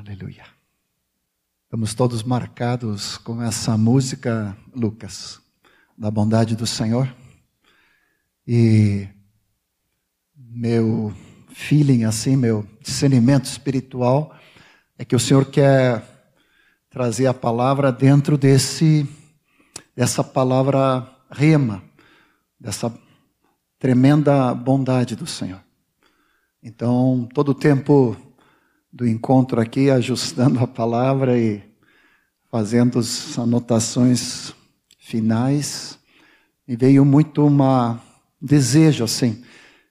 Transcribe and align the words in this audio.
Aleluia. 0.00 0.46
Estamos 1.64 1.92
todos 1.92 2.22
marcados 2.22 3.18
com 3.18 3.42
essa 3.42 3.76
música, 3.76 4.56
Lucas, 4.74 5.42
da 5.96 6.10
bondade 6.10 6.56
do 6.56 6.66
Senhor. 6.66 7.14
E 8.46 9.06
meu 10.34 11.14
feeling, 11.52 12.04
assim, 12.04 12.34
meu 12.34 12.66
discernimento 12.80 13.44
espiritual 13.44 14.34
é 14.96 15.04
que 15.04 15.14
o 15.14 15.20
Senhor 15.20 15.44
quer 15.50 16.02
trazer 16.88 17.26
a 17.26 17.34
palavra 17.34 17.92
dentro 17.92 18.38
desse, 18.38 19.06
dessa 19.94 20.24
palavra 20.24 21.06
rema, 21.30 21.82
dessa 22.58 22.90
tremenda 23.78 24.54
bondade 24.54 25.14
do 25.14 25.26
Senhor. 25.26 25.60
Então, 26.62 27.28
todo 27.34 27.50
o 27.50 27.54
tempo 27.54 28.16
do 28.92 29.06
encontro 29.06 29.60
aqui, 29.60 29.90
ajustando 29.90 30.60
a 30.60 30.66
palavra 30.66 31.38
e 31.38 31.62
fazendo 32.50 32.98
as 32.98 33.38
anotações 33.38 34.52
finais, 34.98 35.98
me 36.66 36.76
veio 36.76 37.04
muito 37.04 37.46
uma 37.46 38.00
desejo 38.40 39.04
assim 39.04 39.42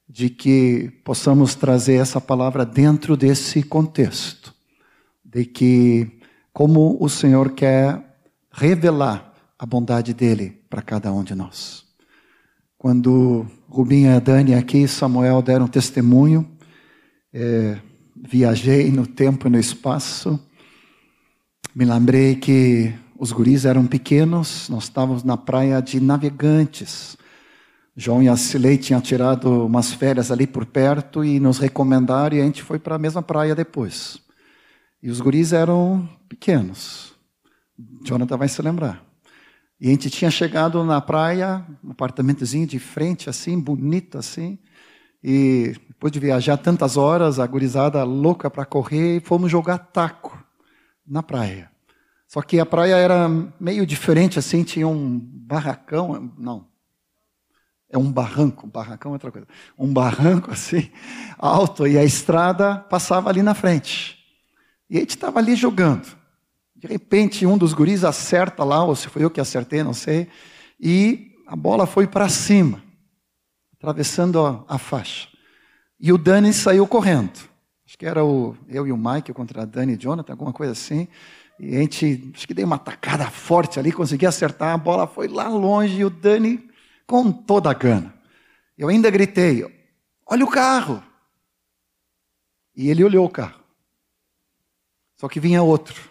de 0.07 0.29
que 0.29 0.91
possamos 1.03 1.53
trazer 1.53 1.95
essa 1.95 2.19
palavra 2.19 2.65
dentro 2.65 3.15
desse 3.15 3.61
contexto, 3.61 4.53
de 5.23 5.45
que 5.45 6.19
como 6.51 6.97
o 6.99 7.07
Senhor 7.07 7.51
quer 7.51 8.03
revelar 8.51 9.33
a 9.57 9.65
bondade 9.65 10.13
dele 10.13 10.61
para 10.69 10.81
cada 10.81 11.13
um 11.13 11.23
de 11.23 11.35
nós. 11.35 11.85
Quando 12.77 13.45
Rubinho 13.67 14.09
e 14.09 14.15
a 14.15 14.19
Dani 14.19 14.55
aqui, 14.55 14.87
Samuel 14.87 15.41
deram 15.41 15.67
testemunho, 15.67 16.49
é, 17.31 17.77
viajei 18.21 18.91
no 18.91 19.07
tempo 19.07 19.47
e 19.47 19.49
no 19.49 19.59
espaço. 19.59 20.39
Me 21.75 21.85
lembrei 21.85 22.35
que 22.35 22.93
os 23.17 23.31
guris 23.31 23.65
eram 23.65 23.85
pequenos, 23.85 24.69
nós 24.69 24.83
estávamos 24.83 25.23
na 25.23 25.37
praia 25.37 25.81
de 25.81 25.99
Navegantes. 25.99 27.17
João 27.95 28.23
e 28.23 28.29
a 28.29 28.37
Cilei 28.37 28.77
tinham 28.77 29.01
tirado 29.01 29.65
umas 29.65 29.91
férias 29.91 30.31
ali 30.31 30.47
por 30.47 30.65
perto 30.65 31.23
e 31.23 31.39
nos 31.39 31.57
recomendaram 31.57 32.37
e 32.37 32.41
a 32.41 32.45
gente 32.45 32.63
foi 32.63 32.79
para 32.79 32.95
a 32.95 32.99
mesma 32.99 33.21
praia 33.21 33.53
depois. 33.53 34.19
E 35.03 35.09
os 35.09 35.19
guris 35.19 35.51
eram 35.51 36.07
pequenos. 36.27 37.13
Jonathan 38.05 38.37
vai 38.37 38.47
se 38.47 38.61
lembrar. 38.61 39.03
E 39.79 39.87
a 39.87 39.91
gente 39.91 40.09
tinha 40.09 40.29
chegado 40.29 40.83
na 40.83 40.99
praia, 40.99 41.65
um 41.83 41.91
apartamentozinho 41.91 42.67
de 42.67 42.79
frente, 42.79 43.29
assim, 43.29 43.57
bonito 43.59 44.17
assim. 44.17 44.59
E 45.23 45.75
depois 45.87 46.11
de 46.13 46.19
viajar 46.19 46.57
tantas 46.57 46.95
horas, 46.95 47.39
a 47.39 47.47
gurizada 47.47 48.03
louca 48.03 48.49
para 48.49 48.65
correr, 48.65 49.21
fomos 49.21 49.51
jogar 49.51 49.77
taco 49.77 50.41
na 51.05 51.21
praia. 51.21 51.69
Só 52.27 52.41
que 52.41 52.59
a 52.59 52.65
praia 52.65 52.95
era 52.95 53.27
meio 53.59 53.85
diferente, 53.85 54.39
assim, 54.39 54.63
tinha 54.63 54.87
um 54.87 55.19
barracão, 55.19 56.31
não, 56.37 56.67
é 57.89 57.97
um 57.97 58.11
barranco, 58.11 58.67
barracão 58.67 59.11
é 59.11 59.15
outra 59.15 59.31
coisa, 59.31 59.47
um 59.77 59.91
barranco 59.91 60.51
assim, 60.53 60.89
alto, 61.37 61.87
e 61.87 61.97
a 61.97 62.03
estrada 62.03 62.77
passava 62.77 63.29
ali 63.29 63.41
na 63.41 63.53
frente. 63.53 64.17
E 64.89 64.97
a 64.97 64.99
gente 65.01 65.11
estava 65.11 65.39
ali 65.39 65.55
jogando. 65.55 66.17
De 66.75 66.87
repente, 66.87 67.45
um 67.45 67.57
dos 67.57 67.73
guris 67.73 68.05
acerta 68.05 68.63
lá, 68.63 68.83
ou 68.83 68.95
se 68.95 69.09
foi 69.09 69.23
eu 69.23 69.29
que 69.29 69.41
acertei, 69.41 69.83
não 69.83 69.93
sei, 69.93 70.29
e 70.79 71.33
a 71.45 71.55
bola 71.55 71.85
foi 71.85 72.07
para 72.07 72.29
cima 72.29 72.88
atravessando 73.79 74.45
a, 74.45 74.63
a 74.67 74.77
faixa. 74.77 75.29
E 75.99 76.11
o 76.13 76.17
Dani 76.17 76.53
saiu 76.53 76.85
correndo. 76.85 77.49
Acho 77.85 77.97
que 77.97 78.05
era 78.05 78.23
o, 78.23 78.55
eu 78.67 78.85
e 78.85 78.91
o 78.91 78.97
Mike 78.97 79.33
contra 79.33 79.63
a 79.63 79.65
Dani 79.65 79.93
e 79.93 79.97
Jonathan, 79.97 80.33
alguma 80.33 80.53
coisa 80.53 80.73
assim. 80.73 81.07
E 81.59 81.75
a 81.75 81.79
gente, 81.79 82.31
acho 82.35 82.47
que 82.47 82.53
dei 82.53 82.63
uma 82.63 82.77
tacada 82.77 83.29
forte 83.31 83.79
ali, 83.79 83.91
consegui 83.91 84.25
acertar, 84.25 84.73
a 84.73 84.77
bola 84.77 85.07
foi 85.07 85.27
lá 85.27 85.47
longe 85.47 85.97
e 85.99 86.05
o 86.05 86.09
Dani 86.09 86.69
com 87.07 87.31
toda 87.31 87.71
a 87.71 87.73
gana. 87.73 88.13
Eu 88.77 88.89
ainda 88.89 89.09
gritei: 89.09 89.65
Olha 90.25 90.45
o 90.45 90.51
carro! 90.51 91.03
E 92.75 92.89
ele 92.89 93.03
olhou 93.03 93.25
o 93.25 93.29
carro. 93.29 93.61
Só 95.17 95.27
que 95.27 95.39
vinha 95.39 95.63
outro. 95.63 96.09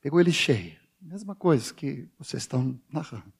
Pegou 0.00 0.20
ele 0.20 0.30
cheio. 0.30 0.78
Mesma 1.00 1.34
coisa 1.34 1.74
que 1.74 2.08
vocês 2.18 2.42
estão 2.42 2.80
narrando. 2.92 3.37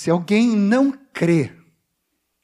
Se 0.00 0.10
alguém 0.10 0.56
não 0.56 0.92
crê 1.12 1.52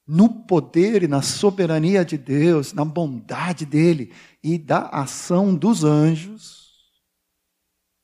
no 0.07 0.29
poder 0.29 1.03
e 1.03 1.09
na 1.09 1.23
soberania 1.23 2.05
de 2.05 2.19
Deus, 2.19 2.75
na 2.75 2.85
bondade 2.85 3.65
dele 3.65 4.13
e 4.45 4.59
da 4.59 4.81
ação 4.89 5.55
dos 5.55 5.83
anjos, 5.83 6.75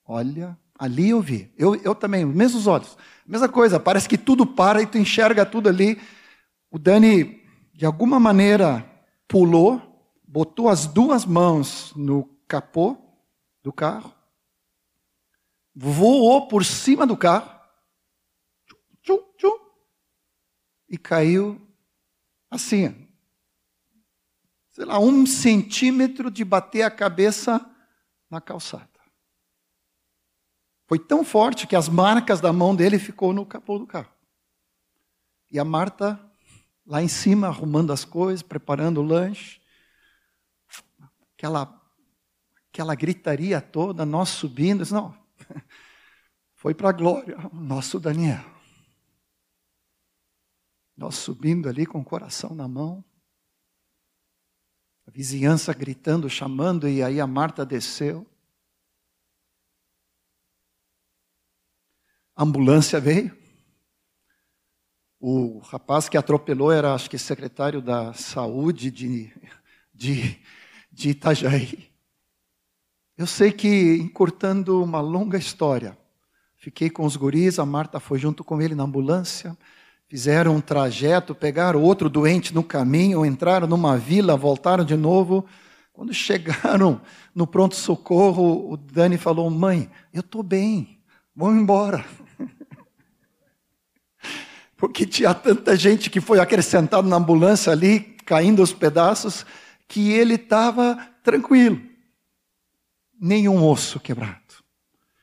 olha, 0.07 0.59
ali 0.79 1.11
eu 1.11 1.21
vi, 1.21 1.53
eu, 1.59 1.75
eu 1.75 1.95
também, 1.95 2.25
os 2.25 2.35
mesmos 2.35 2.67
olhos, 2.67 2.97
mesma 3.27 3.47
coisa, 3.47 3.79
parece 3.79 4.09
que 4.09 4.17
tudo 4.17 4.47
para 4.47 4.81
e 4.81 4.87
tu 4.87 4.97
enxerga 4.97 5.45
tudo 5.45 5.69
ali. 5.69 6.01
O 6.71 6.79
Dani, 6.79 7.43
de 7.75 7.85
alguma 7.85 8.19
maneira, 8.19 8.91
pulou, 9.29 9.83
botou 10.27 10.71
as 10.71 10.87
duas 10.87 11.27
mãos 11.27 11.93
no 11.95 12.25
capô 12.49 12.97
do 13.63 13.71
carro, 13.71 14.15
voou 15.77 16.49
por 16.49 16.65
cima 16.65 17.07
do 17.07 17.19
carro, 17.19 17.62
tchum, 19.03 19.19
tchum, 19.37 19.59
e 20.89 20.97
caiu 20.97 21.61
assim, 22.51 23.09
sei 24.71 24.85
lá, 24.85 24.99
um 24.99 25.27
centímetro 25.27 26.31
de 26.31 26.45
bater 26.45 26.83
a 26.83 26.91
cabeça 26.91 27.65
na 28.31 28.41
calçada. 28.41 28.89
Foi 30.87 30.99
tão 30.99 31.25
forte 31.25 31.67
que 31.67 31.75
as 31.75 31.89
marcas 31.89 32.41
da 32.41 32.53
mão 32.53 32.77
dele 32.77 32.99
ficou 32.99 33.33
no 33.33 33.47
capô 33.47 33.79
do 33.79 33.87
carro. 33.87 34.13
E 35.51 35.59
a 35.59 35.65
Marta 35.65 36.21
lá 36.87 37.03
em 37.03 37.09
cima 37.09 37.47
arrumando 37.47 37.93
as 37.93 38.05
coisas, 38.05 38.43
preparando 38.43 39.01
o 39.01 39.05
lanche. 39.05 39.61
Aquela 41.35 41.81
aquela 42.73 42.95
gritaria 42.95 43.61
toda, 43.61 44.07
nós 44.07 44.31
subindo, 44.31 44.83
não. 44.91 45.15
Foi 46.55 46.75
para 46.75 46.89
a 46.89 46.93
glória, 46.93 47.37
nosso 47.53 48.01
Daniel. 48.01 48.43
Nós 50.97 51.17
subindo 51.17 51.69
ali 51.69 51.87
com 51.87 52.01
o 52.01 52.05
coração 52.05 52.55
na 52.55 52.69
mão, 52.69 53.05
a 55.07 55.11
vizinhança 55.11 55.73
gritando, 55.73 56.29
chamando, 56.31 56.89
e 56.89 57.03
aí 57.03 57.21
a 57.21 57.27
Marta 57.27 57.67
desceu. 57.67 58.27
A 62.37 62.45
ambulância 62.45 63.01
veio. 63.01 63.37
O 65.19 65.59
rapaz 65.59 66.09
que 66.09 66.17
atropelou 66.17 66.71
era, 66.71 66.95
acho 66.95 67.09
que, 67.09 67.19
secretário 67.19 67.81
da 67.81 68.13
saúde 68.13 68.91
de, 68.91 69.33
de, 69.95 70.41
de 70.91 71.11
Itajaí. 71.11 71.91
Eu 73.17 73.27
sei 73.27 73.53
que, 73.53 73.97
encurtando 73.97 74.83
uma 74.83 75.01
longa 75.01 75.39
história, 75.39 75.99
fiquei 76.57 76.91
com 76.91 77.05
os 77.05 77.17
guris, 77.17 77.59
a 77.59 77.67
Marta 77.67 78.01
foi 78.01 78.19
junto 78.19 78.43
com 78.43 78.61
ele 78.61 78.75
na 78.75 78.85
ambulância 78.85 79.57
fizeram 80.13 80.57
um 80.57 80.61
trajeto, 80.61 81.35
pegaram 81.35 81.81
outro 81.81 82.11
doente 82.11 82.53
no 82.53 82.63
caminho, 82.63 83.25
entraram 83.25 83.67
numa 83.67 83.97
vila, 83.97 84.37
voltaram 84.37 84.85
de 84.85 84.95
novo. 84.95 85.47
Quando 85.91 86.13
chegaram 86.13 87.01
no 87.35 87.47
pronto-socorro, 87.47 88.71
o 88.71 88.77
Dani 88.77 89.17
falou: 89.17 89.49
Mãe, 89.49 89.91
eu 90.13 90.21
estou 90.21 90.43
bem, 90.43 91.01
vamos 91.35 91.63
embora. 91.63 92.05
Porque 94.77 95.07
tinha 95.07 95.33
tanta 95.33 95.75
gente 95.77 96.11
que 96.11 96.21
foi 96.21 96.39
acrescentado 96.39 97.09
na 97.09 97.17
ambulância 97.17 97.73
ali, 97.73 98.01
caindo 98.27 98.61
aos 98.61 98.75
pedaços, 98.75 99.47
que 99.89 100.13
ele 100.13 100.35
estava 100.35 100.99
tranquilo. 101.23 101.81
Nenhum 103.19 103.67
osso 103.67 103.99
quebrado 103.99 104.42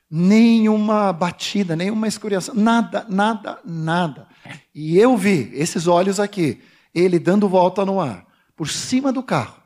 nenhuma 0.09 1.13
batida, 1.13 1.75
nenhuma 1.75 2.07
escuriação, 2.07 2.55
nada, 2.55 3.05
nada, 3.07 3.59
nada. 3.63 4.27
E 4.73 4.97
eu 4.97 5.15
vi 5.15 5.51
esses 5.53 5.85
olhos 5.85 6.19
aqui, 6.19 6.61
ele 6.93 7.19
dando 7.19 7.47
volta 7.47 7.85
no 7.85 7.99
ar, 7.99 8.25
por 8.55 8.67
cima 8.67 9.11
do 9.11 9.21
carro 9.21 9.61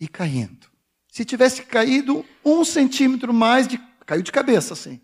e 0.00 0.08
caindo. 0.08 0.66
Se 1.08 1.24
tivesse 1.24 1.62
caído 1.62 2.24
um 2.44 2.64
centímetro 2.64 3.32
mais, 3.32 3.66
de, 3.66 3.78
caiu 4.04 4.22
de 4.22 4.32
cabeça 4.32 4.74
assim. 4.74 5.00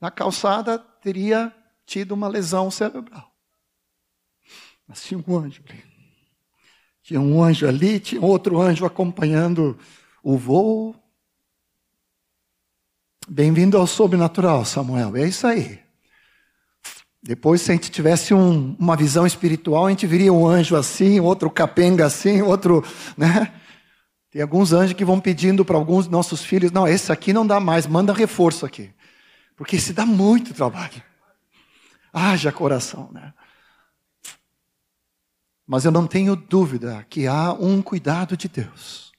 Na 0.00 0.10
calçada 0.10 0.78
teria 0.78 1.54
tido 1.84 2.12
uma 2.12 2.28
lesão 2.28 2.70
cerebral. 2.70 3.30
Mas 4.86 5.02
tinha 5.02 5.22
um 5.26 5.36
anjo 5.36 5.62
ali. 5.68 5.84
Tinha 7.02 7.20
um 7.20 7.42
anjo 7.42 7.66
ali, 7.66 8.00
tinha 8.00 8.20
outro 8.20 8.60
anjo 8.60 8.86
acompanhando 8.86 9.78
o 10.22 10.36
voo. 10.36 10.94
Bem-vindo 13.28 13.76
ao 13.76 13.86
sobrenatural, 13.86 14.64
Samuel. 14.64 15.16
É 15.16 15.26
isso 15.26 15.46
aí. 15.46 15.78
Depois, 17.22 17.60
se 17.60 17.70
a 17.70 17.74
gente 17.74 17.90
tivesse 17.90 18.32
um, 18.32 18.74
uma 18.78 18.96
visão 18.96 19.26
espiritual, 19.26 19.86
a 19.86 19.90
gente 19.90 20.06
viria 20.06 20.32
um 20.32 20.46
anjo 20.46 20.74
assim, 20.74 21.20
outro 21.20 21.50
capenga 21.50 22.06
assim, 22.06 22.40
outro, 22.40 22.82
né? 23.16 23.52
Tem 24.30 24.40
alguns 24.40 24.72
anjos 24.72 24.94
que 24.94 25.04
vão 25.04 25.20
pedindo 25.20 25.64
para 25.64 25.76
alguns 25.76 26.08
nossos 26.08 26.42
filhos: 26.42 26.72
não, 26.72 26.88
esse 26.88 27.12
aqui 27.12 27.32
não 27.32 27.46
dá 27.46 27.60
mais, 27.60 27.86
manda 27.86 28.12
reforço 28.12 28.64
aqui. 28.64 28.90
Porque 29.54 29.76
esse 29.76 29.92
dá 29.92 30.06
muito 30.06 30.54
trabalho. 30.54 31.02
Haja 32.12 32.50
coração, 32.50 33.10
né? 33.12 33.34
Mas 35.66 35.84
eu 35.84 35.92
não 35.92 36.06
tenho 36.06 36.34
dúvida 36.34 37.06
que 37.08 37.26
há 37.26 37.52
um 37.52 37.82
cuidado 37.82 38.36
de 38.36 38.48
Deus. 38.48 39.12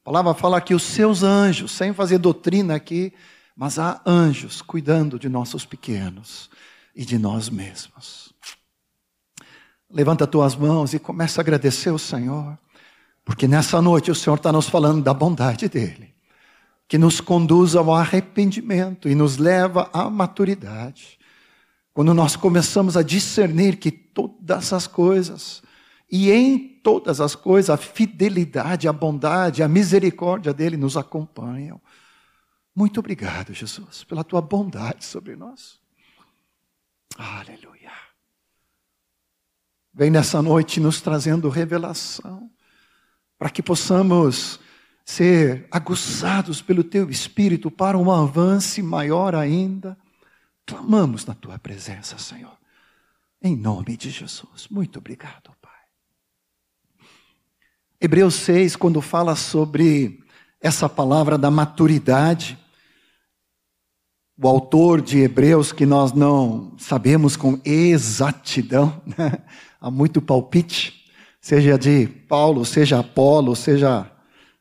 A 0.00 0.04
palavra 0.04 0.34
fala 0.34 0.60
que 0.60 0.74
os 0.74 0.82
seus 0.82 1.22
anjos, 1.22 1.72
sem 1.72 1.92
fazer 1.92 2.18
doutrina 2.18 2.74
aqui, 2.74 3.12
mas 3.60 3.78
há 3.78 4.00
anjos 4.06 4.62
cuidando 4.62 5.18
de 5.18 5.28
nossos 5.28 5.66
pequenos 5.66 6.48
e 6.96 7.04
de 7.04 7.18
nós 7.18 7.50
mesmos. 7.50 8.32
Levanta 9.90 10.26
tuas 10.26 10.56
mãos 10.56 10.94
e 10.94 10.98
começa 10.98 11.38
a 11.38 11.42
agradecer 11.42 11.90
o 11.90 11.98
Senhor, 11.98 12.58
porque 13.22 13.46
nessa 13.46 13.82
noite 13.82 14.10
o 14.10 14.14
Senhor 14.14 14.36
está 14.36 14.50
nos 14.50 14.66
falando 14.66 15.02
da 15.02 15.12
bondade 15.12 15.68
dEle, 15.68 16.14
que 16.88 16.96
nos 16.96 17.20
conduz 17.20 17.76
ao 17.76 17.94
arrependimento 17.94 19.10
e 19.10 19.14
nos 19.14 19.36
leva 19.36 19.90
à 19.92 20.08
maturidade. 20.08 21.18
Quando 21.92 22.14
nós 22.14 22.36
começamos 22.36 22.96
a 22.96 23.02
discernir 23.02 23.76
que 23.76 23.90
todas 23.90 24.72
as 24.72 24.86
coisas, 24.86 25.62
e 26.10 26.30
em 26.30 26.80
todas 26.82 27.20
as 27.20 27.34
coisas, 27.34 27.68
a 27.68 27.76
fidelidade, 27.76 28.88
a 28.88 28.92
bondade, 28.92 29.62
a 29.62 29.68
misericórdia 29.68 30.54
dele 30.54 30.78
nos 30.78 30.96
acompanham. 30.96 31.78
Muito 32.74 33.00
obrigado, 33.00 33.52
Jesus, 33.52 34.04
pela 34.04 34.24
tua 34.24 34.40
bondade 34.40 35.04
sobre 35.04 35.36
nós. 35.36 35.80
Aleluia. 37.16 37.90
Vem 39.92 40.10
nessa 40.10 40.40
noite 40.40 40.80
nos 40.80 41.00
trazendo 41.00 41.48
revelação, 41.48 42.50
para 43.36 43.50
que 43.50 43.62
possamos 43.62 44.60
ser 45.04 45.66
aguçados 45.70 46.62
pelo 46.62 46.84
teu 46.84 47.10
espírito 47.10 47.70
para 47.70 47.98
um 47.98 48.10
avanço 48.10 48.82
maior 48.84 49.34
ainda. 49.34 49.98
Clamamos 50.64 51.26
na 51.26 51.34
tua 51.34 51.58
presença, 51.58 52.16
Senhor. 52.18 52.56
Em 53.42 53.56
nome 53.56 53.96
de 53.96 54.10
Jesus. 54.10 54.68
Muito 54.70 54.98
obrigado, 54.98 55.50
Pai. 55.60 55.70
Hebreus 58.00 58.34
6, 58.36 58.76
quando 58.76 59.00
fala 59.00 59.34
sobre 59.34 60.22
essa 60.60 60.88
palavra 60.88 61.38
da 61.38 61.50
maturidade, 61.50 62.58
o 64.36 64.46
autor 64.46 65.00
de 65.00 65.18
Hebreus, 65.18 65.72
que 65.72 65.86
nós 65.86 66.12
não 66.12 66.74
sabemos 66.78 67.36
com 67.36 67.60
exatidão, 67.64 69.02
né? 69.16 69.38
há 69.80 69.90
muito 69.90 70.20
palpite, 70.20 71.06
seja 71.40 71.78
de 71.78 72.06
Paulo, 72.06 72.64
seja 72.64 73.00
Apolo, 73.00 73.56
seja 73.56 74.10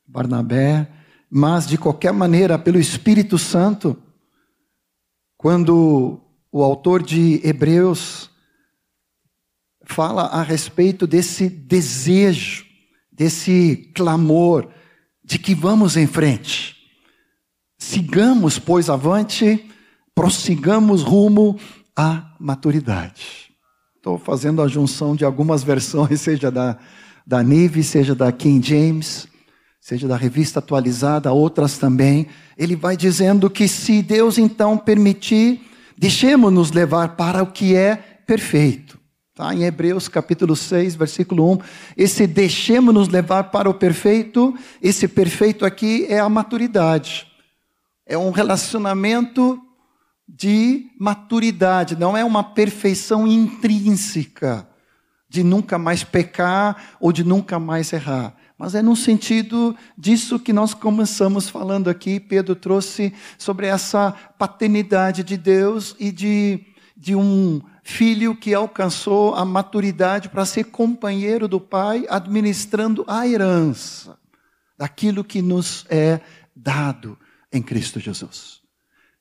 Barnabé, 0.07 0.89
mas 1.29 1.67
de 1.67 1.77
qualquer 1.77 2.13
maneira, 2.13 2.57
pelo 2.57 2.79
Espírito 2.79 3.37
Santo, 3.37 3.95
quando 5.37 6.19
o 6.51 6.63
autor 6.63 7.03
de 7.03 7.39
Hebreus 7.43 8.29
fala 9.85 10.23
a 10.23 10.41
respeito 10.41 11.05
desse 11.05 11.49
desejo, 11.49 12.65
desse 13.11 13.91
clamor 13.93 14.69
de 15.29 15.37
que 15.37 15.53
vamos 15.53 15.95
em 15.95 16.07
frente. 16.07 16.75
Sigamos, 17.77 18.57
pois, 18.57 18.89
avante 18.89 19.63
prossigamos 20.15 21.03
rumo 21.03 21.57
à 21.95 22.33
maturidade. 22.39 23.51
Estou 23.95 24.17
fazendo 24.17 24.59
a 24.59 24.67
junção 24.67 25.15
de 25.15 25.23
algumas 25.23 25.61
versões, 25.61 26.19
seja 26.19 26.49
da, 26.49 26.79
da 27.27 27.43
Nive, 27.43 27.83
seja 27.83 28.15
da 28.15 28.31
King 28.31 28.67
James, 28.67 29.27
seja 29.79 30.07
da 30.07 30.17
revista 30.17 30.57
atualizada, 30.57 31.31
outras 31.31 31.77
também. 31.77 32.25
Ele 32.57 32.75
vai 32.75 32.97
dizendo 32.97 33.51
que 33.51 33.67
se 33.67 34.01
Deus 34.01 34.39
então 34.39 34.79
permitir, 34.79 35.61
deixemos-nos 35.95 36.71
levar 36.71 37.15
para 37.15 37.43
o 37.43 37.51
que 37.51 37.75
é 37.75 37.97
perfeito. 38.25 38.98
Tá? 39.39 39.55
Em 39.55 39.63
Hebreus 39.63 40.09
capítulo 40.09 40.53
6, 40.53 40.95
versículo 40.95 41.49
1, 41.53 41.59
esse 41.95 42.27
deixemos-nos 42.27 43.07
levar 43.07 43.45
para 43.45 43.69
o 43.69 43.73
perfeito, 43.73 44.53
esse 44.81 45.07
perfeito 45.07 45.65
aqui 45.65 46.05
é 46.09 46.19
a 46.19 46.27
maturidade. 46.27 47.25
É 48.05 48.17
um 48.17 48.31
relacionamento 48.31 49.57
de 50.27 50.87
maturidade, 50.99 51.95
não 51.95 52.17
é 52.17 52.25
uma 52.25 52.43
perfeição 52.43 53.25
intrínseca 53.25 54.67
de 55.29 55.41
nunca 55.41 55.77
mais 55.77 56.03
pecar 56.03 56.97
ou 56.99 57.13
de 57.13 57.23
nunca 57.23 57.57
mais 57.57 57.93
errar. 57.93 58.35
Mas 58.57 58.75
é 58.75 58.81
no 58.81 58.93
sentido 58.93 59.73
disso 59.97 60.37
que 60.37 60.51
nós 60.51 60.73
começamos 60.73 61.47
falando 61.47 61.89
aqui. 61.89 62.19
Pedro 62.19 62.55
trouxe 62.55 63.13
sobre 63.37 63.67
essa 63.67 64.11
paternidade 64.37 65.23
de 65.23 65.37
Deus 65.37 65.95
e 65.97 66.11
de, 66.11 66.59
de 66.97 67.15
um 67.15 67.61
filho 67.89 68.35
que 68.35 68.53
alcançou 68.53 69.33
a 69.33 69.43
maturidade 69.43 70.29
para 70.29 70.45
ser 70.45 70.65
companheiro 70.65 71.47
do 71.47 71.59
pai, 71.59 72.05
administrando 72.07 73.03
a 73.07 73.27
herança 73.27 74.15
daquilo 74.77 75.23
que 75.23 75.41
nos 75.41 75.85
é 75.89 76.21
dado 76.55 77.17
em 77.51 77.61
Cristo 77.63 77.99
Jesus. 77.99 78.61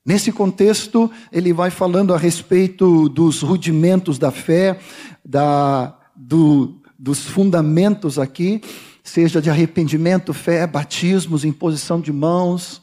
Nesse 0.05 0.31
contexto, 0.31 1.11
ele 1.33 1.53
vai 1.53 1.71
falando 1.71 2.13
a 2.13 2.19
respeito 2.19 3.09
dos 3.09 3.41
rudimentos 3.41 4.19
da 4.19 4.31
fé, 4.31 4.79
da, 5.25 5.99
do, 6.15 6.81
dos 6.99 7.25
fundamentos 7.25 8.19
aqui, 8.19 8.61
seja 9.03 9.41
de 9.41 9.49
arrependimento, 9.49 10.35
fé, 10.35 10.67
batismos, 10.67 11.43
imposição 11.43 12.03
de 12.03 12.13
mãos, 12.13 12.83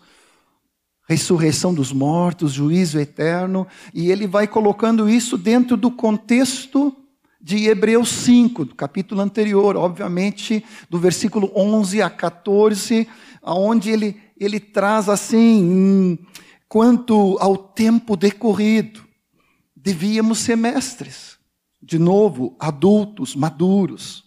ressurreição 1.07 1.73
dos 1.73 1.91
mortos, 1.91 2.51
juízo 2.51 2.99
eterno, 2.99 3.67
e 3.93 4.11
ele 4.11 4.25
vai 4.25 4.47
colocando 4.47 5.07
isso 5.09 5.37
dentro 5.37 5.77
do 5.77 5.91
contexto 5.91 6.95
de 7.39 7.67
Hebreus 7.67 8.09
5, 8.09 8.65
do 8.65 8.75
capítulo 8.75 9.21
anterior, 9.21 9.77
obviamente, 9.77 10.65
do 10.89 10.97
versículo 10.97 11.51
11 11.55 12.01
a 12.01 12.09
14, 12.09 13.07
aonde 13.41 13.91
ele, 13.91 14.19
ele 14.35 14.59
traz 14.59 15.07
assim 15.07 16.17
quanto 16.67 17.37
ao 17.39 17.55
tempo 17.55 18.17
decorrido. 18.17 19.05
Devíamos 19.75 20.39
ser 20.39 20.55
mestres, 20.55 21.37
de 21.79 21.99
novo, 21.99 22.55
adultos, 22.59 23.35
maduros. 23.35 24.23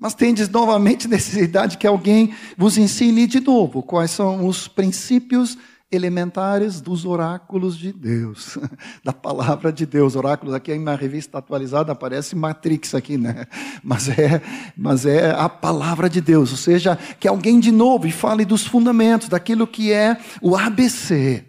Mas 0.00 0.14
tendes 0.14 0.48
novamente 0.48 1.06
necessidade 1.06 1.76
que 1.76 1.86
alguém 1.86 2.34
vos 2.56 2.78
ensine 2.78 3.26
de 3.26 3.38
novo 3.38 3.82
quais 3.82 4.10
são 4.10 4.46
os 4.46 4.66
princípios 4.66 5.58
elementares 5.92 6.80
dos 6.80 7.04
oráculos 7.04 7.76
de 7.76 7.92
Deus, 7.92 8.56
da 9.04 9.12
palavra 9.12 9.70
de 9.72 9.84
Deus. 9.84 10.16
Oráculos 10.16 10.54
aqui 10.54 10.72
uma 10.72 10.94
revista 10.94 11.36
atualizada 11.38 11.92
aparece 11.92 12.34
Matrix 12.34 12.94
aqui, 12.94 13.18
né? 13.18 13.44
Mas 13.82 14.08
é, 14.08 14.40
mas 14.74 15.04
é 15.04 15.32
a 15.32 15.48
palavra 15.48 16.08
de 16.08 16.20
Deus, 16.20 16.50
ou 16.52 16.56
seja, 16.56 16.96
que 17.18 17.28
alguém 17.28 17.60
de 17.60 17.70
novo 17.72 18.06
e 18.06 18.12
fale 18.12 18.44
dos 18.44 18.66
fundamentos, 18.66 19.28
daquilo 19.28 19.66
que 19.66 19.92
é 19.92 20.16
o 20.40 20.56
ABC. 20.56 21.44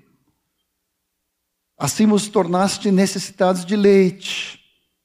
Assim 1.77 2.05
vos 2.05 2.27
tornaste 2.27 2.91
necessitados 2.91 3.63
de 3.63 3.75
leite, 3.75 4.59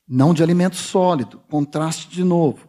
não 0.09 0.35
de 0.35 0.43
alimento 0.43 0.77
sólido. 0.77 1.41
Contraste 1.49 2.09
de 2.09 2.25
novo. 2.25 2.67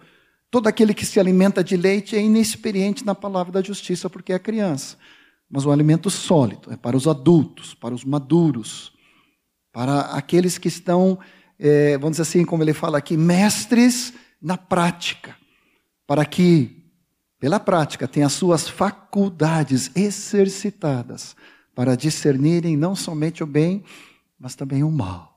Todo 0.49 0.67
aquele 0.67 0.93
que 0.93 1.05
se 1.05 1.19
alimenta 1.19 1.63
de 1.63 1.75
leite 1.75 2.15
é 2.15 2.21
inexperiente 2.21 3.05
na 3.05 3.13
palavra 3.13 3.51
da 3.51 3.61
justiça, 3.61 4.09
porque 4.09 4.31
é 4.31 4.39
criança. 4.39 4.97
Mas 5.49 5.65
o 5.65 5.71
alimento 5.71 6.09
sólido 6.09 6.71
é 6.71 6.77
para 6.77 6.95
os 6.95 7.07
adultos, 7.07 7.73
para 7.73 7.93
os 7.93 8.03
maduros, 8.05 8.93
para 9.71 10.01
aqueles 10.01 10.57
que 10.57 10.67
estão, 10.67 11.19
é, 11.59 11.97
vamos 11.97 12.11
dizer 12.11 12.23
assim, 12.23 12.45
como 12.45 12.63
ele 12.63 12.73
fala 12.73 12.97
aqui, 12.97 13.17
mestres 13.17 14.13
na 14.41 14.57
prática, 14.57 15.35
para 16.05 16.25
que, 16.25 16.83
pela 17.39 17.59
prática, 17.59 18.07
tenham 18.07 18.27
as 18.27 18.33
suas 18.33 18.67
faculdades 18.67 19.91
exercitadas 19.95 21.35
para 21.75 21.95
discernirem 21.95 22.75
não 22.75 22.95
somente 22.95 23.43
o 23.43 23.47
bem, 23.47 23.83
mas 24.39 24.55
também 24.55 24.83
o 24.83 24.91
mal. 24.91 25.37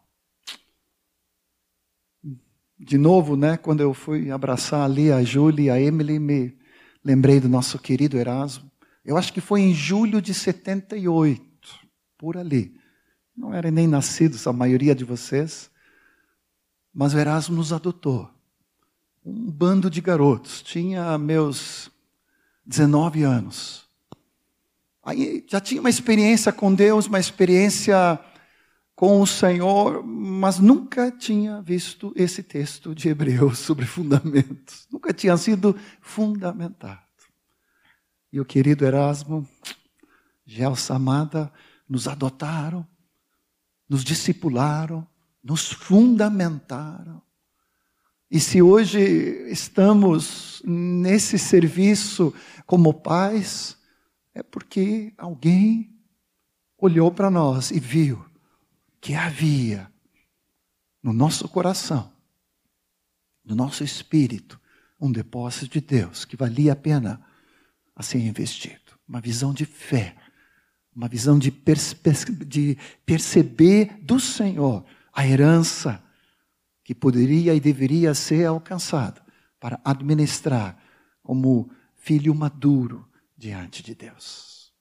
De 2.83 2.97
novo, 2.97 3.37
né, 3.37 3.59
quando 3.59 3.83
eu 3.83 3.93
fui 3.93 4.31
abraçar 4.31 4.87
ali 4.87 5.13
a 5.13 5.23
Júlia 5.23 5.65
e 5.65 5.71
a 5.71 5.79
Emily, 5.79 6.19
me 6.19 6.57
lembrei 7.05 7.39
do 7.39 7.47
nosso 7.47 7.79
querido 7.79 8.17
Erasmo. 8.17 8.71
Eu 9.05 9.19
acho 9.19 9.35
que 9.35 9.41
foi 9.41 9.61
em 9.61 9.75
julho 9.75 10.23
de 10.23 10.33
78, 10.33 11.45
por 12.17 12.39
ali. 12.39 12.75
Não 13.37 13.53
era 13.53 13.71
nem 13.71 13.87
nascidos 13.87 14.47
a 14.47 14.53
maioria 14.53 14.95
de 14.95 15.05
vocês, 15.05 15.71
mas 16.93 17.13
o 17.13 17.19
Erasmo 17.19 17.57
nos 17.57 17.71
adotou. 17.71 18.31
Um 19.23 19.51
bando 19.51 19.91
de 19.91 20.01
garotos. 20.01 20.63
Tinha 20.63 21.19
meus 21.19 21.91
19 22.65 23.25
anos. 23.25 23.91
Aí 25.05 25.45
já 25.47 25.61
tinha 25.61 25.83
uma 25.83 25.91
experiência 25.91 26.51
com 26.51 26.75
Deus, 26.75 27.07
uma 27.07 27.21
experiência 27.21 28.19
com 29.01 29.23
o 29.23 29.27
Senhor, 29.27 30.05
mas 30.05 30.59
nunca 30.59 31.11
tinha 31.11 31.63
visto 31.63 32.13
esse 32.15 32.43
texto 32.43 32.95
de 32.95 33.09
Hebreus 33.09 33.57
sobre 33.65 33.87
fundamentos. 33.87 34.87
Nunca 34.93 35.11
tinha 35.15 35.35
sido 35.39 35.75
fundamentado. 36.03 37.01
e 38.31 38.39
o 38.39 38.45
querido 38.45 38.85
Erasmo, 38.85 39.49
Gelsa 40.45 40.97
Amada, 40.97 41.51
nos 41.89 42.07
adotaram, 42.07 42.87
nos 43.89 44.05
discipularam, 44.05 45.09
nos 45.43 45.73
fundamentaram. 45.73 47.23
E 48.31 48.39
se 48.39 48.61
hoje 48.61 49.01
estamos 49.51 50.61
nesse 50.63 51.39
serviço 51.39 52.35
como 52.67 52.93
pais, 52.93 53.79
é 54.35 54.43
porque 54.43 55.15
alguém 55.17 55.99
olhou 56.77 57.11
para 57.11 57.31
nós 57.31 57.71
e 57.71 57.81
viu 57.81 58.29
que 59.01 59.15
havia 59.15 59.91
no 61.03 61.13
nosso 61.13 61.49
coração, 61.49 62.13
no 63.45 63.55
nosso 63.55 63.83
espírito, 63.83 64.61
um 65.01 65.11
depósito 65.11 65.69
de 65.69 65.81
Deus 65.81 66.25
que 66.25 66.37
valia 66.37 66.75
a 66.75 66.77
pena 66.77 67.25
a 67.97 68.03
ser 68.03 68.19
investido. 68.19 68.99
Uma 69.09 69.21
visão 69.21 69.53
de 69.53 69.65
fé, 69.65 70.15
uma 70.95 71.09
visão 71.09 71.39
de, 71.39 71.51
de 72.47 72.79
perceber 73.07 73.99
do 74.03 74.21
Senhor 74.21 74.85
a 75.13 75.27
herança 75.27 76.03
que 76.85 76.95
poderia 76.95 77.55
e 77.55 77.61
deveria 77.61 78.15
ser 78.15 78.47
alcançada 78.47 79.25
para 79.59 79.81
administrar 79.85 80.79
como 81.23 81.71
filho 81.97 82.35
maduro 82.35 83.09
diante 83.37 83.83
de 83.83 83.95
Deus. 83.95 84.73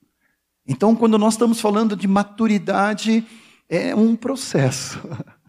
Então, 0.66 0.94
quando 0.94 1.18
nós 1.18 1.34
estamos 1.34 1.60
falando 1.60 1.96
de 1.96 2.06
maturidade, 2.06 3.26
é 3.70 3.94
um 3.94 4.14
processo. 4.16 5.00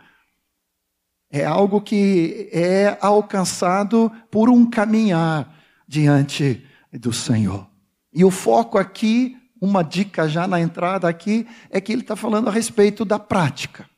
É 1.34 1.46
algo 1.46 1.80
que 1.80 2.50
é 2.52 2.98
alcançado 3.00 4.12
por 4.30 4.50
um 4.50 4.70
caminhar 4.70 5.58
diante 5.88 6.62
do 6.92 7.14
Senhor. 7.14 7.70
E 8.12 8.26
o 8.26 8.30
foco 8.30 8.78
aqui, 8.78 9.38
uma 9.62 9.82
dica 9.82 10.28
já 10.28 10.46
na 10.46 10.60
entrada 10.60 11.08
aqui, 11.08 11.48
é 11.70 11.80
que 11.80 11.94
ele 11.94 12.02
está 12.02 12.18
falando 12.18 12.50
a 12.50 12.52
respeito 12.52 13.06
da 13.06 13.18
prática. 13.18 13.90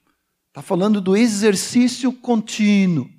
Está 0.49 0.61
falando 0.61 1.01
do 1.01 1.17
exercício 1.17 2.13
contínuo. 2.13 3.09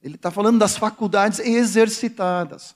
Ele 0.00 0.14
está 0.14 0.30
falando 0.30 0.58
das 0.58 0.78
faculdades 0.78 1.38
exercitadas. 1.38 2.74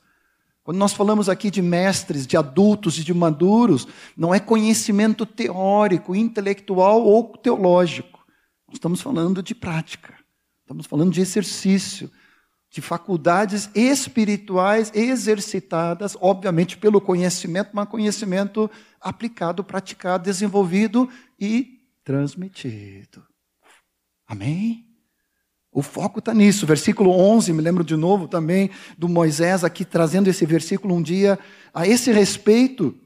Quando 0.65 0.79
nós 0.79 0.95
falamos 0.95 1.29
aqui 1.29 1.51
de 1.51 1.61
mestres, 1.61 2.27
de 2.27 2.39
adultos 2.39 2.99
e 2.99 3.05
de 3.05 3.13
maduros, 3.13 3.87
não 4.17 4.35
é 4.35 4.41
conhecimento 4.41 5.27
teórico, 5.27 6.17
intelectual 6.17 7.03
ou 7.03 7.37
teológico. 7.37 8.25
Nós 8.67 8.77
estamos 8.77 9.03
falando 9.03 9.43
de 9.43 9.55
prática. 9.55 10.15
Estamos 10.63 10.87
falando 10.87 11.13
de 11.13 11.21
exercício, 11.21 12.11
de 12.71 12.81
faculdades 12.81 13.69
espirituais 13.75 14.91
exercitadas, 14.95 16.17
obviamente 16.19 16.79
pelo 16.79 16.99
conhecimento, 16.99 17.71
mas 17.75 17.87
conhecimento 17.87 18.71
aplicado, 18.99 19.63
praticado, 19.63 20.25
desenvolvido 20.25 21.11
e 21.39 21.83
transmitido. 22.03 23.23
Amém? 24.27 24.84
O 25.75 25.83
foco 25.83 26.21
está 26.21 26.33
nisso. 26.33 26.65
Versículo 26.67 27.11
11, 27.11 27.53
me 27.53 27.61
lembro 27.61 27.83
de 27.83 27.97
novo 27.97 28.29
também 28.29 28.71
do 28.97 29.09
Moisés 29.09 29.65
aqui 29.65 29.85
trazendo 29.85 30.31
esse 30.31 30.47
versículo 30.47 30.95
um 30.95 31.03
dia. 31.03 31.37
A 31.75 31.85
esse 31.85 32.13
respeito, 32.13 32.97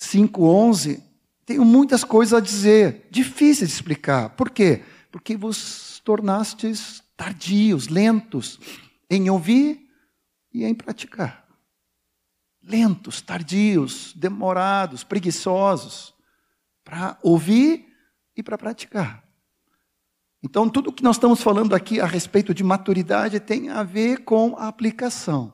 5,11, 0.00 1.02
tenho 1.44 1.62
muitas 1.62 2.02
coisas 2.02 2.32
a 2.32 2.40
dizer, 2.40 3.06
difíceis 3.10 3.68
de 3.68 3.76
explicar. 3.76 4.30
Por 4.30 4.48
quê? 4.48 4.82
Porque 5.12 5.36
vos 5.36 6.00
tornastes 6.02 7.02
tardios, 7.14 7.88
lentos 7.88 8.58
em 9.10 9.28
ouvir 9.28 9.86
e 10.54 10.64
em 10.64 10.74
praticar. 10.74 11.46
Lentos, 12.62 13.20
tardios, 13.20 14.14
demorados, 14.16 15.04
preguiçosos 15.04 16.14
para 16.82 17.18
ouvir 17.22 17.86
e 18.34 18.42
para 18.42 18.56
praticar. 18.56 19.19
Então, 20.42 20.68
tudo 20.68 20.92
que 20.92 21.02
nós 21.02 21.16
estamos 21.16 21.42
falando 21.42 21.74
aqui 21.74 22.00
a 22.00 22.06
respeito 22.06 22.54
de 22.54 22.64
maturidade 22.64 23.38
tem 23.38 23.68
a 23.68 23.82
ver 23.82 24.24
com 24.24 24.56
a 24.56 24.68
aplicação. 24.68 25.52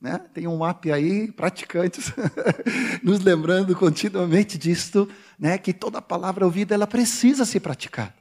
Né? 0.00 0.18
Tem 0.32 0.46
um 0.46 0.64
app 0.64 0.90
aí, 0.90 1.30
praticantes, 1.30 2.12
nos 3.02 3.20
lembrando 3.20 3.76
continuamente 3.76 4.56
disto, 4.56 5.08
né? 5.38 5.58
que 5.58 5.72
toda 5.72 6.00
palavra 6.00 6.44
ouvida 6.44 6.74
ela 6.74 6.86
precisa 6.86 7.44
ser 7.44 7.60
praticada. 7.60 8.14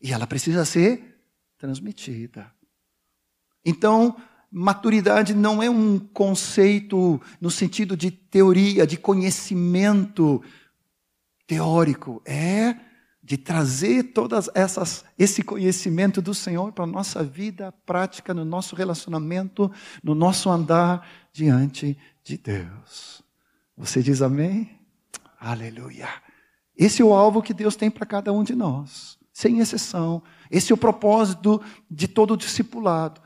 E 0.00 0.12
ela 0.12 0.26
precisa 0.26 0.64
ser 0.64 1.20
transmitida. 1.56 2.52
Então, 3.64 4.16
maturidade 4.50 5.32
não 5.32 5.62
é 5.62 5.70
um 5.70 5.96
conceito 5.98 7.20
no 7.40 7.50
sentido 7.52 7.96
de 7.96 8.10
teoria, 8.10 8.84
de 8.84 8.96
conhecimento 8.96 10.42
teórico. 11.46 12.20
É 12.24 12.74
de 13.22 13.36
trazer 13.36 14.12
todas 14.12 14.50
essas 14.54 15.04
esse 15.16 15.42
conhecimento 15.44 16.20
do 16.20 16.34
Senhor 16.34 16.72
para 16.72 16.84
a 16.84 16.88
nossa 16.88 17.22
vida 17.22 17.72
prática, 17.86 18.34
no 18.34 18.44
nosso 18.44 18.74
relacionamento, 18.74 19.70
no 20.02 20.14
nosso 20.14 20.50
andar 20.50 21.06
diante 21.32 21.96
de 22.24 22.36
Deus. 22.36 23.22
Você 23.76 24.02
diz 24.02 24.22
amém? 24.22 24.70
Aleluia. 25.38 26.08
Esse 26.76 27.02
é 27.02 27.04
o 27.04 27.14
alvo 27.14 27.42
que 27.42 27.54
Deus 27.54 27.76
tem 27.76 27.90
para 27.90 28.06
cada 28.06 28.32
um 28.32 28.42
de 28.42 28.54
nós, 28.54 29.16
sem 29.32 29.60
exceção. 29.60 30.22
Esse 30.50 30.72
é 30.72 30.74
o 30.74 30.78
propósito 30.78 31.60
de 31.90 32.08
todo 32.08 32.36
discipulado. 32.36 33.20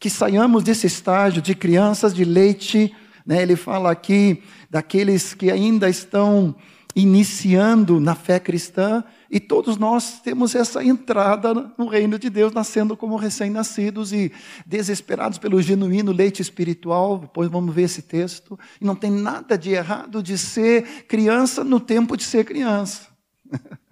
Que 0.00 0.08
saiamos 0.08 0.62
desse 0.62 0.86
estágio 0.86 1.42
de 1.42 1.54
crianças 1.54 2.14
de 2.14 2.24
leite, 2.24 2.94
né? 3.26 3.42
ele 3.42 3.56
fala 3.56 3.90
aqui 3.90 4.42
daqueles 4.70 5.34
que 5.34 5.50
ainda 5.50 5.88
estão 5.88 6.54
iniciando 6.94 7.98
na 7.98 8.14
fé 8.14 8.38
cristã, 8.38 9.04
e 9.34 9.40
todos 9.40 9.76
nós 9.76 10.20
temos 10.20 10.54
essa 10.54 10.84
entrada 10.84 11.52
no 11.76 11.88
reino 11.88 12.20
de 12.20 12.30
Deus, 12.30 12.52
nascendo 12.52 12.96
como 12.96 13.16
recém-nascidos 13.16 14.12
e 14.12 14.30
desesperados 14.64 15.38
pelo 15.38 15.60
genuíno 15.60 16.12
leite 16.12 16.40
espiritual. 16.40 17.18
Depois 17.18 17.50
vamos 17.50 17.74
ver 17.74 17.82
esse 17.82 18.00
texto. 18.00 18.56
E 18.80 18.84
não 18.84 18.94
tem 18.94 19.10
nada 19.10 19.58
de 19.58 19.70
errado 19.70 20.22
de 20.22 20.38
ser 20.38 21.04
criança 21.08 21.64
no 21.64 21.80
tempo 21.80 22.16
de 22.16 22.22
ser 22.22 22.44
criança. 22.44 23.08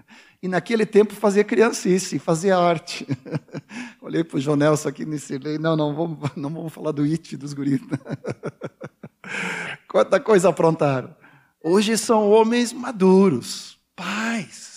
E 0.45 0.49
naquele 0.49 0.85
tempo 0.85 1.15
fazer 1.15 1.45
criancice, 1.45 2.19
fazer 2.19 2.51
arte. 2.51 3.07
Olhei 4.03 4.25
para 4.25 4.39
o 4.39 4.41
João 4.41 4.57
Nelson 4.57 4.89
aqui 4.89 5.05
nesse 5.05 5.39
lei. 5.39 5.57
Não, 5.57 5.77
não 5.77 5.95
vamos, 5.95 6.19
não 6.35 6.51
vamos 6.51 6.73
falar 6.73 6.91
do 6.91 7.05
it 7.05 7.37
dos 7.37 7.53
guris. 7.53 7.81
Quanta 9.87 10.19
coisa 10.19 10.49
aprontaram. 10.49 11.15
Hoje 11.63 11.97
são 11.97 12.29
homens 12.29 12.73
maduros, 12.73 13.79
pais. 13.95 14.72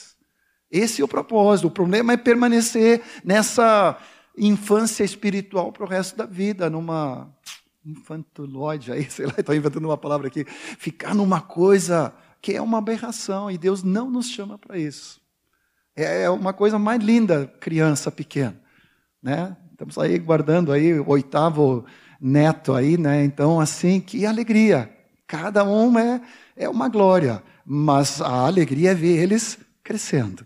Esse 0.75 1.01
é 1.01 1.05
o 1.05 1.08
propósito. 1.08 1.67
O 1.67 1.72
problema 1.72 2.13
é 2.13 2.17
permanecer 2.17 3.01
nessa 3.24 3.98
infância 4.38 5.03
espiritual 5.03 5.72
para 5.72 5.84
o 5.84 5.88
resto 5.88 6.17
da 6.17 6.25
vida, 6.25 6.70
numa 6.70 7.34
infantilóide 7.86 8.91
aí, 8.91 9.05
sei 9.10 9.25
lá, 9.25 9.34
estou 9.38 9.55
inventando 9.55 9.86
uma 9.86 9.98
palavra 9.98 10.27
aqui. 10.27 10.46
Ficar 10.46 11.13
numa 11.13 11.39
coisa 11.39 12.13
que 12.41 12.53
é 12.53 12.62
uma 12.62 12.79
aberração 12.79 13.50
e 13.50 13.58
Deus 13.58 13.84
não 13.84 14.10
nos 14.10 14.29
chama 14.29 14.58
para 14.58 14.77
isso. 14.77 15.22
É, 15.96 16.24
é 16.24 16.29
uma 16.29 16.51
coisa 16.51 16.77
mais 16.77 17.01
linda, 17.01 17.48
criança 17.60 18.12
pequena, 18.12 18.60
né? 19.24 19.55
Estamos 19.72 19.98
aí 19.98 20.17
guardando 20.20 20.72
aí 20.72 21.00
o 21.00 21.10
oitavo 21.10 21.86
neto 22.20 22.74
aí, 22.74 22.98
né? 22.98 23.24
Então, 23.24 23.60
assim, 23.60 24.00
que 24.00 24.25
alegria. 24.25 24.89
Cada 25.27 25.63
um 25.63 25.98
é 25.98 26.22
é 26.55 26.70
uma 26.70 26.88
glória, 26.88 27.44
mas 27.65 28.22
a 28.22 28.46
alegria 28.46 28.91
é 28.91 28.96
ver 28.96 29.22
eles 29.22 29.60
crescendo, 29.84 30.46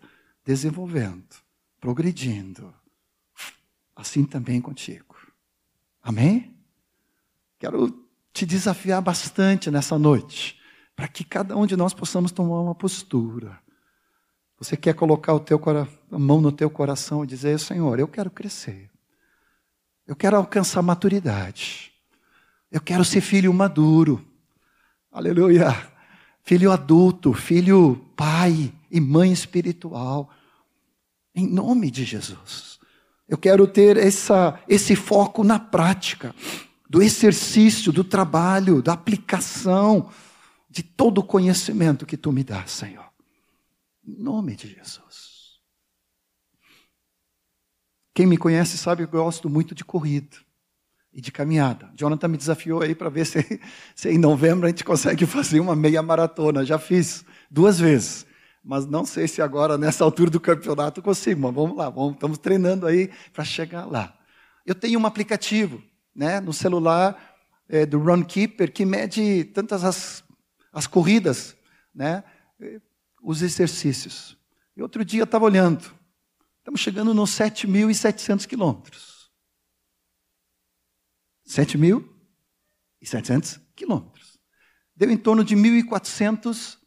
desenvolvendo, 0.49 1.27
progredindo. 1.79 2.73
Assim 3.95 4.23
também 4.23 4.59
contigo. 4.59 5.15
Amém? 6.01 6.57
Quero 7.59 8.03
te 8.33 8.47
desafiar 8.47 8.99
bastante 8.99 9.69
nessa 9.69 9.99
noite, 9.99 10.59
para 10.95 11.07
que 11.07 11.23
cada 11.23 11.55
um 11.55 11.67
de 11.67 11.75
nós 11.75 11.93
possamos 11.93 12.31
tomar 12.31 12.61
uma 12.61 12.73
postura. 12.73 13.59
Você 14.57 14.75
quer 14.75 14.95
colocar 14.95 15.35
o 15.35 15.39
teu, 15.39 15.61
a 16.11 16.17
mão 16.17 16.41
no 16.41 16.51
teu 16.51 16.69
coração 16.69 17.23
e 17.23 17.27
dizer: 17.27 17.59
Senhor, 17.59 17.99
eu 17.99 18.07
quero 18.07 18.31
crescer. 18.31 18.89
Eu 20.07 20.15
quero 20.15 20.35
alcançar 20.35 20.81
maturidade. 20.81 21.93
Eu 22.71 22.81
quero 22.81 23.05
ser 23.05 23.21
filho 23.21 23.53
maduro. 23.53 24.25
Aleluia 25.11 25.75
filho 26.49 26.71
adulto, 26.71 27.31
filho 27.31 27.95
pai 28.15 28.73
e 28.89 28.99
mãe 28.99 29.31
espiritual. 29.31 30.31
Em 31.35 31.47
nome 31.47 31.91
de 31.91 32.03
Jesus. 32.03 32.79
Eu 33.27 33.37
quero 33.37 33.67
ter 33.67 33.95
essa, 33.97 34.59
esse 34.67 34.95
foco 34.95 35.43
na 35.43 35.59
prática, 35.59 36.33
do 36.89 37.01
exercício, 37.01 37.91
do 37.91 38.03
trabalho, 38.03 38.81
da 38.81 38.93
aplicação 38.93 40.09
de 40.69 40.81
todo 40.83 41.19
o 41.19 41.23
conhecimento 41.23 42.05
que 42.05 42.17
tu 42.17 42.31
me 42.31 42.43
dá, 42.43 42.65
Senhor. 42.65 43.05
Em 44.03 44.15
nome 44.15 44.55
de 44.55 44.67
Jesus. 44.73 45.59
Quem 48.13 48.25
me 48.25 48.37
conhece 48.37 48.77
sabe 48.77 49.07
que 49.07 49.15
eu 49.15 49.23
gosto 49.23 49.49
muito 49.49 49.73
de 49.73 49.85
corrida. 49.85 50.37
e 51.11 51.21
de 51.21 51.31
caminhada. 51.31 51.91
Jonathan 51.95 52.27
me 52.27 52.37
desafiou 52.37 52.83
aí 52.83 52.93
para 52.93 53.09
ver 53.09 53.25
se, 53.25 53.39
se 53.95 54.09
em 54.09 54.17
novembro 54.17 54.67
a 54.67 54.69
gente 54.69 54.83
consegue 54.83 55.25
fazer 55.25 55.59
uma 55.59 55.75
meia 55.75 56.03
maratona. 56.03 56.63
Já 56.63 56.77
fiz 56.77 57.25
duas 57.49 57.79
vezes. 57.79 58.27
Mas 58.63 58.85
não 58.85 59.05
sei 59.05 59.27
se 59.27 59.41
agora, 59.41 59.77
nessa 59.77 60.03
altura 60.03 60.29
do 60.29 60.39
campeonato, 60.39 61.01
consigo. 61.01 61.41
Mas 61.41 61.53
vamos 61.53 61.77
lá, 61.77 61.89
vamos, 61.89 62.13
estamos 62.13 62.37
treinando 62.37 62.85
aí 62.85 63.09
para 63.31 63.43
chegar 63.43 63.85
lá. 63.85 64.17
Eu 64.65 64.75
tenho 64.75 64.99
um 64.99 65.05
aplicativo 65.05 65.81
né, 66.13 66.39
no 66.39 66.53
celular 66.53 67.37
é, 67.67 67.85
do 67.85 67.99
Runkeeper 67.99 68.71
que 68.71 68.85
mede 68.85 69.43
tantas 69.45 69.83
as, 69.83 70.23
as 70.73 70.87
corridas, 70.87 71.55
né, 71.93 72.23
os 73.23 73.41
exercícios. 73.41 74.37
E 74.75 74.81
outro 74.81 75.05
dia 75.05 75.21
eu 75.21 75.25
estava 75.25 75.45
olhando, 75.45 75.91
estamos 76.57 76.79
chegando 76.79 77.13
nos 77.13 77.29
7.700 77.31 78.45
quilômetros. 78.45 79.29
7.700 81.47 83.61
quilômetros. 83.75 84.39
Deu 84.95 85.11
em 85.11 85.17
torno 85.17 85.43
de 85.43 85.55
1.400 85.55 86.77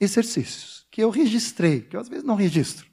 exercícios, 0.00 0.73
que 0.94 1.02
eu 1.02 1.10
registrei, 1.10 1.80
que 1.80 1.96
eu 1.96 2.00
às 2.00 2.08
vezes 2.08 2.24
não 2.24 2.36
registro. 2.36 2.88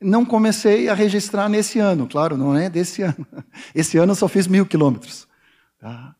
Não 0.00 0.24
comecei 0.24 0.88
a 0.88 0.94
registrar 0.94 1.48
nesse 1.48 1.80
ano, 1.80 2.08
claro, 2.08 2.36
não 2.36 2.56
é 2.56 2.70
desse 2.70 3.02
ano. 3.02 3.26
Esse 3.74 3.98
ano 3.98 4.12
eu 4.12 4.16
só 4.16 4.28
fiz 4.28 4.46
mil 4.46 4.64
quilômetros. 4.64 5.26
Tá? 5.76 6.14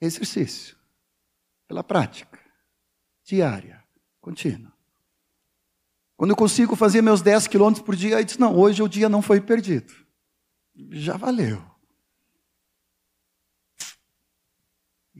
Exercício 0.00 0.78
pela 1.68 1.84
prática, 1.84 2.40
diária, 3.22 3.84
contínua. 4.18 4.72
Quando 6.16 6.30
eu 6.30 6.36
consigo 6.36 6.74
fazer 6.74 7.02
meus 7.02 7.20
10 7.20 7.48
quilômetros 7.48 7.84
por 7.84 7.94
dia, 7.94 8.18
eu 8.18 8.24
disse, 8.24 8.40
não, 8.40 8.56
hoje 8.56 8.82
o 8.82 8.88
dia 8.88 9.10
não 9.10 9.20
foi 9.20 9.42
perdido. 9.42 9.92
Já 10.90 11.18
valeu. 11.18 11.70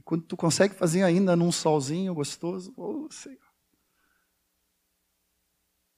quando 0.11 0.25
tu 0.25 0.35
consegue 0.35 0.75
fazer 0.75 1.03
ainda 1.03 1.37
num 1.37 1.53
solzinho 1.53 2.13
gostoso, 2.13 2.73
oh 2.75 3.07
Senhor. 3.09 3.39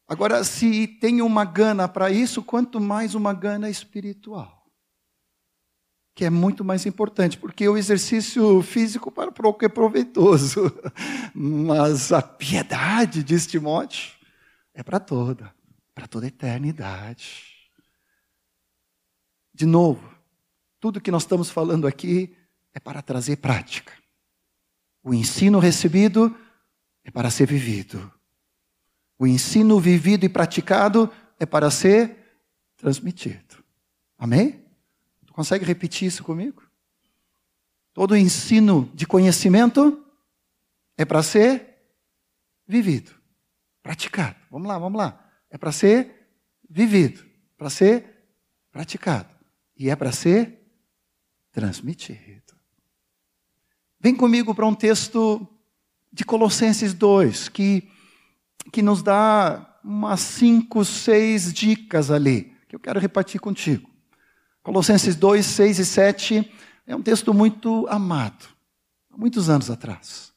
Agora, 0.07 0.43
se 0.43 0.85
tem 0.85 1.19
uma 1.19 1.43
gana 1.43 1.87
para 1.87 2.11
isso, 2.11 2.43
quanto 2.43 2.79
mais 2.79 3.15
uma 3.15 3.33
gana 3.33 3.71
espiritual 3.71 4.61
que 6.13 6.23
é 6.23 6.29
muito 6.29 6.63
mais 6.63 6.85
importante, 6.85 7.39
porque 7.39 7.67
o 7.67 7.75
exercício 7.75 8.61
físico 8.61 9.11
para 9.11 9.31
pouco 9.31 9.65
é 9.65 9.67
proveitoso, 9.67 10.71
mas 11.33 12.11
a 12.11 12.21
piedade, 12.21 13.23
diz 13.23 13.47
Timóteo, 13.47 14.13
é 14.75 14.83
para 14.83 14.99
toda, 14.99 15.51
para 15.95 16.05
toda 16.05 16.27
a 16.27 16.29
eternidade. 16.29 17.45
De 19.51 19.65
novo, 19.65 20.07
tudo 20.79 21.01
que 21.01 21.09
nós 21.09 21.23
estamos 21.23 21.49
falando 21.49 21.87
aqui 21.87 22.37
é 22.75 22.79
para 22.79 23.01
trazer 23.01 23.37
prática. 23.37 24.02
O 25.03 25.13
ensino 25.13 25.59
recebido 25.59 26.35
é 27.03 27.11
para 27.11 27.29
ser 27.29 27.45
vivido. 27.45 28.11
O 29.19 29.27
ensino 29.27 29.79
vivido 29.79 30.25
e 30.25 30.29
praticado 30.29 31.11
é 31.39 31.45
para 31.45 31.69
ser 31.69 32.17
transmitido. 32.77 33.63
Amém? 34.17 34.63
Consegue 35.33 35.65
repetir 35.65 36.07
isso 36.07 36.23
comigo? 36.23 36.63
Todo 37.91 38.15
ensino 38.15 38.89
de 38.93 39.05
conhecimento 39.05 40.05
é 40.95 41.03
para 41.03 41.21
ser 41.23 41.77
vivido, 42.67 43.11
praticado. 43.81 44.35
Vamos 44.49 44.67
lá, 44.67 44.77
vamos 44.77 44.97
lá. 44.97 45.31
É 45.49 45.57
para 45.57 45.71
ser 45.71 46.27
vivido, 46.69 47.25
para 47.57 47.69
ser 47.69 48.25
praticado. 48.71 49.33
E 49.75 49.89
é 49.89 49.95
para 49.95 50.11
ser 50.11 50.59
transmitido. 51.51 52.42
Vem 54.03 54.13
comigo 54.13 54.53
para 54.53 54.67
um 54.67 54.75
texto 54.75 55.47
de 56.11 56.25
Colossenses 56.25 56.93
2, 56.93 57.47
que, 57.47 57.89
que 58.69 58.81
nos 58.81 59.01
dá 59.01 59.79
umas 59.81 60.19
cinco, 60.19 60.83
seis 60.83 61.53
dicas 61.53 62.11
ali, 62.11 62.53
que 62.67 62.75
eu 62.75 62.81
quero 62.81 62.99
repartir 62.99 63.39
contigo. 63.39 63.89
Colossenses 64.61 65.15
2, 65.15 65.45
6 65.45 65.79
e 65.79 65.85
7 65.85 66.53
é 66.85 66.93
um 66.93 67.01
texto 67.01 67.33
muito 67.33 67.87
amado, 67.87 68.45
há 69.09 69.17
muitos 69.17 69.49
anos 69.49 69.71
atrás. 69.71 70.33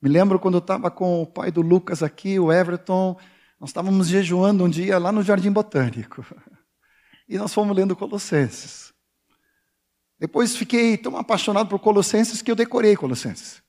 Me 0.00 0.08
lembro 0.08 0.38
quando 0.40 0.54
eu 0.54 0.60
estava 0.60 0.90
com 0.90 1.20
o 1.20 1.26
pai 1.26 1.50
do 1.50 1.60
Lucas 1.60 2.02
aqui, 2.02 2.38
o 2.38 2.50
Everton, 2.50 3.18
nós 3.60 3.68
estávamos 3.68 4.08
jejuando 4.08 4.64
um 4.64 4.68
dia 4.70 4.96
lá 4.96 5.12
no 5.12 5.22
Jardim 5.22 5.52
Botânico. 5.52 6.24
E 7.26 7.38
nós 7.38 7.54
fomos 7.54 7.74
lendo 7.74 7.96
Colossenses. 7.96 8.93
Depois 10.18 10.56
fiquei 10.56 10.96
tão 10.96 11.16
apaixonado 11.16 11.68
por 11.68 11.78
Colossenses 11.78 12.40
que 12.40 12.50
eu 12.50 12.56
decorei 12.56 12.96
Colossenses. 12.96 13.62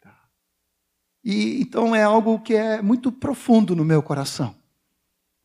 Tá. 0.00 0.14
E 1.24 1.60
então 1.60 1.94
é 1.94 2.02
algo 2.02 2.40
que 2.40 2.54
é 2.54 2.82
muito 2.82 3.12
profundo 3.12 3.74
no 3.74 3.84
meu 3.84 4.02
coração. 4.02 4.54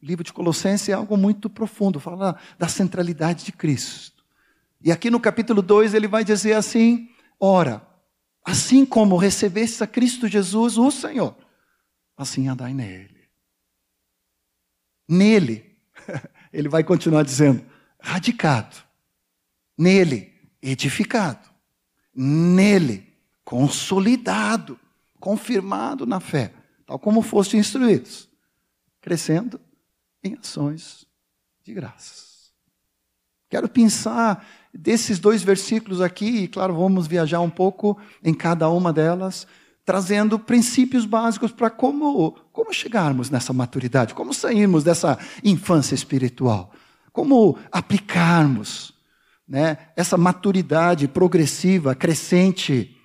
O 0.01 0.06
livro 0.06 0.23
de 0.23 0.34
Colossenses 0.34 0.89
é 0.89 0.93
algo 0.93 1.15
muito 1.15 1.49
profundo, 1.49 1.99
fala 1.99 2.38
da 2.58 2.67
centralidade 2.67 3.45
de 3.45 3.51
Cristo. 3.51 4.23
E 4.82 4.91
aqui 4.91 5.10
no 5.10 5.19
capítulo 5.19 5.62
2 5.62 5.93
ele 5.93 6.08
vai 6.08 6.25
dizer 6.25 6.53
assim: 6.53 7.10
Ora, 7.39 7.88
assim 8.43 8.86
como 8.86 9.15
recebeste 9.15 9.84
a 9.84 9.88
Cristo 9.88 10.27
Jesus, 10.27 10.77
o 10.77 10.91
Senhor, 10.91 11.36
assim 12.17 12.47
andai 12.47 12.73
nele. 12.73 13.29
Nele, 15.08 15.77
ele 16.51 16.67
vai 16.67 16.84
continuar 16.84 17.23
dizendo, 17.23 17.63
radicado. 18.01 18.75
Nele, 19.77 20.31
edificado. 20.62 21.49
Nele, 22.15 23.07
consolidado, 23.43 24.79
confirmado 25.19 26.05
na 26.05 26.19
fé, 26.19 26.53
tal 26.86 26.99
como 26.99 27.21
foste 27.21 27.57
instruídos, 27.57 28.29
crescendo 29.01 29.59
em 30.23 30.36
ações 30.36 31.05
de 31.63 31.73
graças. 31.73 32.51
Quero 33.49 33.67
pensar 33.67 34.45
desses 34.73 35.19
dois 35.19 35.43
versículos 35.43 36.01
aqui, 36.01 36.43
e 36.43 36.47
claro, 36.47 36.75
vamos 36.75 37.07
viajar 37.07 37.39
um 37.39 37.49
pouco 37.49 37.97
em 38.23 38.33
cada 38.33 38.69
uma 38.69 38.91
delas, 38.91 39.47
trazendo 39.86 40.39
princípios 40.39 41.05
básicos 41.05 41.51
para 41.51 41.69
como, 41.69 42.31
como 42.51 42.73
chegarmos 42.73 43.29
nessa 43.29 43.53
maturidade, 43.53 44.13
como 44.13 44.33
sairmos 44.33 44.83
dessa 44.83 45.17
infância 45.43 45.93
espiritual, 45.93 46.71
como 47.12 47.57
aplicarmos 47.71 48.92
né, 49.53 49.77
essa 49.95 50.17
maturidade 50.17 51.07
progressiva, 51.07 51.93
crescente, 51.93 52.97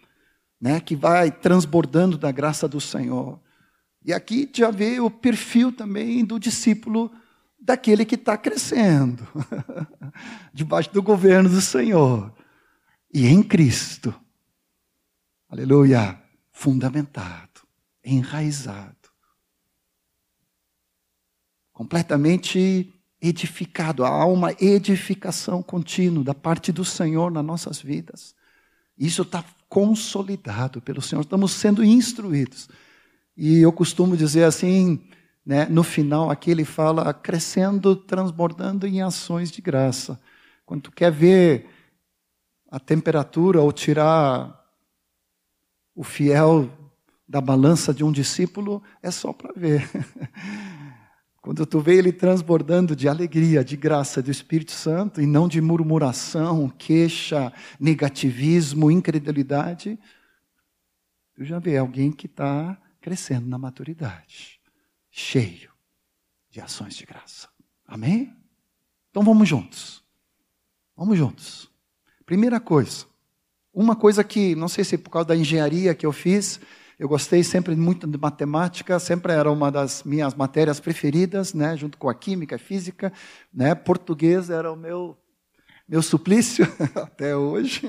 né, 0.59 0.81
que 0.81 0.97
vai 0.97 1.31
transbordando 1.31 2.17
da 2.17 2.33
graça 2.33 2.67
do 2.67 2.81
Senhor. 2.81 3.39
E 4.03 4.15
aqui 4.15 4.51
já 4.55 4.71
vê 4.71 4.99
o 4.99 5.11
perfil 5.11 5.71
também 5.71 6.25
do 6.25 6.41
discípulo 6.41 7.13
daquele 7.61 8.03
que 8.07 8.15
está 8.15 8.35
crescendo, 8.39 9.29
debaixo 10.51 10.91
do 10.91 11.03
governo 11.03 11.51
do 11.51 11.61
Senhor. 11.61 12.35
E 13.13 13.27
em 13.27 13.43
Cristo, 13.43 14.15
aleluia, 15.51 16.19
fundamentado, 16.51 17.61
enraizado, 18.03 19.11
completamente 21.75 22.98
edificado. 23.21 24.05
Há 24.05 24.25
uma 24.27 24.53
edificação 24.61 25.63
contínua 25.63 26.25
da 26.25 26.35
parte 26.35 26.73
do 26.73 26.85
Senhor 26.85 27.31
nas 27.31 27.45
nossas 27.45 27.81
vidas. 27.81 28.35
Isso 28.97 29.23
está 29.23 29.45
consolidado 29.69 30.81
pelo 30.81 31.03
Senhor, 31.03 31.23
estamos 31.23 31.53
sendo 31.53 31.85
instruídos. 31.85 32.69
E 33.37 33.59
eu 33.59 33.73
costumo 33.73 34.17
dizer 34.17 34.45
assim, 34.45 35.01
né, 35.45 35.67
no 35.67 35.83
final 35.83 36.31
aqui 36.31 36.51
ele 36.51 36.65
fala 36.65 37.13
crescendo, 37.15 37.95
transbordando 37.95 38.87
em 38.87 39.01
ações 39.01 39.51
de 39.51 39.61
graça. 39.61 40.21
Quando 40.67 40.83
tu 40.83 40.93
quer 40.93 41.13
ver 41.13 41.69
a 42.71 42.81
temperatura 42.81 43.61
ou 43.61 43.73
tirar 43.73 44.59
o 45.95 46.03
fiel 46.03 46.71
da 47.29 47.41
balança 47.41 47.93
de 47.93 48.05
um 48.05 48.13
discípulo, 48.13 48.83
é 49.03 49.11
só 49.11 49.33
para 49.33 49.53
ver. 49.55 49.89
Quando 51.49 51.65
tu 51.65 51.81
vê 51.81 51.97
ele 51.97 52.13
transbordando 52.13 52.95
de 52.95 53.09
alegria, 53.09 53.65
de 53.65 53.75
graça 53.75 54.21
do 54.21 54.31
Espírito 54.31 54.73
Santo, 54.73 55.19
e 55.19 55.25
não 55.25 55.49
de 55.49 55.63
murmuração, 55.63 56.69
queixa, 56.69 57.51
negativismo, 57.81 58.91
incredulidade, 58.91 59.99
tu 61.35 61.43
já 61.47 61.59
vê 61.59 61.79
alguém 61.79 62.13
que 62.13 62.27
está 62.27 62.77
crescendo 63.01 63.47
na 63.47 63.57
maturidade, 63.57 64.61
cheio 65.11 65.71
de 66.51 66.61
ações 66.61 66.95
de 66.95 67.07
graça. 67.07 67.49
Amém? 67.87 68.37
Então 69.09 69.23
vamos 69.23 69.49
juntos. 69.49 70.05
Vamos 70.95 71.17
juntos. 71.17 71.71
Primeira 72.27 72.61
coisa, 72.61 73.07
uma 73.73 73.97
coisa 73.97 74.23
que, 74.23 74.55
não 74.55 74.69
sei 74.69 74.85
se 74.85 74.97
é 74.97 74.99
por 74.99 75.09
causa 75.09 75.29
da 75.29 75.37
engenharia 75.37 75.95
que 75.95 76.05
eu 76.05 76.13
fiz, 76.13 76.61
Eu 76.99 77.09
gostei 77.09 77.45
sempre 77.45 77.77
muito 77.77 78.07
de 78.07 78.19
matemática, 78.19 78.99
sempre 78.99 79.33
era 79.33 79.51
uma 79.51 79.71
das 79.71 80.03
minhas 80.03 80.35
matérias 80.35 80.81
preferidas, 80.81 81.55
né, 81.55 81.77
junto 81.77 81.97
com 81.97 82.09
a 82.09 82.15
química, 82.15 82.57
a 82.57 82.59
física, 82.59 83.13
né? 83.55 83.75
Português 83.75 84.51
era 84.51 84.73
o 84.73 84.77
meu 84.77 85.17
meu 85.89 86.03
suplício 86.03 86.67
até 86.95 87.35
hoje. 87.35 87.89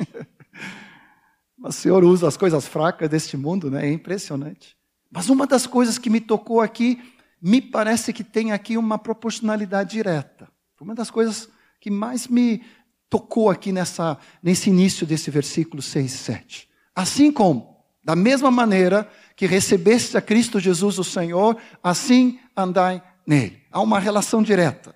Mas 1.57 1.77
o 1.77 1.81
Senhor 1.81 2.03
usa 2.05 2.27
as 2.27 2.37
coisas 2.37 2.65
fracas 2.65 3.09
deste 3.09 3.35
mundo, 3.35 3.69
né? 3.69 3.87
É 3.87 3.91
impressionante. 3.91 4.77
Mas 5.11 5.29
uma 5.29 5.45
das 5.45 5.67
coisas 5.67 5.97
que 5.97 6.09
me 6.09 6.21
tocou 6.21 6.61
aqui, 6.61 7.01
me 7.41 7.61
parece 7.61 8.13
que 8.13 8.23
tem 8.23 8.53
aqui 8.53 8.77
uma 8.77 8.97
proporcionalidade 8.97 9.91
direta. 9.91 10.47
Uma 10.79 10.95
das 10.95 11.11
coisas 11.11 11.49
que 11.81 11.91
mais 11.91 12.27
me 12.27 12.63
tocou 13.09 13.49
aqui 13.49 13.71
nessa, 13.71 14.17
nesse 14.41 14.69
início 14.69 15.05
desse 15.05 15.29
versículo 15.29 15.81
6 15.81 16.13
e 16.13 16.17
7. 16.17 16.69
Assim 16.95 17.31
como, 17.31 17.78
da 18.09 18.15
mesma 18.15 18.49
maneira 18.49 19.07
que 19.35 19.45
recebeste 19.45 20.17
a 20.17 20.21
Cristo 20.21 20.59
Jesus 20.59 20.97
o 20.97 21.03
Senhor, 21.03 21.55
assim 21.83 22.39
andai 22.57 23.03
nele. 23.23 23.61
Há 23.69 23.81
uma 23.81 23.99
relação 23.99 24.41
direta 24.41 24.95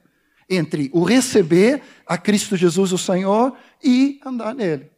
entre 0.50 0.90
o 0.92 1.04
receber 1.04 1.84
a 2.08 2.18
Cristo 2.18 2.58
Jesus 2.58 2.92
o 2.92 2.98
Senhor 2.98 3.56
e 3.84 4.20
andar 4.26 4.56
nele. 4.56 4.90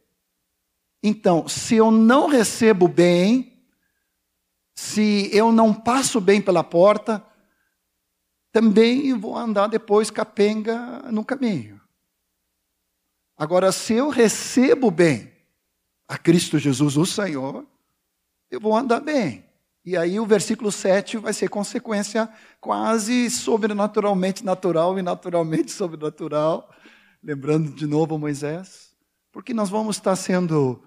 Então, 1.02 1.46
se 1.46 1.74
eu 1.74 1.90
não 1.90 2.26
recebo 2.26 2.88
bem, 2.88 3.62
se 4.74 5.28
eu 5.30 5.52
não 5.52 5.74
passo 5.74 6.18
bem 6.18 6.40
pela 6.40 6.64
porta, 6.64 7.22
também 8.50 9.12
vou 9.12 9.36
andar 9.36 9.66
depois 9.66 10.10
capenga 10.10 11.02
no 11.12 11.22
caminho. 11.22 11.78
Agora, 13.36 13.70
se 13.72 13.92
eu 13.92 14.08
recebo 14.08 14.90
bem 14.90 15.30
a 16.08 16.16
Cristo 16.16 16.58
Jesus, 16.58 16.96
o 16.96 17.04
Senhor, 17.04 17.75
eu 18.50 18.60
vou 18.60 18.76
andar 18.76 19.00
bem. 19.00 19.44
E 19.84 19.96
aí 19.96 20.18
o 20.18 20.26
versículo 20.26 20.72
7 20.72 21.16
vai 21.18 21.32
ser 21.32 21.48
consequência 21.48 22.28
quase 22.60 23.30
sobrenaturalmente 23.30 24.44
natural 24.44 24.98
e 24.98 25.02
naturalmente 25.02 25.70
sobrenatural. 25.70 26.70
Lembrando 27.22 27.72
de 27.72 27.86
novo 27.86 28.18
Moisés. 28.18 28.90
Porque 29.30 29.54
nós 29.54 29.68
vamos 29.68 29.96
estar 29.96 30.16
sendo 30.16 30.82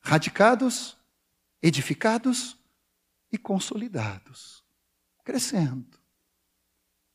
radicados, 0.00 0.96
edificados 1.62 2.56
e 3.32 3.38
consolidados, 3.38 4.62
crescendo. 5.24 5.98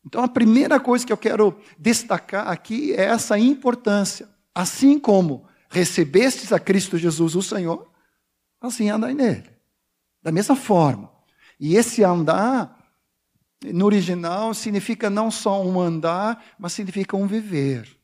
Então 0.06 0.24
a 0.24 0.28
primeira 0.28 0.80
coisa 0.80 1.06
que 1.06 1.14
eu 1.14 1.18
quero 1.18 1.60
destacar 1.78 2.48
aqui 2.48 2.94
é 2.94 3.04
essa 3.04 3.38
importância 3.38 4.28
Assim 4.54 5.00
como 5.00 5.48
recebestes 5.70 6.52
a 6.52 6.60
Cristo 6.60 6.98
Jesus, 6.98 7.34
o 7.34 7.42
Senhor, 7.42 7.90
assim 8.60 8.90
andai 8.90 9.14
nele. 9.14 9.50
Da 10.22 10.32
mesma 10.32 10.56
forma. 10.56 11.12
E 11.60 11.76
esse 11.76 12.04
andar, 12.04 12.78
no 13.64 13.86
original, 13.86 14.54
significa 14.54 15.10
não 15.10 15.30
só 15.30 15.64
um 15.64 15.80
andar, 15.80 16.44
mas 16.58 16.74
significa 16.74 17.18
um 17.18 17.28
viver. 17.28 17.98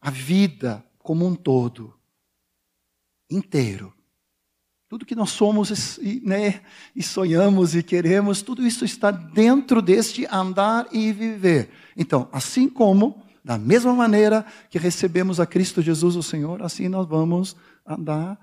A 0.00 0.10
vida 0.10 0.84
como 0.98 1.26
um 1.26 1.34
todo, 1.34 1.94
inteiro. 3.30 3.92
Tudo 4.88 5.06
que 5.06 5.14
nós 5.14 5.30
somos 5.30 5.98
e, 5.98 6.20
né, 6.24 6.62
e 6.94 7.02
sonhamos 7.02 7.74
e 7.74 7.82
queremos, 7.82 8.42
tudo 8.42 8.66
isso 8.66 8.84
está 8.84 9.10
dentro 9.10 9.82
deste 9.82 10.26
andar 10.30 10.86
e 10.92 11.12
viver. 11.12 11.70
Então, 11.96 12.28
assim 12.32 12.68
como 12.68 13.22
da 13.44 13.58
mesma 13.58 13.92
maneira 13.92 14.46
que 14.70 14.78
recebemos 14.78 15.38
a 15.40 15.46
Cristo 15.46 15.82
Jesus, 15.82 16.16
o 16.16 16.22
Senhor, 16.22 16.62
assim 16.62 16.88
nós 16.88 17.06
vamos 17.06 17.56
andar 17.86 18.38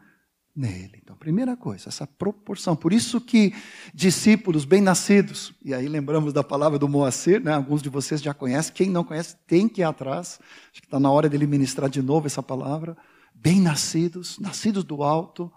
nele. 0.56 1.00
Então, 1.02 1.16
primeira 1.16 1.56
coisa, 1.56 1.90
essa 1.90 2.06
proporção. 2.06 2.76
Por 2.76 2.92
isso 2.94 3.22
que 3.22 3.54
discípulos 3.94 4.66
bem-nascidos, 4.66 5.54
e 5.64 5.74
aí 5.74 5.88
lembramos 5.88 6.34
da 6.34 6.44
palavra 6.44 6.78
do 6.78 6.88
Moacir, 6.88 7.42
né? 7.42 7.54
alguns 7.54 7.82
de 7.82 7.90
vocês 7.90 8.22
já 8.22 8.34
conhecem, 8.34 8.74
quem 8.74 8.90
não 8.90 9.04
conhece 9.04 9.36
tem 9.48 9.68
que 9.68 9.82
ir 9.82 9.86
atrás, 9.86 10.40
acho 10.72 10.82
que 10.82 10.88
está 10.88 11.00
na 11.00 11.10
hora 11.10 11.30
dele 11.30 11.48
ministrar 11.48 11.90
de 11.90 12.02
novo 12.02 12.28
essa 12.28 12.44
palavra. 12.44 12.98
Bem-nascidos, 13.34 14.38
nascidos 14.40 14.84
do 14.84 15.04
alto, 15.04 15.52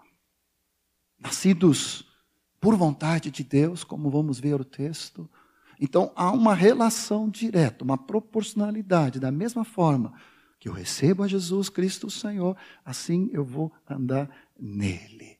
nascidos 1.19 2.05
por 2.59 2.75
vontade 2.75 3.29
de 3.29 3.43
Deus, 3.43 3.83
como 3.83 4.09
vamos 4.09 4.39
ver 4.39 4.59
o 4.59 4.65
texto, 4.65 5.29
então 5.79 6.11
há 6.15 6.31
uma 6.31 6.53
relação 6.53 7.29
direta, 7.29 7.83
uma 7.83 7.97
proporcionalidade. 7.97 9.19
Da 9.19 9.31
mesma 9.31 9.63
forma 9.63 10.13
que 10.59 10.69
eu 10.69 10.73
recebo 10.73 11.23
a 11.23 11.27
Jesus 11.27 11.69
Cristo 11.69 12.07
o 12.07 12.11
Senhor, 12.11 12.55
assim 12.83 13.29
eu 13.31 13.43
vou 13.43 13.71
andar 13.89 14.29
nele. 14.59 15.39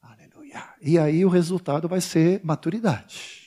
Aleluia. 0.00 0.74
E 0.80 0.98
aí 0.98 1.24
o 1.24 1.28
resultado 1.28 1.88
vai 1.88 2.00
ser 2.00 2.44
maturidade. 2.44 3.46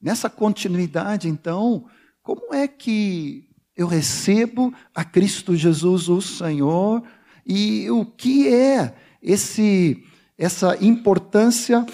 Nessa 0.00 0.30
continuidade, 0.30 1.28
então, 1.28 1.88
como 2.22 2.54
é 2.54 2.66
que 2.66 3.50
eu 3.76 3.86
recebo 3.86 4.74
a 4.94 5.04
Cristo 5.04 5.54
Jesus 5.54 6.08
o 6.08 6.20
Senhor 6.20 7.02
e 7.46 7.90
o 7.90 8.04
que 8.04 8.48
é 8.48 8.94
esse 9.22 10.06
essa 10.40 10.82
importância 10.82 11.84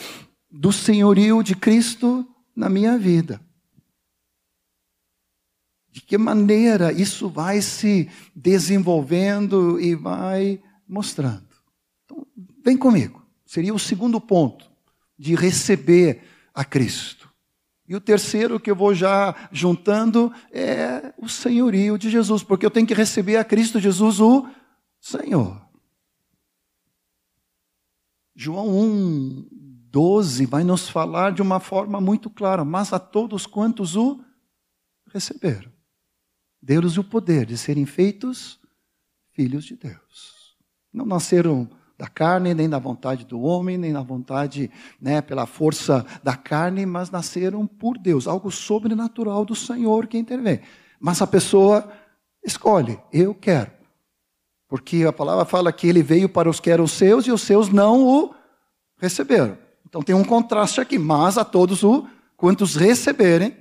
do 0.49 0.71
senhorio 0.71 1.43
de 1.43 1.57
Cristo 1.57 2.25
na 2.55 2.69
minha 2.69 2.97
vida. 2.97 3.41
De 5.97 6.03
que 6.03 6.19
maneira 6.19 6.93
isso 6.93 7.27
vai 7.27 7.63
se 7.63 8.11
desenvolvendo 8.35 9.81
e 9.81 9.95
vai 9.95 10.63
mostrando. 10.87 11.49
Então, 12.05 12.27
vem 12.63 12.77
comigo. 12.77 13.27
Seria 13.47 13.73
o 13.73 13.79
segundo 13.79 14.21
ponto 14.21 14.71
de 15.19 15.35
receber 15.35 16.23
a 16.53 16.67
Cristo. 16.67 17.33
E 17.89 17.97
o 17.97 18.01
terceiro 18.01 18.61
que 18.61 18.71
eu 18.71 18.77
vou 18.77 18.95
já 18.95 19.35
juntando 19.51 20.31
é 20.53 21.15
o 21.17 21.31
senhorio 21.31 21.97
de 21.97 22.11
Jesus, 22.11 22.43
porque 22.43 22.67
eu 22.67 22.71
tenho 22.71 22.87
que 22.87 22.93
receber 22.93 23.39
a 23.39 23.45
Cristo 23.45 23.81
Jesus, 23.81 24.21
o 24.21 24.47
Senhor. 25.01 25.67
João 28.35 28.69
1, 28.69 29.49
12 29.51 30.45
vai 30.45 30.63
nos 30.63 30.91
falar 30.91 31.33
de 31.33 31.41
uma 31.41 31.59
forma 31.59 32.03
muito 32.03 32.29
clara, 32.29 32.67
mas 32.67 32.93
a 32.93 32.99
todos 32.99 33.47
quantos 33.47 33.97
o 33.97 34.21
receberam, 35.11 35.73
deu-lhes 36.67 36.99
o 36.99 37.05
poder 37.05 37.47
de 37.47 37.57
serem 37.57 37.87
feitos 37.87 38.59
filhos 39.31 39.65
de 39.65 39.77
Deus. 39.77 40.57
Não 40.93 41.07
nasceram 41.07 41.71
da 41.97 42.09
carne, 42.09 42.53
nem 42.55 42.69
da 42.69 42.79
vontade 42.79 43.25
do 43.25 43.41
homem, 43.41 43.79
nem 43.79 43.93
da 43.93 44.03
vontade, 44.03 44.69
né, 45.01 45.23
pela 45.23 45.47
força 45.47 46.05
da 46.25 46.37
carne, 46.37 46.85
mas 46.85 47.09
nasceram 47.09 47.69
por 47.69 47.97
Deus, 47.97 48.27
algo 48.27 48.51
sobrenatural 48.51 49.45
do 49.45 49.55
Senhor 49.55 50.09
que 50.09 50.19
intervém. 50.19 50.61
Mas 50.99 51.23
a 51.23 51.27
pessoa 51.27 51.89
escolhe, 52.45 52.99
eu 53.13 53.33
quero. 53.33 53.71
Porque 54.69 55.05
a 55.05 55.13
palavra 55.13 55.45
fala 55.45 55.73
que 55.73 55.87
ele 55.87 56.03
veio 56.03 56.29
para 56.29 56.51
os 56.51 56.59
que 56.59 56.69
eram 56.69 56.89
seus 56.89 57.29
e 57.29 57.31
os 57.31 57.43
seus 57.43 57.69
não 57.69 58.03
o 58.05 58.35
receberam. 58.99 59.57
Então 59.89 60.03
tem 60.03 60.17
um 60.17 60.25
contraste 60.25 60.81
aqui, 60.81 60.99
mas 60.99 61.39
a 61.39 61.45
todos 61.45 61.85
o 61.85 62.09
quantos 62.37 62.75
receberem 62.75 63.57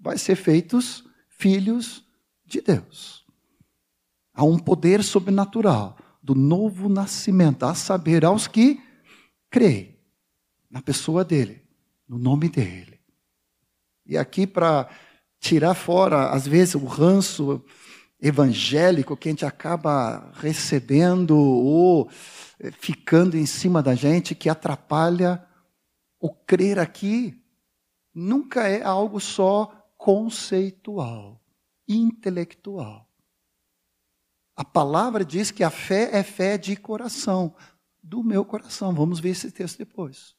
vai 0.00 0.16
ser 0.16 0.36
feitos 0.36 1.04
filhos 1.28 2.04
de 2.52 2.60
Deus. 2.60 3.24
Há 4.34 4.44
um 4.44 4.58
poder 4.58 5.02
sobrenatural 5.02 5.96
do 6.22 6.34
novo 6.34 6.88
nascimento, 6.88 7.64
a 7.64 7.74
saber, 7.74 8.24
aos 8.24 8.46
que 8.46 8.80
creem 9.50 9.98
na 10.70 10.80
pessoa 10.80 11.24
dele, 11.24 11.62
no 12.08 12.18
nome 12.18 12.48
dele. 12.48 13.00
E 14.06 14.16
aqui 14.16 14.46
para 14.46 14.88
tirar 15.40 15.74
fora, 15.74 16.30
às 16.30 16.46
vezes, 16.46 16.74
o 16.74 16.84
ranço 16.84 17.64
evangélico 18.20 19.16
que 19.16 19.28
a 19.28 19.32
gente 19.32 19.44
acaba 19.44 20.30
recebendo 20.34 21.36
ou 21.36 22.08
ficando 22.78 23.36
em 23.36 23.46
cima 23.46 23.82
da 23.82 23.96
gente 23.96 24.34
que 24.34 24.48
atrapalha 24.48 25.44
o 26.20 26.30
crer 26.30 26.78
aqui. 26.78 27.36
Nunca 28.14 28.68
é 28.68 28.82
algo 28.82 29.18
só 29.18 29.90
conceitual, 29.96 31.41
intelectual. 31.94 33.08
A 34.54 34.64
palavra 34.64 35.24
diz 35.24 35.50
que 35.50 35.64
a 35.64 35.70
fé 35.70 36.10
é 36.16 36.22
fé 36.22 36.58
de 36.58 36.76
coração, 36.76 37.54
do 38.02 38.22
meu 38.22 38.44
coração. 38.44 38.94
Vamos 38.94 39.18
ver 39.18 39.30
esse 39.30 39.50
texto 39.50 39.78
depois. 39.78 40.36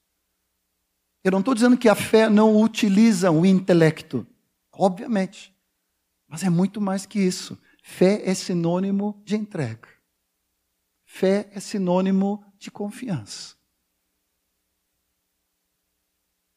Eu 1.23 1.31
não 1.31 1.39
estou 1.39 1.53
dizendo 1.53 1.77
que 1.77 1.87
a 1.87 1.95
fé 1.95 2.29
não 2.29 2.61
utiliza 2.61 3.31
o 3.31 3.45
intelecto, 3.45 4.27
obviamente, 4.71 5.55
mas 6.27 6.43
é 6.43 6.49
muito 6.49 6.81
mais 6.81 7.05
que 7.05 7.19
isso. 7.19 7.57
Fé 7.81 8.21
é 8.29 8.33
sinônimo 8.33 9.21
de 9.23 9.35
entrega. 9.35 9.89
Fé 11.05 11.49
é 11.53 11.59
sinônimo 11.59 12.43
de 12.57 12.71
confiança, 12.71 13.55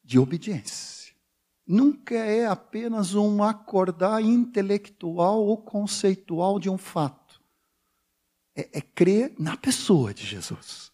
de 0.03 0.17
obediência. 0.17 1.06
Nunca 1.67 2.15
é 2.15 2.45
apenas 2.45 3.13
um 3.13 3.43
acordar 3.43 4.21
intelectual 4.21 5.43
ou 5.43 5.57
conceitual 5.57 6.59
de 6.59 6.69
um 6.69 6.77
fato. 6.77 7.41
É, 8.55 8.79
é 8.79 8.81
crer 8.81 9.33
na 9.37 9.57
pessoa 9.57 10.13
de 10.13 10.25
Jesus. 10.25 10.91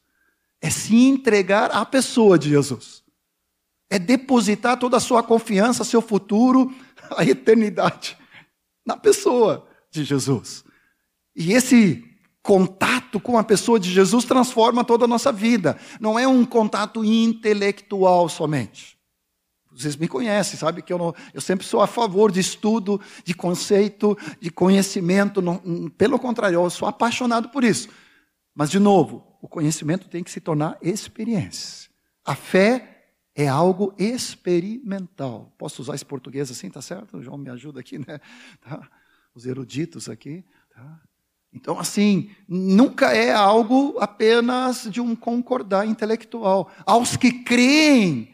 é 0.59 0.69
se 0.69 0.95
entregar 0.95 1.71
à 1.71 1.85
pessoa 1.85 2.39
de 2.39 2.49
Jesus. 2.49 3.03
É 3.89 3.99
depositar 3.99 4.79
toda 4.79 4.97
a 4.97 5.01
sua 5.01 5.21
confiança, 5.21 5.83
seu 5.83 6.01
futuro, 6.01 6.73
a 7.15 7.23
eternidade 7.23 8.17
na 8.85 8.97
pessoa 8.97 9.67
de 9.91 10.03
Jesus. 10.03 10.63
E 11.35 11.53
esse 11.53 12.03
contato 12.41 13.19
com 13.19 13.37
a 13.37 13.43
pessoa 13.43 13.79
de 13.79 13.89
Jesus 13.89 14.25
transforma 14.25 14.83
toda 14.83 15.05
a 15.05 15.07
nossa 15.07 15.31
vida. 15.31 15.77
Não 15.99 16.19
é 16.19 16.27
um 16.27 16.45
contato 16.45 17.03
intelectual 17.03 18.27
somente. 18.27 18.97
Vocês 19.75 19.95
me 19.95 20.07
conhecem, 20.07 20.57
sabe 20.57 20.81
que 20.81 20.93
eu, 20.93 20.97
não, 20.97 21.15
eu 21.33 21.41
sempre 21.41 21.65
sou 21.65 21.81
a 21.81 21.87
favor 21.87 22.31
de 22.31 22.39
estudo, 22.39 23.01
de 23.23 23.33
conceito, 23.33 24.17
de 24.39 24.51
conhecimento. 24.51 25.41
Não, 25.41 25.89
pelo 25.97 26.19
contrário, 26.19 26.55
eu 26.55 26.69
sou 26.69 26.87
apaixonado 26.87 27.49
por 27.49 27.63
isso. 27.63 27.89
Mas, 28.53 28.69
de 28.69 28.79
novo, 28.79 29.25
o 29.41 29.47
conhecimento 29.47 30.07
tem 30.07 30.23
que 30.23 30.29
se 30.29 30.39
tornar 30.39 30.77
experiência. 30.81 31.89
A 32.23 32.35
fé 32.35 32.93
é 33.35 33.47
algo 33.47 33.93
experimental. 33.97 35.51
Posso 35.57 35.81
usar 35.81 35.95
esse 35.95 36.05
português 36.05 36.51
assim, 36.51 36.69
tá 36.69 36.81
certo? 36.81 37.17
O 37.17 37.23
João 37.23 37.37
me 37.37 37.49
ajuda 37.49 37.79
aqui, 37.79 37.97
né? 37.97 38.19
Tá? 38.61 38.87
Os 39.33 39.45
eruditos 39.47 40.07
aqui. 40.07 40.45
Tá? 40.73 41.01
Então, 41.51 41.79
assim, 41.79 42.29
nunca 42.47 43.13
é 43.13 43.31
algo 43.31 43.97
apenas 43.99 44.87
de 44.89 45.01
um 45.01 45.15
concordar 45.15 45.87
intelectual. 45.87 46.71
Aos 46.85 47.17
que 47.17 47.43
creem 47.43 48.32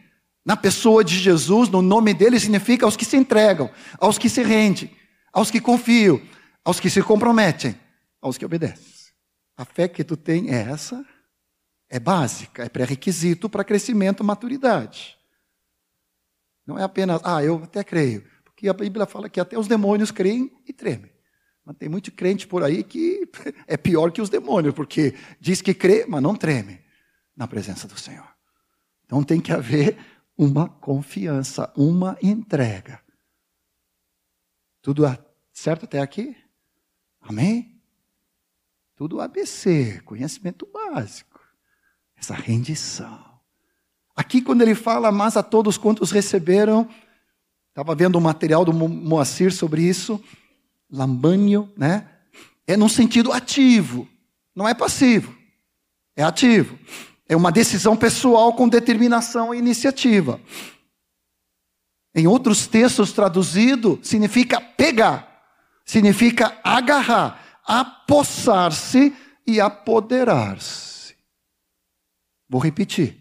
na 0.50 0.56
pessoa 0.56 1.04
de 1.04 1.16
Jesus, 1.16 1.68
no 1.68 1.80
nome 1.80 2.12
dele, 2.12 2.40
significa 2.40 2.84
aos 2.84 2.96
que 2.96 3.04
se 3.04 3.16
entregam, 3.16 3.70
aos 4.00 4.18
que 4.18 4.28
se 4.28 4.42
rendem, 4.42 4.90
aos 5.32 5.48
que 5.48 5.60
confiam, 5.60 6.20
aos 6.64 6.80
que 6.80 6.90
se 6.90 7.00
comprometem, 7.04 7.78
aos 8.20 8.36
que 8.36 8.44
obedecem. 8.44 9.12
A 9.56 9.64
fé 9.64 9.86
que 9.86 10.02
tu 10.02 10.16
tem 10.16 10.52
é 10.52 10.62
essa, 10.62 11.06
é 11.88 12.00
básica, 12.00 12.64
é 12.64 12.68
pré-requisito 12.68 13.48
para 13.48 13.62
crescimento 13.62 14.24
e 14.24 14.26
maturidade. 14.26 15.16
Não 16.66 16.76
é 16.76 16.82
apenas, 16.82 17.20
ah, 17.22 17.44
eu 17.44 17.62
até 17.62 17.84
creio, 17.84 18.24
porque 18.42 18.68
a 18.68 18.72
Bíblia 18.72 19.06
fala 19.06 19.28
que 19.28 19.38
até 19.38 19.56
os 19.56 19.68
demônios 19.68 20.10
creem 20.10 20.50
e 20.66 20.72
tremem. 20.72 21.12
Mas 21.64 21.76
tem 21.76 21.88
muito 21.88 22.10
crente 22.10 22.48
por 22.48 22.64
aí 22.64 22.82
que 22.82 23.22
é 23.68 23.76
pior 23.76 24.10
que 24.10 24.20
os 24.20 24.28
demônios, 24.28 24.74
porque 24.74 25.14
diz 25.38 25.62
que 25.62 25.74
crê, 25.74 26.06
mas 26.08 26.20
não 26.20 26.34
treme 26.34 26.80
na 27.36 27.46
presença 27.46 27.86
do 27.86 27.96
Senhor. 27.96 28.28
Então 29.04 29.22
tem 29.22 29.40
que 29.40 29.52
haver 29.52 29.96
uma 30.40 30.70
confiança, 30.70 31.70
uma 31.76 32.16
entrega. 32.22 32.98
Tudo 34.80 35.02
certo 35.52 35.84
até 35.84 36.00
aqui? 36.00 36.34
Amém? 37.20 37.78
Tudo 38.96 39.20
ABC, 39.20 40.00
conhecimento 40.02 40.66
básico. 40.72 41.38
Essa 42.16 42.32
rendição. 42.32 43.22
Aqui, 44.16 44.40
quando 44.40 44.62
ele 44.62 44.74
fala, 44.74 45.12
mas 45.12 45.36
a 45.36 45.42
todos 45.42 45.76
quantos 45.76 46.10
receberam, 46.10 46.88
estava 47.68 47.94
vendo 47.94 48.16
um 48.16 48.22
material 48.22 48.64
do 48.64 48.72
Moacir 48.72 49.52
sobre 49.52 49.82
isso, 49.82 50.24
lambânio, 50.90 51.70
né? 51.76 52.08
É 52.66 52.78
num 52.78 52.88
sentido 52.88 53.30
ativo, 53.30 54.08
não 54.54 54.66
é 54.66 54.72
passivo, 54.72 55.36
é 56.16 56.22
ativo. 56.22 56.78
É 57.30 57.36
uma 57.36 57.52
decisão 57.52 57.96
pessoal 57.96 58.54
com 58.54 58.68
determinação 58.68 59.54
e 59.54 59.58
iniciativa. 59.58 60.40
Em 62.12 62.26
outros 62.26 62.66
textos 62.66 63.12
traduzido, 63.12 64.00
significa 64.02 64.60
pegar, 64.60 65.40
significa 65.84 66.58
agarrar, 66.64 67.60
apossar-se 67.64 69.14
e 69.46 69.60
apoderar-se. 69.60 71.14
Vou 72.48 72.60
repetir. 72.60 73.16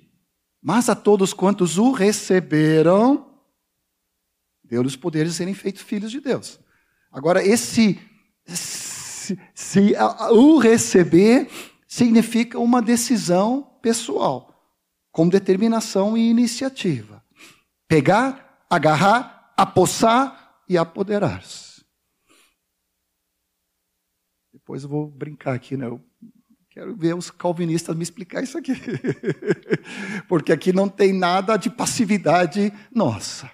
Mas 0.59 0.89
a 0.89 0.95
todos 0.95 1.31
quantos 1.31 1.77
o 1.77 1.91
receberam, 1.91 3.31
deu-lhes 4.63 4.95
poderes 4.95 5.33
de 5.33 5.37
serem 5.37 5.53
feitos 5.53 5.83
filhos 5.83 6.09
de 6.09 6.19
Deus. 6.19 6.59
Agora, 7.11 7.45
esse 7.45 7.99
se, 8.43 9.39
se, 9.53 9.93
o 10.31 10.57
receber 10.57 11.47
significa 11.87 12.57
uma 12.57 12.81
decisão 12.81 13.68
pessoal, 13.81 14.53
com 15.11 15.27
determinação 15.27 16.17
e 16.17 16.29
iniciativa. 16.29 17.23
Pegar, 17.87 18.65
agarrar, 18.69 19.53
apossar 19.57 20.61
e 20.67 20.77
apoderar-se. 20.77 21.83
Depois 24.53 24.83
eu 24.83 24.89
vou 24.89 25.07
brincar 25.07 25.53
aqui, 25.55 25.75
né? 25.75 25.87
Eu 25.87 25.99
quero 26.69 26.95
ver 26.95 27.15
os 27.15 27.31
calvinistas 27.31 27.95
me 27.95 28.03
explicar 28.03 28.43
isso 28.43 28.57
aqui. 28.57 28.73
Porque 30.29 30.51
aqui 30.51 30.71
não 30.71 30.87
tem 30.87 31.11
nada 31.11 31.57
de 31.57 31.69
passividade 31.69 32.71
nossa. 32.93 33.49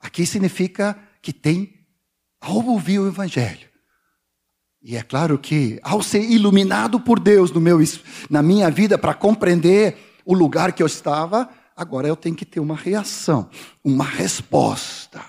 Aqui 0.00 0.26
significa 0.26 0.98
que 1.22 1.32
tem 1.32 1.86
ao 2.40 2.66
ouvir 2.66 2.98
o 2.98 3.08
evangelho, 3.08 3.68
e 4.86 4.96
é 4.96 5.02
claro 5.02 5.38
que, 5.38 5.80
ao 5.82 6.02
ser 6.02 6.20
iluminado 6.30 7.00
por 7.00 7.18
Deus 7.18 7.50
no 7.50 7.58
meu, 7.58 7.78
na 8.28 8.42
minha 8.42 8.70
vida 8.70 8.98
para 8.98 9.14
compreender 9.14 10.20
o 10.26 10.34
lugar 10.34 10.74
que 10.74 10.82
eu 10.82 10.86
estava, 10.86 11.48
agora 11.74 12.06
eu 12.06 12.14
tenho 12.14 12.36
que 12.36 12.44
ter 12.44 12.60
uma 12.60 12.76
reação, 12.76 13.48
uma 13.82 14.04
resposta. 14.04 15.24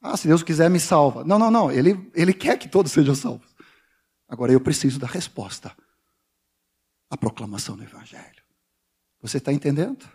Ah, 0.00 0.16
se 0.16 0.28
Deus 0.28 0.44
quiser, 0.44 0.70
me 0.70 0.78
salva. 0.78 1.24
Não, 1.24 1.40
não, 1.40 1.50
não. 1.50 1.72
Ele, 1.72 2.08
ele 2.14 2.32
quer 2.32 2.56
que 2.56 2.68
todos 2.68 2.92
sejam 2.92 3.16
salvos. 3.16 3.52
Agora 4.28 4.52
eu 4.52 4.60
preciso 4.60 5.00
da 5.00 5.08
resposta 5.08 5.76
à 7.10 7.16
proclamação 7.16 7.76
do 7.76 7.82
Evangelho. 7.82 8.44
Você 9.20 9.38
está 9.38 9.52
entendendo? 9.52 10.08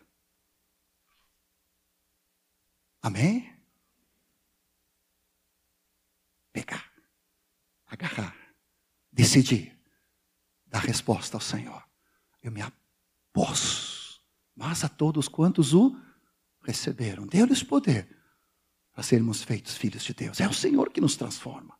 Amém? 3.03 3.53
Pecar 6.53 6.94
agarrar, 7.87 8.35
decidir, 9.11 9.77
dar 10.65 10.79
resposta 10.79 11.37
ao 11.37 11.41
Senhor. 11.41 11.83
Eu 12.41 12.51
me 12.51 12.61
aposto, 12.61 14.21
mas 14.55 14.83
a 14.83 14.89
todos 14.89 15.27
quantos 15.27 15.73
o 15.73 15.95
receberam, 16.63 17.27
deu-lhes 17.27 17.63
poder 17.63 18.07
para 18.91 19.03
sermos 19.03 19.43
feitos 19.43 19.75
filhos 19.75 20.03
de 20.03 20.13
Deus. 20.13 20.39
É 20.39 20.47
o 20.47 20.53
Senhor 20.53 20.89
que 20.91 21.01
nos 21.01 21.15
transforma. 21.15 21.77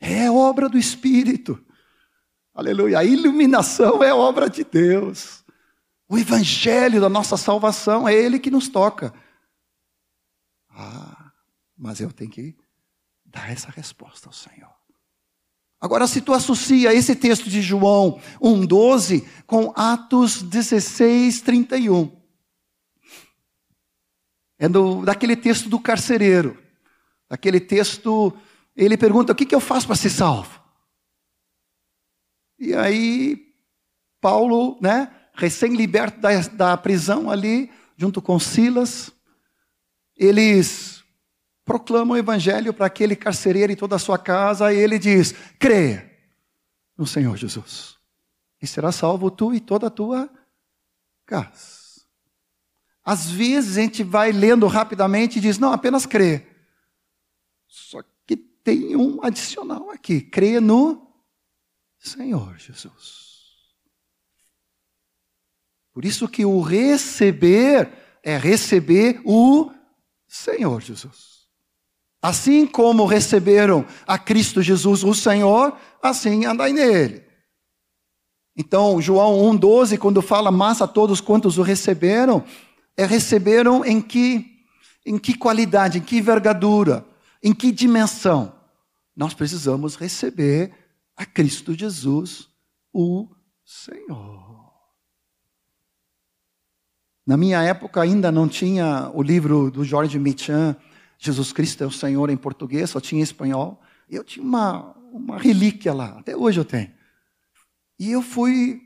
É 0.00 0.30
obra 0.30 0.68
do 0.68 0.78
Espírito. 0.78 1.64
Aleluia. 2.54 3.00
A 3.00 3.04
iluminação 3.04 4.02
é 4.02 4.14
obra 4.14 4.48
de 4.48 4.64
Deus. 4.64 5.44
O 6.08 6.18
evangelho 6.18 7.00
da 7.00 7.08
nossa 7.08 7.36
salvação 7.36 8.06
é 8.06 8.14
ele 8.14 8.38
que 8.38 8.50
nos 8.50 8.68
toca. 8.68 9.12
Ah, 10.70 11.32
mas 11.76 12.00
eu 12.00 12.12
tenho 12.12 12.30
que 12.30 12.56
dar 13.24 13.50
essa 13.50 13.70
resposta 13.70 14.28
ao 14.28 14.32
Senhor. 14.32 14.74
Agora, 15.84 16.06
se 16.06 16.22
tu 16.22 16.32
associa 16.32 16.94
esse 16.94 17.14
texto 17.14 17.50
de 17.50 17.60
João 17.60 18.18
1,12 18.40 19.22
com 19.46 19.70
Atos 19.76 20.40
16, 20.40 21.42
31. 21.42 22.10
É 24.58 24.66
do, 24.66 25.04
daquele 25.04 25.36
texto 25.36 25.68
do 25.68 25.78
carcereiro. 25.78 26.58
Aquele 27.28 27.60
texto, 27.60 28.32
ele 28.74 28.96
pergunta: 28.96 29.34
o 29.34 29.36
que, 29.36 29.44
que 29.44 29.54
eu 29.54 29.60
faço 29.60 29.86
para 29.86 29.94
ser 29.94 30.08
salvo? 30.08 30.58
E 32.58 32.72
aí, 32.72 33.52
Paulo, 34.22 34.78
né, 34.80 35.14
recém-liberto 35.34 36.18
da, 36.18 36.40
da 36.48 36.76
prisão 36.78 37.30
ali, 37.30 37.70
junto 37.94 38.22
com 38.22 38.40
Silas, 38.40 39.12
eles 40.16 41.03
proclama 41.64 42.14
o 42.14 42.16
evangelho 42.16 42.74
para 42.74 42.86
aquele 42.86 43.16
carcereiro 43.16 43.72
e 43.72 43.76
toda 43.76 43.96
a 43.96 43.98
sua 43.98 44.18
casa, 44.18 44.72
e 44.72 44.76
ele 44.76 44.98
diz: 44.98 45.32
creia 45.58 46.10
no 46.96 47.06
Senhor 47.06 47.36
Jesus, 47.36 47.96
e 48.60 48.66
será 48.66 48.92
salvo 48.92 49.30
tu 49.30 49.54
e 49.54 49.60
toda 49.60 49.86
a 49.86 49.90
tua 49.90 50.30
casa. 51.26 51.84
Às 53.04 53.30
vezes 53.30 53.76
a 53.76 53.82
gente 53.82 54.02
vai 54.02 54.32
lendo 54.32 54.66
rapidamente 54.66 55.38
e 55.38 55.42
diz: 55.42 55.58
não, 55.58 55.72
apenas 55.72 56.06
crê. 56.06 56.46
Só 57.66 58.02
que 58.26 58.36
tem 58.36 58.96
um 58.96 59.24
adicional 59.24 59.90
aqui: 59.90 60.20
crê 60.20 60.60
no 60.60 61.06
Senhor 61.98 62.56
Jesus. 62.58 63.24
Por 65.92 66.04
isso 66.04 66.28
que 66.28 66.44
o 66.44 66.60
receber 66.60 68.18
é 68.22 68.36
receber 68.36 69.20
o 69.24 69.70
Senhor 70.26 70.80
Jesus. 70.80 71.33
Assim 72.24 72.66
como 72.66 73.04
receberam 73.04 73.84
a 74.06 74.18
Cristo 74.18 74.62
Jesus, 74.62 75.04
o 75.04 75.12
Senhor, 75.12 75.76
assim 76.02 76.46
andai 76.46 76.72
nele. 76.72 77.22
Então, 78.56 78.98
João 78.98 79.42
1,12, 79.52 79.98
quando 79.98 80.22
fala, 80.22 80.50
mas 80.50 80.80
a 80.80 80.86
todos 80.88 81.20
quantos 81.20 81.58
o 81.58 81.62
receberam, 81.62 82.42
é 82.96 83.04
receberam 83.04 83.84
em 83.84 84.00
que, 84.00 84.64
em 85.04 85.18
que 85.18 85.36
qualidade, 85.36 85.98
em 85.98 86.00
que 86.00 86.16
envergadura, 86.16 87.04
em 87.42 87.52
que 87.52 87.70
dimensão? 87.70 88.54
Nós 89.14 89.34
precisamos 89.34 89.94
receber 89.94 90.72
a 91.14 91.26
Cristo 91.26 91.74
Jesus, 91.74 92.48
o 92.90 93.28
Senhor. 93.62 94.72
Na 97.26 97.36
minha 97.36 97.62
época 97.62 98.00
ainda 98.00 98.32
não 98.32 98.48
tinha 98.48 99.10
o 99.12 99.22
livro 99.22 99.70
do 99.70 99.84
Jorge 99.84 100.18
Michan, 100.18 100.74
Jesus 101.18 101.52
Cristo 101.52 101.82
é 101.84 101.86
o 101.86 101.90
Senhor 101.90 102.30
em 102.30 102.36
português, 102.36 102.90
só 102.90 103.00
tinha 103.00 103.20
em 103.20 103.24
espanhol. 103.24 103.80
Eu 104.08 104.22
tinha 104.22 104.44
uma, 104.44 104.94
uma 105.12 105.38
relíquia 105.38 105.92
lá, 105.92 106.18
até 106.18 106.36
hoje 106.36 106.60
eu 106.60 106.64
tenho. 106.64 106.92
E 107.98 108.10
eu 108.10 108.22
fui 108.22 108.82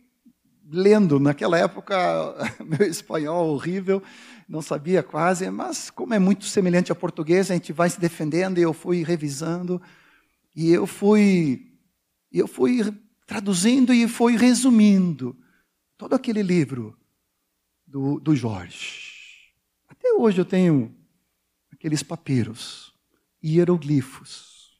lendo, 0.70 1.18
naquela 1.18 1.58
época, 1.58 1.96
meu 2.64 2.86
espanhol 2.86 3.48
horrível, 3.48 4.02
não 4.48 4.62
sabia 4.62 5.02
quase, 5.02 5.50
mas 5.50 5.90
como 5.90 6.14
é 6.14 6.18
muito 6.18 6.44
semelhante 6.44 6.90
ao 6.90 6.96
português, 6.96 7.50
a 7.50 7.54
gente 7.54 7.72
vai 7.72 7.88
se 7.88 8.00
defendendo 8.00 8.58
e 8.58 8.62
eu 8.62 8.72
fui 8.72 9.02
revisando 9.02 9.80
e 10.54 10.70
eu 10.70 10.86
fui 10.86 11.66
eu 12.30 12.46
fui 12.46 12.80
traduzindo 13.26 13.92
e 13.92 14.06
fui 14.06 14.36
resumindo 14.36 15.36
todo 15.96 16.14
aquele 16.14 16.42
livro 16.42 16.96
do, 17.86 18.20
do 18.20 18.36
Jorge. 18.36 19.52
Até 19.88 20.12
hoje 20.12 20.38
eu 20.38 20.44
tenho 20.44 20.94
aqueles 21.78 22.02
papiros, 22.02 22.92
hieroglifos. 23.42 24.78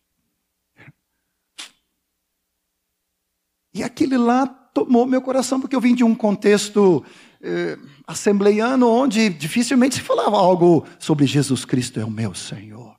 E 3.73 3.85
aquele 3.85 4.19
lá 4.19 4.47
tomou 4.47 5.07
meu 5.07 5.23
coração, 5.23 5.61
porque 5.61 5.77
eu 5.77 5.81
vim 5.81 5.95
de 5.95 6.03
um 6.03 6.15
contexto 6.15 7.05
eh, 7.41 7.79
assembleiano 8.07 8.89
onde 8.89 9.29
dificilmente 9.29 9.97
se 9.97 10.01
falava 10.01 10.37
algo 10.37 10.85
sobre 10.99 11.27
Jesus 11.27 11.65
Cristo 11.65 12.01
é 12.01 12.05
o 12.05 12.11
meu 12.11 12.35
Senhor. 12.35 12.99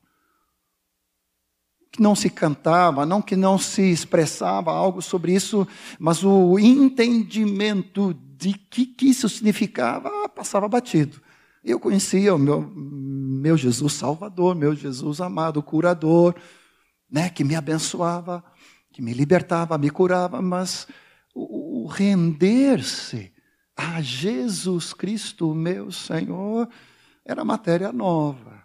Que 1.91 2.01
não 2.01 2.15
se 2.15 2.29
cantava, 2.29 3.05
não 3.05 3.21
que 3.21 3.35
não 3.35 3.57
se 3.57 3.81
expressava 3.81 4.71
algo 4.71 5.01
sobre 5.01 5.33
isso, 5.33 5.67
mas 5.97 6.23
o 6.23 6.57
entendimento 6.57 8.13
de 8.37 8.53
que, 8.53 8.85
que 8.85 9.07
isso 9.07 9.27
significava 9.27 10.29
passava 10.29 10.69
batido. 10.69 11.21
Eu 11.63 11.79
conhecia 11.79 12.33
o 12.33 12.39
meu, 12.39 12.61
meu 12.61 13.57
Jesus 13.57 13.93
Salvador, 13.93 14.55
meu 14.55 14.75
Jesus 14.75 15.19
amado, 15.19 15.61
curador, 15.61 16.35
né, 17.09 17.29
que 17.29 17.43
me 17.43 17.55
abençoava, 17.55 18.43
que 18.91 19.01
me 19.01 19.13
libertava, 19.13 19.77
me 19.77 19.89
curava, 19.89 20.41
mas 20.41 20.87
o, 21.33 21.83
o 21.83 21.87
render-se 21.87 23.33
a 23.75 24.01
Jesus 24.01 24.93
Cristo, 24.93 25.53
meu 25.53 25.91
Senhor, 25.91 26.69
era 27.25 27.45
matéria 27.45 27.91
nova. 27.91 28.63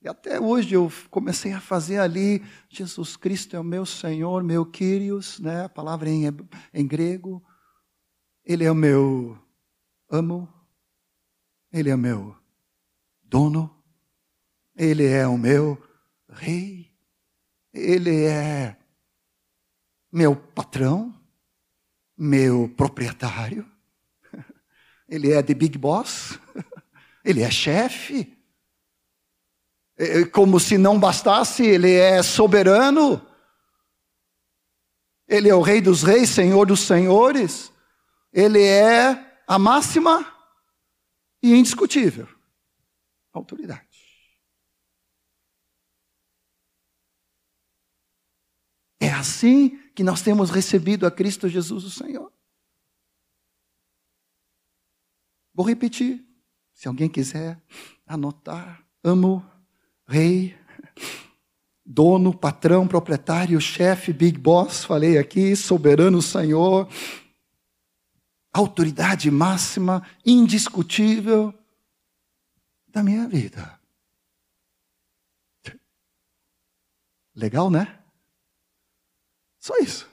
E 0.00 0.08
até 0.08 0.38
hoje 0.38 0.74
eu 0.74 0.92
comecei 1.10 1.52
a 1.52 1.60
fazer 1.60 1.98
ali, 1.98 2.44
Jesus 2.68 3.16
Cristo 3.16 3.56
é 3.56 3.60
o 3.60 3.64
meu 3.64 3.86
Senhor, 3.86 4.44
meu 4.44 4.66
Kyrios, 4.66 5.40
né, 5.40 5.64
a 5.64 5.68
palavra 5.68 6.10
em, 6.10 6.24
em 6.72 6.86
grego, 6.86 7.42
ele 8.44 8.64
é 8.64 8.70
o 8.70 8.74
meu 8.74 9.38
amo, 10.10 10.46
Ele 11.74 11.90
é 11.90 11.96
meu 11.96 12.36
dono, 13.20 13.82
Ele 14.76 15.04
é 15.04 15.26
o 15.26 15.36
meu 15.36 15.76
rei, 16.28 16.88
Ele 17.72 18.26
é 18.26 18.76
meu 20.12 20.36
patrão, 20.36 21.12
meu 22.16 22.72
proprietário, 22.76 23.68
Ele 25.08 25.32
é 25.32 25.42
the 25.42 25.52
big 25.52 25.76
boss, 25.76 26.38
Ele 27.24 27.42
é 27.42 27.50
chefe. 27.50 28.38
Como 30.32 30.60
se 30.60 30.78
não 30.78 30.96
bastasse, 30.96 31.64
Ele 31.64 31.92
é 31.92 32.22
soberano. 32.22 33.20
Ele 35.26 35.48
é 35.48 35.54
o 35.56 35.60
Rei 35.60 35.80
dos 35.80 36.04
Reis, 36.04 36.30
Senhor 36.30 36.66
dos 36.66 36.86
Senhores. 36.86 37.72
Ele 38.32 38.62
é 38.62 39.40
a 39.44 39.58
máxima 39.58 40.33
e 41.44 41.52
indiscutível 41.52 42.26
autoridade. 43.30 43.86
É 48.98 49.10
assim 49.10 49.76
que 49.94 50.02
nós 50.02 50.22
temos 50.22 50.48
recebido 50.48 51.06
a 51.06 51.10
Cristo 51.10 51.46
Jesus, 51.46 51.84
o 51.84 51.90
Senhor. 51.90 52.32
Vou 55.52 55.66
repetir, 55.66 56.24
se 56.72 56.88
alguém 56.88 57.10
quiser 57.10 57.62
anotar. 58.06 58.82
Amo, 59.02 59.44
rei, 60.06 60.56
dono, 61.84 62.34
patrão, 62.34 62.88
proprietário, 62.88 63.60
chefe, 63.60 64.14
big 64.14 64.38
boss, 64.38 64.84
falei 64.84 65.18
aqui, 65.18 65.54
soberano 65.54 66.22
Senhor, 66.22 66.88
autoridade 68.54 69.28
máxima, 69.32 70.06
indiscutível 70.24 71.52
da 72.86 73.02
minha 73.02 73.26
vida. 73.26 73.80
Legal, 77.34 77.68
né? 77.68 77.98
Só 79.58 79.76
isso. 79.78 80.08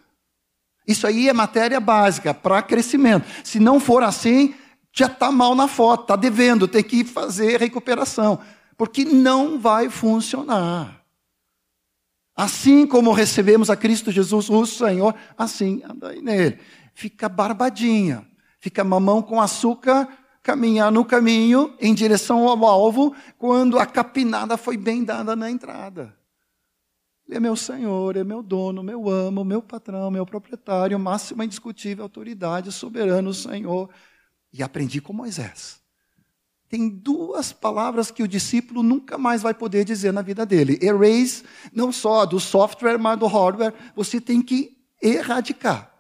Isso 0.88 1.06
aí 1.06 1.30
é 1.30 1.34
matéria 1.34 1.80
básica 1.80 2.34
para 2.34 2.64
crescimento. 2.64 3.28
Se 3.44 3.60
não 3.60 3.80
for 3.80 4.02
assim, 4.02 4.56
já 4.92 5.06
está 5.06 5.32
mal 5.32 5.54
na 5.54 5.68
foto, 5.68 6.02
está 6.02 6.16
devendo, 6.16 6.68
tem 6.68 6.84
que 6.84 7.04
fazer 7.04 7.60
recuperação. 7.60 8.42
Porque 8.76 9.06
não 9.06 9.60
vai 9.60 9.88
funcionar. 9.88 11.06
Assim 12.36 12.88
como 12.88 13.14
recebemos 13.14 13.70
a 13.70 13.76
Cristo 13.76 14.12
Jesus, 14.12 14.50
o 14.50 14.66
Senhor, 14.66 15.14
assim 15.38 15.84
andai 15.86 16.22
nele. 16.22 16.60
Fica 16.96 17.30
barbadinha 17.30 18.31
fica 18.62 18.84
mamão 18.84 19.22
com 19.22 19.42
açúcar, 19.42 20.08
caminhar 20.42 20.92
no 20.92 21.04
caminho 21.04 21.76
em 21.82 21.94
direção 21.94 22.48
ao 22.48 22.66
alvo, 22.66 23.14
quando 23.38 23.78
a 23.78 23.86
capinada 23.86 24.56
foi 24.56 24.78
bem 24.78 25.04
dada 25.04 25.36
na 25.36 25.52
entrada. 25.52 26.16
Ele 27.28 27.38
é 27.38 27.40
meu 27.40 27.56
Senhor, 27.56 28.16
é 28.16 28.24
meu 28.24 28.44
dono, 28.44 28.84
meu 28.84 29.10
amo, 29.10 29.44
meu 29.44 29.62
patrão, 29.62 30.12
meu 30.12 30.26
proprietário, 30.26 31.00
máxima 31.00 31.44
indiscutível 31.44 32.04
autoridade, 32.04 32.72
soberano 32.72 33.34
Senhor. 33.34 33.90
E 34.54 34.62
aprendi 34.62 35.02
com 35.02 35.14
Moisés. 35.14 35.80
Tem 36.70 36.88
duas 36.88 37.52
palavras 37.52 38.12
que 38.12 38.24
o 38.24 38.28
discípulo 38.28 38.84
nunca 38.84 39.18
mais 39.18 39.42
vai 39.42 39.54
poder 39.54 39.84
dizer 39.86 40.14
na 40.14 40.22
vida 40.22 40.46
dele. 40.46 40.78
Erase, 40.82 41.44
não 41.74 41.92
só 41.92 42.26
do 42.26 42.40
software, 42.40 42.98
mas 42.98 43.18
do 43.18 43.28
hardware. 43.28 43.74
Você 43.96 44.22
tem 44.22 44.42
que 44.42 44.78
erradicar. 45.02 45.91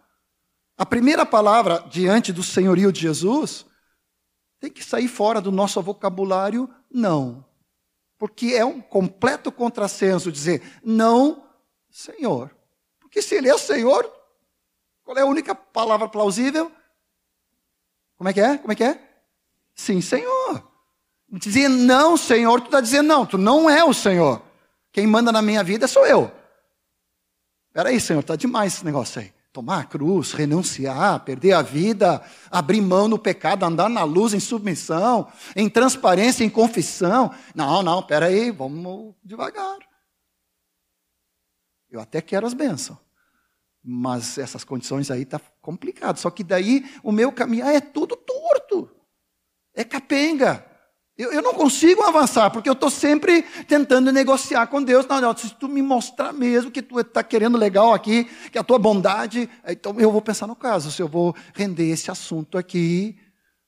A 0.81 0.85
primeira 0.85 1.23
palavra 1.27 1.85
diante 1.91 2.33
do 2.33 2.41
senhorio 2.41 2.91
de 2.91 3.01
Jesus 3.01 3.67
tem 4.59 4.71
que 4.71 4.83
sair 4.83 5.07
fora 5.07 5.39
do 5.39 5.51
nosso 5.51 5.79
vocabulário, 5.79 6.67
não. 6.89 7.45
Porque 8.17 8.55
é 8.55 8.65
um 8.65 8.81
completo 8.81 9.51
contrassenso 9.51 10.31
dizer 10.31 10.63
não, 10.83 11.47
Senhor. 11.91 12.49
Porque 12.99 13.21
se 13.21 13.35
ele 13.35 13.47
é 13.47 13.55
Senhor, 13.59 14.11
qual 15.03 15.15
é 15.15 15.21
a 15.21 15.25
única 15.27 15.53
palavra 15.53 16.09
plausível? 16.09 16.71
Como 18.17 18.27
é 18.27 18.33
que 18.33 18.41
é? 18.41 18.57
Como 18.57 18.71
é 18.71 18.75
que 18.75 18.83
é? 18.83 18.99
Sim, 19.75 20.01
Senhor. 20.01 20.67
Dizer 21.29 21.69
não, 21.69 22.17
Senhor, 22.17 22.59
tu 22.59 22.65
está 22.65 22.81
dizendo 22.81 23.05
não, 23.05 23.23
tu 23.23 23.37
não 23.37 23.69
é 23.69 23.83
o 23.83 23.93
Senhor. 23.93 24.41
Quem 24.91 25.05
manda 25.05 25.31
na 25.31 25.43
minha 25.43 25.63
vida 25.63 25.87
sou 25.87 26.07
eu. 26.07 26.31
Espera 27.67 27.89
aí, 27.89 28.01
Senhor, 28.01 28.21
está 28.21 28.35
demais 28.35 28.73
esse 28.73 28.83
negócio 28.83 29.21
aí 29.21 29.40
tomar 29.51 29.81
a 29.81 29.83
cruz, 29.83 30.31
renunciar, 30.31 31.23
perder 31.25 31.53
a 31.53 31.61
vida, 31.61 32.23
abrir 32.49 32.81
mão 32.81 33.07
no 33.07 33.19
pecado, 33.19 33.65
andar 33.65 33.89
na 33.89 34.03
luz 34.03 34.33
em 34.33 34.39
submissão, 34.39 35.31
em 35.55 35.69
transparência, 35.69 36.43
em 36.43 36.49
confissão. 36.49 37.33
Não, 37.53 37.83
não, 37.83 38.01
peraí, 38.01 38.51
vamos 38.51 39.13
devagar. 39.23 39.77
Eu 41.89 41.99
até 41.99 42.21
quero 42.21 42.47
as 42.47 42.53
bênçãos, 42.53 42.97
mas 43.83 44.37
essas 44.37 44.63
condições 44.63 45.11
aí 45.11 45.25
tá 45.25 45.39
complicado. 45.61 46.17
Só 46.17 46.29
que 46.29 46.43
daí 46.43 46.89
o 47.03 47.11
meu 47.11 47.31
caminhar 47.31 47.75
é 47.75 47.81
tudo 47.81 48.15
torto, 48.15 48.89
é 49.73 49.83
capenga. 49.83 50.70
Eu, 51.21 51.31
eu 51.31 51.41
não 51.43 51.53
consigo 51.53 52.01
avançar, 52.01 52.49
porque 52.49 52.67
eu 52.67 52.73
estou 52.73 52.89
sempre 52.89 53.43
tentando 53.67 54.11
negociar 54.11 54.65
com 54.65 54.81
Deus. 54.81 55.05
Não, 55.05 55.21
não, 55.21 55.37
se 55.37 55.53
tu 55.53 55.69
me 55.69 55.79
mostrar 55.79 56.33
mesmo 56.33 56.71
que 56.71 56.81
tu 56.81 56.99
está 56.99 57.23
querendo 57.23 57.59
legal 57.59 57.93
aqui, 57.93 58.23
que 58.51 58.57
a 58.57 58.63
tua 58.63 58.79
bondade, 58.79 59.47
então 59.67 59.99
eu 59.99 60.11
vou 60.11 60.19
pensar 60.19 60.47
no 60.47 60.55
caso, 60.55 60.91
se 60.91 60.99
eu 60.99 61.07
vou 61.07 61.35
render 61.53 61.91
esse 61.91 62.09
assunto 62.09 62.57
aqui 62.57 63.19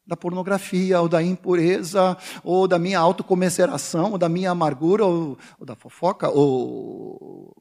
da 0.03 0.17
pornografia, 0.17 0.99
ou 0.99 1.07
da 1.07 1.21
impureza, 1.21 2.17
ou 2.43 2.67
da 2.67 2.79
minha 2.79 2.97
autocomiseração, 2.97 4.13
ou 4.13 4.17
da 4.17 4.27
minha 4.27 4.49
amargura, 4.49 5.05
ou, 5.05 5.37
ou 5.59 5.65
da 5.65 5.75
fofoca, 5.75 6.29
ou 6.29 7.55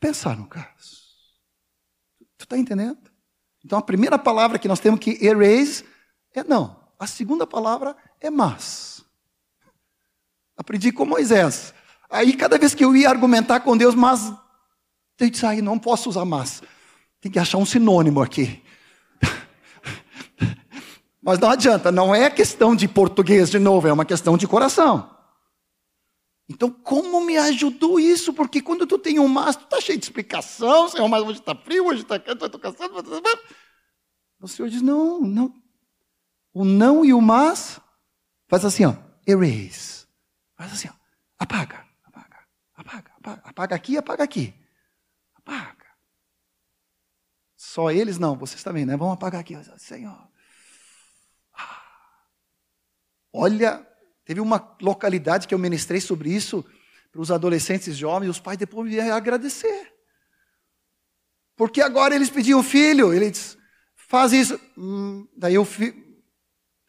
pensar 0.00 0.38
no 0.38 0.46
caso. 0.46 1.04
Tu 2.38 2.44
está 2.44 2.56
entendendo? 2.56 3.10
Então 3.62 3.78
a 3.78 3.82
primeira 3.82 4.18
palavra 4.18 4.58
que 4.58 4.68
nós 4.68 4.80
temos 4.80 5.00
que 5.00 5.22
erase 5.22 5.84
é 6.34 6.42
não. 6.42 6.86
A 6.98 7.06
segunda 7.06 7.46
palavra 7.46 7.94
é 8.20 8.30
mas. 8.30 9.04
Aprendi 10.56 10.92
com 10.92 11.04
Moisés. 11.04 11.74
Aí, 12.08 12.34
cada 12.34 12.58
vez 12.58 12.74
que 12.74 12.84
eu 12.84 12.96
ia 12.96 13.08
argumentar 13.08 13.60
com 13.60 13.76
Deus, 13.76 13.94
mas, 13.94 14.32
eu 15.18 15.30
disse, 15.30 15.44
aí 15.44 15.60
não 15.60 15.78
posso 15.78 16.08
usar 16.08 16.24
mas. 16.24 16.62
Tem 17.20 17.30
que 17.30 17.38
achar 17.38 17.58
um 17.58 17.66
sinônimo 17.66 18.22
aqui. 18.22 18.62
Mas 21.26 21.40
não 21.40 21.50
adianta, 21.50 21.90
não 21.90 22.14
é 22.14 22.30
questão 22.30 22.76
de 22.76 22.86
português 22.86 23.50
de 23.50 23.58
novo, 23.58 23.88
é 23.88 23.92
uma 23.92 24.04
questão 24.04 24.36
de 24.36 24.46
coração. 24.46 25.10
Então, 26.48 26.70
como 26.70 27.20
me 27.20 27.36
ajudou 27.36 27.98
isso? 27.98 28.32
Porque 28.32 28.62
quando 28.62 28.86
tu 28.86 28.96
tem 28.96 29.18
um 29.18 29.26
mas, 29.26 29.56
tu 29.56 29.66
tá 29.66 29.80
cheio 29.80 29.98
de 29.98 30.04
explicação, 30.04 30.88
Senhor, 30.88 31.08
mas 31.08 31.24
hoje 31.24 31.40
está 31.40 31.52
frio, 31.52 31.86
hoje 31.86 32.02
está 32.02 32.20
quente, 32.20 32.44
estou 32.44 32.60
cansado. 32.60 32.92
O 34.40 34.46
Senhor 34.46 34.68
diz, 34.68 34.80
não, 34.80 35.20
não. 35.20 35.52
O 36.54 36.64
não 36.64 37.04
e 37.04 37.12
o 37.12 37.20
mas, 37.20 37.80
faz 38.48 38.64
assim, 38.64 38.84
ó, 38.84 38.94
erase. 39.26 40.06
Faz 40.56 40.72
assim, 40.72 40.88
ó, 40.88 40.94
apaga, 41.38 41.86
apaga, 42.04 42.38
apaga, 42.74 43.12
apaga, 43.18 43.42
apaga 43.44 43.74
aqui, 43.76 43.96
apaga 43.96 44.24
aqui. 44.24 44.54
Apaga. 45.34 45.86
Só 47.56 47.90
eles 47.90 48.18
não, 48.18 48.36
vocês 48.36 48.62
também, 48.62 48.86
né? 48.86 48.96
Vamos 48.96 49.14
apagar 49.14 49.40
aqui. 49.40 49.54
Senhor. 49.78 50.28
Olha, 53.32 53.86
teve 54.24 54.40
uma 54.40 54.76
localidade 54.80 55.46
que 55.46 55.54
eu 55.54 55.58
ministrei 55.58 56.00
sobre 56.00 56.30
isso 56.30 56.64
para 57.12 57.20
os 57.20 57.30
adolescentes 57.30 57.96
jovens, 57.96 58.28
os 58.28 58.40
pais 58.40 58.58
depois 58.58 58.90
vieram 58.90 59.14
agradecer. 59.14 59.92
Porque 61.56 61.80
agora 61.80 62.14
eles 62.14 62.30
pediam 62.30 62.62
filho, 62.62 63.12
eles 63.12 63.56
faz 63.94 64.32
isso. 64.32 64.60
Hum, 64.76 65.26
daí 65.36 65.54
eu, 65.54 65.64
fi, 65.64 65.92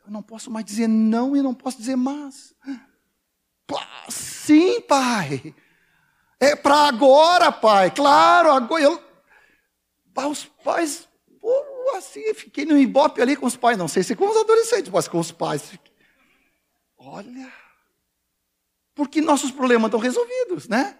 eu 0.07 0.11
não 0.11 0.23
posso 0.23 0.49
mais 0.49 0.65
dizer 0.65 0.87
não 0.87 1.35
e 1.35 1.41
não 1.41 1.53
posso 1.53 1.77
dizer 1.77 1.97
mas. 1.97 2.55
Sim, 4.09 4.79
pai. 4.81 5.53
É 6.39 6.55
para 6.55 6.87
agora, 6.87 7.51
pai. 7.51 7.91
Claro, 7.91 8.51
agora. 8.51 8.81
Eu, 8.81 9.03
os 10.29 10.45
pais, 10.45 11.07
assim, 11.97 12.33
fiquei 12.33 12.65
no 12.65 12.77
ibope 12.77 13.21
ali 13.21 13.35
com 13.35 13.45
os 13.45 13.57
pais. 13.57 13.77
Não 13.77 13.89
sei 13.89 14.01
se 14.01 14.15
com 14.15 14.29
os 14.29 14.37
adolescentes, 14.37 14.89
mas 14.89 15.09
com 15.09 15.19
os 15.19 15.31
pais. 15.31 15.77
Olha, 16.97 17.51
porque 18.95 19.19
nossos 19.21 19.51
problemas 19.51 19.89
estão 19.89 19.99
resolvidos, 19.99 20.69
né? 20.69 20.97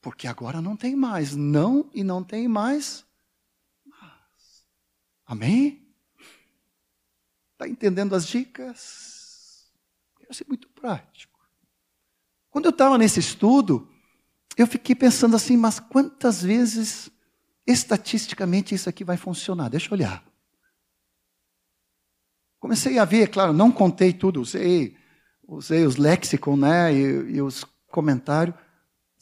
Porque 0.00 0.28
agora 0.28 0.62
não 0.62 0.76
tem 0.76 0.94
mais 0.94 1.34
não 1.34 1.90
e 1.92 2.04
não 2.04 2.22
tem 2.22 2.46
mais 2.46 3.04
mas. 3.84 4.64
Amém? 5.26 5.79
Está 7.60 7.68
entendendo 7.68 8.14
as 8.14 8.26
dicas? 8.26 9.70
Quero 10.18 10.32
ser 10.32 10.46
muito 10.48 10.66
prático. 10.70 11.38
Quando 12.48 12.64
eu 12.64 12.70
estava 12.70 12.96
nesse 12.96 13.20
estudo, 13.20 13.86
eu 14.56 14.66
fiquei 14.66 14.94
pensando 14.94 15.36
assim, 15.36 15.58
mas 15.58 15.78
quantas 15.78 16.42
vezes 16.42 17.10
estatisticamente 17.66 18.74
isso 18.74 18.88
aqui 18.88 19.04
vai 19.04 19.18
funcionar? 19.18 19.68
Deixa 19.68 19.88
eu 19.88 19.92
olhar. 19.92 20.24
Comecei 22.58 22.98
a 22.98 23.04
ver, 23.04 23.28
claro, 23.28 23.52
não 23.52 23.70
contei 23.70 24.14
tudo, 24.14 24.40
usei, 24.40 24.96
usei 25.46 25.84
os 25.84 25.96
lexicon, 25.96 26.56
né, 26.56 26.94
e, 26.94 27.34
e 27.34 27.42
os 27.42 27.66
comentários. 27.90 28.56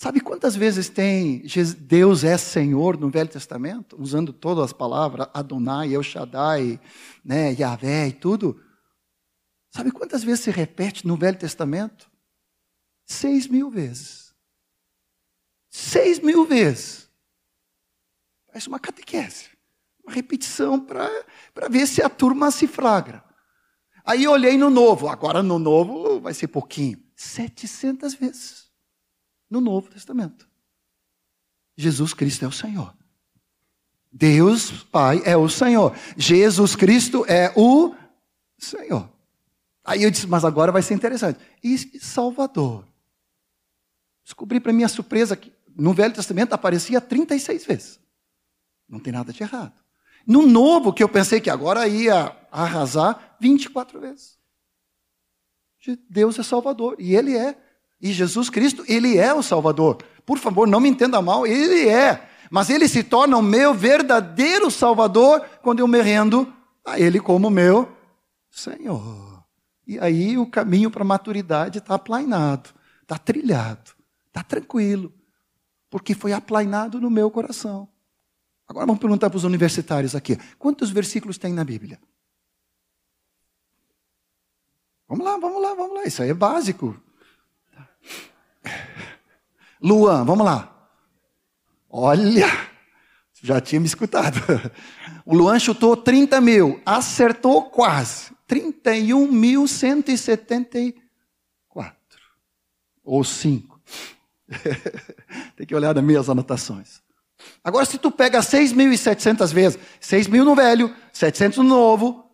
Sabe 0.01 0.21
quantas 0.21 0.55
vezes 0.55 0.89
tem 0.89 1.43
Deus 1.77 2.23
é 2.23 2.39
Senhor 2.39 2.97
no 2.97 3.11
Velho 3.11 3.29
Testamento, 3.29 4.01
usando 4.01 4.33
todas 4.33 4.67
as 4.67 4.73
palavras, 4.73 5.27
Adonai, 5.35 5.93
El 5.93 6.05
Shaddai, 6.05 6.81
né, 7.25 7.53
Yahvé 7.55 8.07
e 8.07 8.13
tudo? 8.13 8.63
Sabe 9.73 9.91
quantas 9.91 10.23
vezes 10.23 10.45
se 10.45 10.53
repete 10.53 11.05
no 11.05 11.17
Velho 11.17 11.37
Testamento? 11.37 12.09
Seis 13.05 13.49
mil 13.49 13.71
vezes. 13.71 14.33
Seis 15.69 16.21
mil 16.21 16.45
vezes. 16.45 17.11
Parece 18.47 18.69
uma 18.69 18.79
catequese, 18.79 19.49
uma 20.05 20.15
repetição 20.15 20.79
para 20.79 21.69
ver 21.69 21.89
se 21.89 22.01
a 22.05 22.09
turma 22.09 22.53
se 22.53 22.69
flagra. 22.69 23.25
Aí 24.05 24.29
olhei 24.29 24.57
no 24.57 24.71
novo, 24.71 25.09
agora 25.09 25.43
no 25.43 25.59
novo 25.59 26.21
vai 26.21 26.35
ser 26.35 26.47
pouquinho. 26.47 27.03
700 27.17 28.15
vezes 28.15 28.68
no 29.51 29.61
Novo 29.61 29.91
Testamento. 29.91 30.49
Jesus 31.77 32.13
Cristo 32.13 32.45
é 32.45 32.49
o 32.49 32.53
Senhor. 32.53 32.95
Deus 34.13 34.83
Pai 34.85 35.23
é 35.25 35.37
o 35.37 35.49
Senhor. 35.49 35.95
Jesus 36.17 36.75
Cristo 36.75 37.25
é 37.29 37.53
o 37.57 37.95
Senhor. 38.59 39.09
Aí 39.85 40.03
eu 40.03 40.11
disse, 40.11 40.27
mas 40.27 40.45
agora 40.45 40.73
vai 40.73 40.83
ser 40.83 40.95
interessante. 40.95 41.39
E 41.63 41.79
Salvador. 42.01 42.85
Descobri 44.25 44.61
para 44.61 44.73
minha 44.73 44.89
surpresa 44.89 45.37
que 45.37 45.53
no 45.75 45.95
Velho 45.95 46.13
Testamento 46.13 46.53
aparecia 46.53 47.01
36 47.01 47.65
vezes. 47.65 48.01
Não 48.89 48.99
tem 48.99 49.13
nada 49.13 49.33
de 49.33 49.43
errado. 49.43 49.73
No 50.27 50.47
Novo, 50.47 50.93
que 50.93 51.03
eu 51.03 51.09
pensei 51.09 51.41
que 51.41 51.49
agora 51.49 51.89
ia 51.89 52.37
arrasar 52.51 53.37
24 53.41 54.01
vezes. 54.01 54.39
Deus 56.11 56.39
é 56.39 56.43
Salvador, 56.43 56.97
e 56.99 57.15
Ele 57.15 57.37
é. 57.37 57.57
E 58.01 58.13
Jesus 58.13 58.49
Cristo, 58.49 58.85
Ele 58.87 59.19
é 59.19 59.35
o 59.35 59.43
Salvador. 59.43 59.99
Por 60.25 60.39
favor, 60.39 60.69
não 60.69 60.81
me 60.81 60.89
entenda 60.89 61.21
mal, 61.21 61.47
Ele 61.47 61.89
é. 61.89 62.29
Mas 62.51 62.71
Ele 62.71 62.89
se 62.89 63.03
torna 63.03 63.37
o 63.37 63.43
meu 63.43 63.75
verdadeiro 63.75 64.71
Salvador 64.71 65.41
quando 65.63 65.81
eu 65.81 65.89
me 65.89 66.01
rendo 66.01 66.53
a 66.85 66.99
Ele 66.99 67.21
como 67.21 67.51
meu 67.51 67.89
Senhor. 68.51 69.45
E 69.87 69.99
aí 69.99 70.37
o 70.37 70.47
caminho 70.47 70.91
para 70.91 71.03
a 71.03 71.07
maturidade 71.07 71.79
está 71.79 71.95
aplainado, 71.95 72.75
está 73.03 73.19
trilhado, 73.19 73.93
está 74.27 74.43
tranquilo, 74.43 75.13
porque 75.91 76.15
foi 76.15 76.33
aplainado 76.33 77.01
no 77.01 77.11
meu 77.11 77.31
coração. 77.31 77.89
Agora 78.69 78.85
vamos 78.85 79.01
perguntar 79.01 79.31
para 79.31 79.39
os 79.39 79.45
universitários 79.45 80.15
aqui: 80.15 80.39
quantos 80.59 80.91
versículos 80.91 81.39
tem 81.39 81.53
na 81.55 81.65
Bíblia? 81.65 81.99
Vamos 85.09 85.25
lá, 85.25 85.39
vamos 85.39 85.63
lá, 85.63 85.75
vamos 85.75 85.95
lá. 85.97 86.05
Isso 86.05 86.23
aí 86.23 86.29
é 86.29 86.35
básico. 86.35 86.95
Luan, 89.83 90.25
vamos 90.25 90.45
lá. 90.45 90.75
Olha, 91.91 92.47
já 93.43 93.61
tinha 93.61 93.81
me 93.81 93.87
escutado. 93.87 94.39
O 95.25 95.35
Luan 95.35 95.59
chutou 95.59 95.97
30 95.97 96.41
mil, 96.41 96.81
acertou 96.85 97.71
quase. 97.71 98.37
31.174. 98.49 100.95
Ou 103.05 103.23
5. 103.23 103.81
Tem 105.57 105.67
que 105.67 105.75
olhar 105.75 105.95
nas 105.95 106.05
minhas 106.05 106.31
anotações. 106.31 107.03
Agora, 107.63 107.85
se 107.85 107.99
tu 107.99 108.11
pega 108.11 108.41
6.700 108.41 109.53
vezes, 109.53 109.79
6 110.01 110.29
mil 110.29 110.45
no 110.45 110.55
velho, 110.55 110.95
700 111.13 111.59
no 111.59 111.65
novo, 111.65 112.25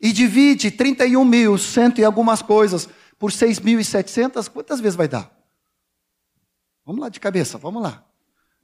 e 0.00 0.12
divide 0.12 0.70
31 0.70 1.24
mil, 1.24 1.58
cento 1.58 2.00
e 2.00 2.04
algumas 2.04 2.40
coisas, 2.40 2.88
por 3.18 3.32
6.700, 3.32 4.48
quantas 4.48 4.80
vezes 4.80 4.96
vai 4.96 5.08
dar? 5.08 5.37
Vamos 6.88 7.02
lá 7.02 7.10
de 7.10 7.20
cabeça, 7.20 7.58
vamos 7.58 7.82
lá. 7.82 8.02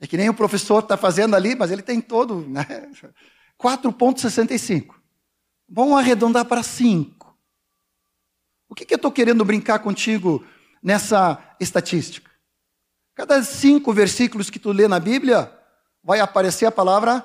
É 0.01 0.07
que 0.07 0.17
nem 0.17 0.31
o 0.31 0.35
professor 0.35 0.79
está 0.83 0.97
fazendo 0.97 1.37
ali, 1.37 1.55
mas 1.55 1.71
ele 1.71 1.83
tem 1.83 2.01
todo, 2.01 2.41
né? 2.49 2.65
4,65. 3.63 4.95
Vamos 5.69 5.99
arredondar 5.99 6.47
para 6.47 6.63
5. 6.63 7.37
O 8.67 8.75
que, 8.75 8.87
que 8.87 8.95
eu 8.95 8.97
estou 8.97 9.13
querendo 9.13 9.45
brincar 9.45 9.81
contigo 9.81 10.43
nessa 10.83 11.39
estatística? 11.61 12.31
Cada 13.15 13.43
cinco 13.43 13.93
versículos 13.93 14.49
que 14.49 14.59
tu 14.59 14.73
lê 14.73 14.89
na 14.89 14.99
Bíblia, 14.99 15.53
vai 16.03 16.19
aparecer 16.19 16.65
a 16.65 16.73
palavra 16.73 17.23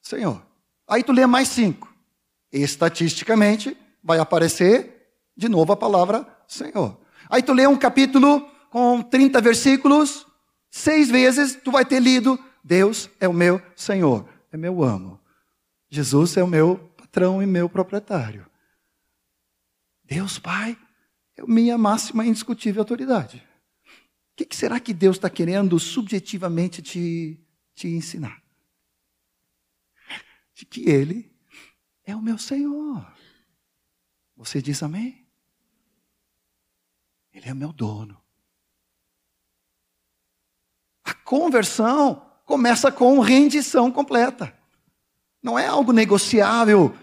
Senhor. 0.00 0.40
Aí 0.86 1.02
tu 1.02 1.10
lê 1.10 1.26
mais 1.26 1.48
cinco 1.48 1.92
estatisticamente, 2.52 3.76
vai 4.00 4.20
aparecer 4.20 5.10
de 5.36 5.48
novo 5.48 5.72
a 5.72 5.76
palavra 5.76 6.24
Senhor. 6.46 6.96
Aí 7.28 7.42
tu 7.42 7.52
lê 7.52 7.66
um 7.66 7.76
capítulo 7.76 8.48
com 8.70 9.02
30 9.02 9.40
versículos, 9.40 10.26
seis 10.70 11.10
vezes 11.10 11.56
tu 11.56 11.70
vai 11.70 11.84
ter 11.84 12.00
lido: 12.00 12.38
Deus 12.62 13.10
é 13.20 13.28
o 13.28 13.32
meu 13.32 13.60
Senhor, 13.74 14.28
é 14.52 14.56
meu 14.56 14.82
amo. 14.82 15.20
Jesus 15.90 16.36
é 16.36 16.42
o 16.42 16.48
meu 16.48 16.76
patrão 16.96 17.42
e 17.42 17.46
meu 17.46 17.68
proprietário. 17.68 18.46
Deus 20.04 20.38
Pai 20.38 20.78
é 21.36 21.42
minha 21.46 21.78
máxima 21.78 22.24
e 22.24 22.28
indiscutível 22.28 22.82
autoridade. 22.82 23.46
O 24.32 24.44
que, 24.44 24.56
será 24.56 24.78
que 24.78 24.94
Deus 24.94 25.16
está 25.16 25.28
querendo 25.28 25.78
subjetivamente 25.78 26.80
te, 26.80 27.38
te 27.74 27.88
ensinar? 27.88 28.42
De 30.54 30.64
que 30.64 30.88
Ele 30.88 31.30
é 32.04 32.14
o 32.14 32.22
meu 32.22 32.38
Senhor. 32.38 33.06
Você 34.36 34.62
diz 34.62 34.82
amém? 34.82 35.26
Ele 37.32 37.48
é 37.48 37.54
meu 37.54 37.72
dono. 37.72 38.17
A 41.08 41.14
conversão 41.14 42.22
começa 42.44 42.90
com 42.90 43.20
rendição 43.20 43.90
completa. 43.90 44.52
Não 45.42 45.58
é 45.58 45.66
algo 45.66 45.92
negociável 45.92 46.94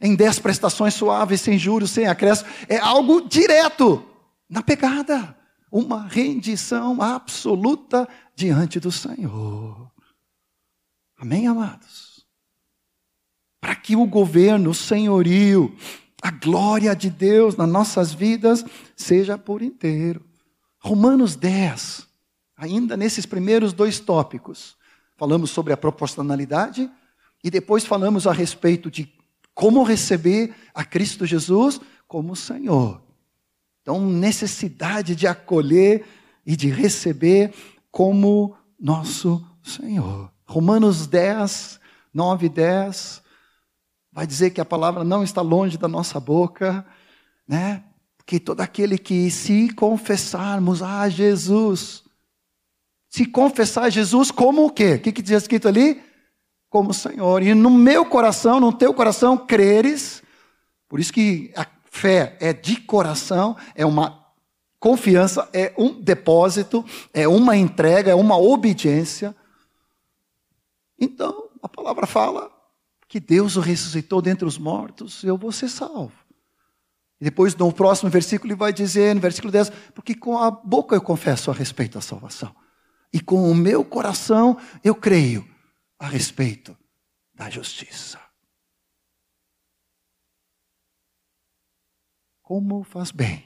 em 0.00 0.14
dez 0.14 0.38
prestações 0.38 0.94
suaves, 0.94 1.40
sem 1.40 1.58
juros, 1.58 1.90
sem 1.90 2.06
acréscimo. 2.06 2.50
É 2.68 2.76
algo 2.76 3.28
direto, 3.28 4.04
na 4.48 4.62
pegada. 4.62 5.36
Uma 5.70 6.06
rendição 6.06 7.00
absoluta 7.00 8.08
diante 8.34 8.78
do 8.78 8.92
Senhor. 8.92 9.90
Amém, 11.18 11.46
amados? 11.46 12.14
para 13.64 13.74
que 13.74 13.96
o 13.96 14.04
governo, 14.04 14.68
o 14.68 14.74
senhorio, 14.74 15.74
a 16.20 16.30
glória 16.30 16.94
de 16.94 17.08
Deus 17.08 17.56
nas 17.56 17.66
nossas 17.66 18.12
vidas 18.12 18.62
seja 18.94 19.38
por 19.38 19.62
inteiro. 19.62 20.22
Romanos 20.78 21.34
10, 21.34 22.03
ainda 22.56 22.96
nesses 22.96 23.26
primeiros 23.26 23.72
dois 23.72 23.98
tópicos, 24.00 24.76
falamos 25.16 25.50
sobre 25.50 25.72
a 25.72 25.76
proporcionalidade 25.76 26.90
e 27.42 27.50
depois 27.50 27.84
falamos 27.84 28.26
a 28.26 28.32
respeito 28.32 28.90
de 28.90 29.12
como 29.54 29.82
receber 29.82 30.54
a 30.74 30.84
Cristo 30.84 31.24
Jesus 31.24 31.80
como 32.08 32.34
Senhor. 32.34 33.00
Então, 33.82 34.04
necessidade 34.04 35.14
de 35.14 35.26
acolher 35.26 36.06
e 36.46 36.56
de 36.56 36.70
receber 36.70 37.52
como 37.90 38.56
nosso 38.80 39.44
Senhor. 39.62 40.30
Romanos 40.46 41.06
10, 41.06 41.80
9 42.12 42.46
e 42.46 42.48
10 42.48 43.22
vai 44.12 44.26
dizer 44.26 44.50
que 44.50 44.60
a 44.60 44.64
palavra 44.64 45.04
não 45.04 45.22
está 45.22 45.42
longe 45.42 45.76
da 45.76 45.88
nossa 45.88 46.20
boca, 46.20 46.86
né? 47.46 47.84
Que 48.24 48.40
todo 48.40 48.60
aquele 48.60 48.96
que 48.96 49.30
se 49.30 49.72
confessarmos 49.74 50.82
a 50.82 51.08
Jesus, 51.08 52.03
se 53.14 53.24
confessar 53.24 53.84
a 53.84 53.90
Jesus 53.90 54.32
como 54.32 54.66
o 54.66 54.70
quê? 54.70 54.94
O 54.94 54.98
que, 55.00 55.12
que 55.12 55.22
diz 55.22 55.42
escrito 55.42 55.68
ali? 55.68 56.02
Como 56.68 56.92
Senhor. 56.92 57.44
E 57.44 57.54
no 57.54 57.70
meu 57.70 58.04
coração, 58.04 58.58
no 58.58 58.72
teu 58.72 58.92
coração, 58.92 59.38
creres. 59.38 60.20
Por 60.88 60.98
isso 60.98 61.12
que 61.12 61.52
a 61.54 61.64
fé 61.84 62.36
é 62.40 62.52
de 62.52 62.74
coração, 62.74 63.56
é 63.76 63.86
uma 63.86 64.20
confiança, 64.80 65.48
é 65.52 65.72
um 65.78 65.92
depósito, 65.92 66.84
é 67.12 67.28
uma 67.28 67.56
entrega, 67.56 68.10
é 68.10 68.16
uma 68.16 68.36
obediência. 68.36 69.32
Então, 70.98 71.50
a 71.62 71.68
palavra 71.68 72.08
fala 72.08 72.50
que 73.06 73.20
Deus 73.20 73.54
o 73.56 73.60
ressuscitou 73.60 74.20
dentre 74.20 74.44
os 74.44 74.58
mortos, 74.58 75.22
eu 75.22 75.38
vou 75.38 75.52
ser 75.52 75.68
salvo. 75.68 76.14
Depois, 77.20 77.54
no 77.54 77.72
próximo 77.72 78.10
versículo, 78.10 78.50
ele 78.50 78.58
vai 78.58 78.72
dizer, 78.72 79.14
no 79.14 79.20
versículo 79.20 79.52
10, 79.52 79.70
porque 79.94 80.16
com 80.16 80.36
a 80.36 80.50
boca 80.50 80.96
eu 80.96 81.00
confesso 81.00 81.52
a 81.52 81.54
respeito 81.54 81.94
da 81.94 82.00
salvação, 82.00 82.52
e 83.14 83.20
com 83.20 83.48
o 83.48 83.54
meu 83.54 83.84
coração 83.84 84.60
eu 84.82 84.92
creio 84.92 85.48
a 85.96 86.08
respeito 86.08 86.76
da 87.32 87.48
justiça. 87.48 88.20
Como 92.42 92.82
faz 92.82 93.12
bem 93.12 93.44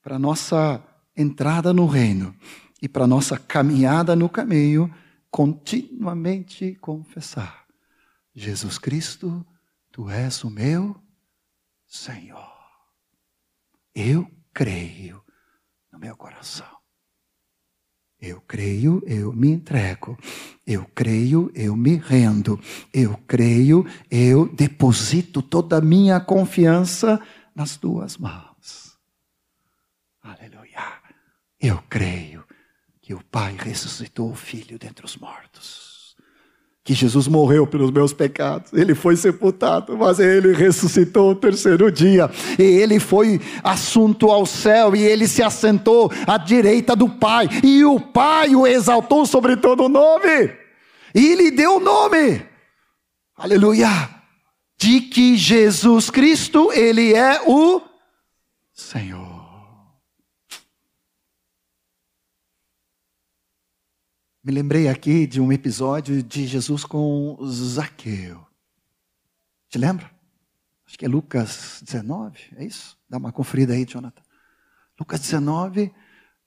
para 0.00 0.18
nossa 0.18 0.82
entrada 1.14 1.74
no 1.74 1.86
reino 1.86 2.34
e 2.80 2.88
para 2.88 3.06
nossa 3.06 3.38
caminhada 3.38 4.16
no 4.16 4.26
caminho, 4.26 4.92
continuamente 5.30 6.74
confessar 6.76 7.66
Jesus 8.34 8.78
Cristo, 8.78 9.46
tu 9.90 10.08
és 10.08 10.42
o 10.42 10.48
meu 10.48 10.98
Senhor. 11.86 12.50
Eu 13.94 14.26
creio 14.54 15.22
no 15.92 15.98
meu 15.98 16.16
coração. 16.16 16.81
Eu 18.22 18.40
creio, 18.42 19.02
eu 19.04 19.32
me 19.32 19.50
entrego. 19.50 20.16
Eu 20.64 20.86
creio, 20.94 21.50
eu 21.56 21.74
me 21.74 21.96
rendo. 21.96 22.58
Eu 22.94 23.18
creio, 23.26 23.84
eu 24.08 24.46
deposito 24.46 25.42
toda 25.42 25.78
a 25.78 25.80
minha 25.80 26.20
confiança 26.20 27.20
nas 27.52 27.76
tuas 27.76 28.16
mãos. 28.16 28.96
Aleluia. 30.22 31.02
Eu 31.60 31.82
creio 31.90 32.44
que 33.00 33.12
o 33.12 33.24
Pai 33.24 33.56
ressuscitou 33.58 34.30
o 34.30 34.36
Filho 34.36 34.78
dentre 34.78 35.04
os 35.04 35.16
mortos 35.16 35.91
que 36.84 36.94
Jesus 36.94 37.28
morreu 37.28 37.64
pelos 37.64 37.92
meus 37.92 38.12
pecados, 38.12 38.72
ele 38.72 38.94
foi 38.94 39.16
sepultado, 39.16 39.96
mas 39.96 40.18
ele 40.18 40.52
ressuscitou 40.52 41.30
o 41.30 41.34
terceiro 41.34 41.92
dia, 41.92 42.28
e 42.58 42.62
ele 42.62 42.98
foi 42.98 43.40
assunto 43.62 44.30
ao 44.30 44.44
céu, 44.44 44.96
e 44.96 45.02
ele 45.02 45.28
se 45.28 45.42
assentou 45.42 46.10
à 46.26 46.36
direita 46.36 46.96
do 46.96 47.08
Pai, 47.08 47.48
e 47.62 47.84
o 47.84 48.00
Pai 48.00 48.56
o 48.56 48.66
exaltou 48.66 49.24
sobre 49.24 49.56
todo 49.56 49.84
o 49.84 49.88
nome, 49.88 50.50
e 51.14 51.34
lhe 51.36 51.52
deu 51.52 51.76
o 51.76 51.80
nome, 51.80 52.42
aleluia, 53.36 53.88
de 54.76 55.02
que 55.02 55.36
Jesus 55.36 56.10
Cristo, 56.10 56.72
ele 56.72 57.14
é 57.14 57.42
o 57.46 57.80
Senhor. 58.72 59.31
Me 64.44 64.50
lembrei 64.50 64.88
aqui 64.88 65.24
de 65.24 65.40
um 65.40 65.52
episódio 65.52 66.20
de 66.20 66.48
Jesus 66.48 66.84
com 66.84 67.38
Zaqueu. 67.46 68.44
Te 69.68 69.78
lembra? 69.78 70.10
Acho 70.84 70.98
que 70.98 71.04
é 71.04 71.08
Lucas 71.08 71.80
19, 71.86 72.36
é 72.56 72.64
isso? 72.64 72.98
Dá 73.08 73.18
uma 73.18 73.30
conferida 73.30 73.72
aí, 73.72 73.86
Jonathan. 73.86 74.20
Lucas 74.98 75.20
19, 75.20 75.92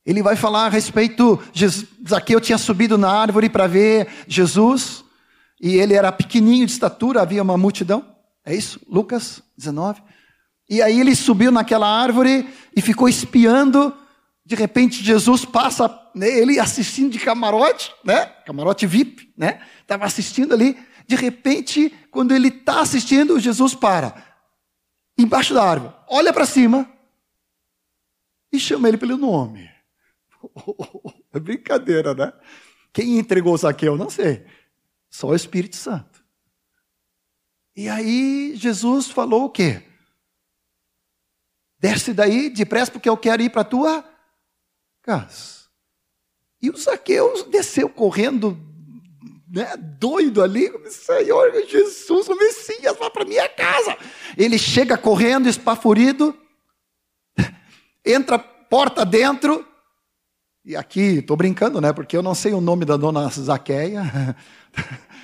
ele 0.06 0.22
vai 0.22 0.36
falar 0.36 0.66
a 0.66 0.70
respeito. 0.70 1.42
Zaqueu 2.06 2.42
tinha 2.42 2.58
subido 2.58 2.98
na 2.98 3.10
árvore 3.10 3.48
para 3.48 3.66
ver 3.66 4.10
Jesus, 4.28 5.06
e 5.62 5.78
ele 5.78 5.94
era 5.94 6.12
pequenininho 6.12 6.66
de 6.66 6.74
estatura, 6.74 7.22
havia 7.22 7.42
uma 7.42 7.58
multidão. 7.58 8.14
É 8.44 8.54
isso? 8.54 8.78
Lucas 8.90 9.42
19. 9.58 10.04
E 10.70 10.82
aí 10.82 11.00
ele 11.00 11.16
subiu 11.16 11.50
naquela 11.50 11.88
árvore 11.88 12.46
e 12.76 12.82
ficou 12.82 13.08
espiando 13.08 13.96
de 14.46 14.56
repente 14.56 15.04
Jesus 15.04 15.44
passa, 15.44 15.90
né, 16.14 16.30
ele 16.30 16.60
assistindo 16.60 17.12
de 17.12 17.20
camarote, 17.20 17.92
né? 18.04 18.28
Camarote 18.46 18.86
VIP, 18.86 19.34
né? 19.36 19.66
Estava 19.82 20.06
assistindo 20.06 20.54
ali. 20.54 20.78
De 21.08 21.16
repente, 21.16 21.90
quando 22.12 22.32
ele 22.32 22.50
está 22.50 22.82
assistindo, 22.82 23.40
Jesus 23.40 23.74
para 23.74 24.36
embaixo 25.18 25.54
da 25.54 25.64
árvore, 25.64 25.96
olha 26.08 26.34
para 26.34 26.46
cima 26.46 26.92
e 28.52 28.60
chama 28.60 28.88
ele 28.88 28.98
pelo 28.98 29.18
nome. 29.18 29.70
É 31.34 31.40
brincadeira, 31.40 32.14
né? 32.14 32.32
Quem 32.94 33.20
entregou 33.20 33.58
Zaqueu? 33.58 33.98
Não 33.98 34.10
sei. 34.10 34.46
Só 35.10 35.28
o 35.28 35.36
Espírito 35.36 35.76
Santo. 35.76 36.24
E 37.76 37.90
aí 37.90 38.56
Jesus 38.56 39.10
falou 39.10 39.44
o 39.44 39.50
quê? 39.50 39.84
Desce 41.78 42.14
daí 42.14 42.50
depressa 42.50 42.90
porque 42.90 43.10
eu 43.10 43.18
quero 43.18 43.42
ir 43.42 43.50
para 43.50 43.64
a 43.64 43.66
tua 43.66 44.15
E 46.62 46.70
o 46.70 46.78
Zaqueu 46.78 47.48
desceu 47.50 47.88
correndo, 47.88 48.58
né, 49.48 49.76
doido 49.78 50.42
ali, 50.42 50.72
Senhor 50.90 51.52
Jesus, 51.68 52.28
o 52.28 52.36
Messias, 52.36 52.98
vá 52.98 53.10
para 53.10 53.26
minha 53.26 53.48
casa. 53.48 53.98
Ele 54.38 54.58
chega 54.58 54.98
correndo, 54.98 55.48
espaforido, 55.48 56.36
entra 58.04 58.40
porta 58.40 59.06
dentro, 59.06 59.66
e 60.66 60.76
aqui, 60.76 61.20
estou 61.20 61.38
brincando, 61.38 61.80
né? 61.80 61.94
Porque 61.94 62.18
eu 62.18 62.24
não 62.24 62.34
sei 62.34 62.52
o 62.52 62.60
nome 62.60 62.86
da 62.86 62.98
dona 62.98 63.30
Zaqueia. 63.30 64.36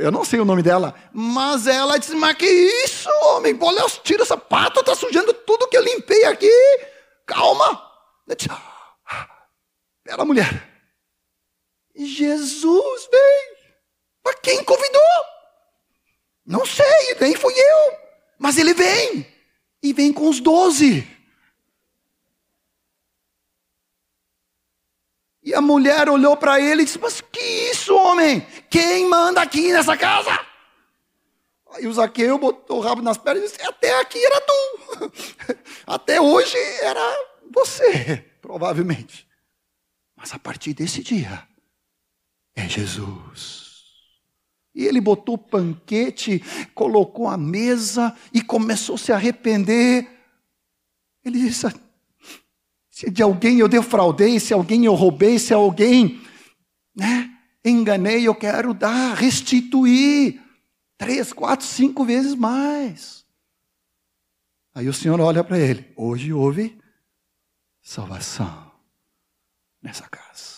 Eu 0.00 0.10
não 0.10 0.24
sei 0.24 0.40
o 0.40 0.46
nome 0.46 0.62
dela, 0.62 0.94
mas 1.12 1.66
ela 1.66 1.98
disse: 1.98 2.14
Mas 2.14 2.36
que 2.36 2.46
isso, 2.46 3.08
homem? 3.24 3.56
Olha, 3.60 3.84
tira 4.02 4.22
o 4.22 4.26
sapato, 4.26 4.80
está 4.80 4.94
sujando 4.94 5.34
tudo 5.34 5.68
que 5.68 5.76
eu 5.76 5.84
limpei 5.84 6.24
aqui. 6.24 6.50
Calma. 7.26 7.82
Era 10.06 10.24
mulher. 10.24 10.74
Jesus 11.94 13.08
vem. 13.10 13.56
Mas 14.24 14.36
quem 14.42 14.64
convidou? 14.64 15.00
Não 16.44 16.66
sei, 16.66 17.14
nem 17.20 17.34
fui 17.34 17.54
eu. 17.54 17.98
Mas 18.38 18.58
ele 18.58 18.74
vem. 18.74 19.26
E 19.82 19.92
vem 19.92 20.12
com 20.12 20.28
os 20.28 20.40
doze. 20.40 21.06
E 25.42 25.54
a 25.54 25.60
mulher 25.60 26.08
olhou 26.08 26.36
para 26.36 26.58
ele 26.58 26.82
e 26.82 26.84
disse: 26.86 26.98
Mas 26.98 27.20
que 27.20 27.40
isso, 27.70 27.94
homem? 27.94 28.40
Quem 28.70 29.06
manda 29.06 29.42
aqui 29.42 29.72
nessa 29.72 29.96
casa? 29.96 30.30
Aí 31.72 31.86
o 31.86 31.92
Zaqueu 31.92 32.38
botou 32.38 32.78
o 32.78 32.80
rabo 32.80 33.02
nas 33.02 33.18
pernas 33.18 33.44
e 33.44 33.46
disse: 33.52 33.68
Até 33.68 34.00
aqui 34.00 34.24
era 34.24 34.40
tu. 34.40 35.12
Até 35.86 36.20
hoje 36.20 36.56
era 36.80 37.33
você, 37.52 38.24
provavelmente. 38.40 39.26
Mas 40.16 40.32
a 40.32 40.38
partir 40.38 40.74
desse 40.74 41.02
dia, 41.02 41.46
é 42.54 42.68
Jesus. 42.68 43.64
E 44.74 44.84
ele 44.84 45.00
botou 45.00 45.38
panquete, 45.38 46.42
colocou 46.74 47.28
a 47.28 47.36
mesa 47.36 48.16
e 48.32 48.40
começou 48.40 48.96
a 48.96 48.98
se 48.98 49.12
arrepender. 49.12 50.08
Ele 51.24 51.38
disse: 51.38 51.66
se 52.90 53.10
de 53.10 53.22
alguém 53.22 53.58
eu 53.58 53.68
defraudei, 53.68 54.40
se 54.40 54.52
alguém 54.52 54.84
eu 54.84 54.94
roubei, 54.94 55.38
se 55.38 55.52
alguém 55.54 56.20
né, 56.94 57.30
enganei, 57.64 58.26
eu 58.26 58.34
quero 58.34 58.74
dar, 58.74 59.14
restituir. 59.14 60.40
Três, 60.96 61.32
quatro, 61.32 61.66
cinco 61.66 62.04
vezes 62.04 62.34
mais. 62.34 63.24
Aí 64.74 64.88
o 64.88 64.92
Senhor 64.92 65.20
olha 65.20 65.44
para 65.44 65.58
ele: 65.58 65.86
hoje 65.96 66.32
houve 66.32 66.78
salvação 67.84 68.72
nessa 69.80 70.08
casa. 70.08 70.54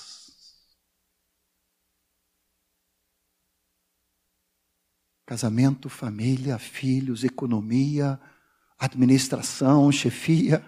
casamento, 5.27 5.89
família, 5.89 6.57
filhos, 6.57 7.25
economia, 7.25 8.19
administração, 8.79 9.91
chefia. 9.91 10.65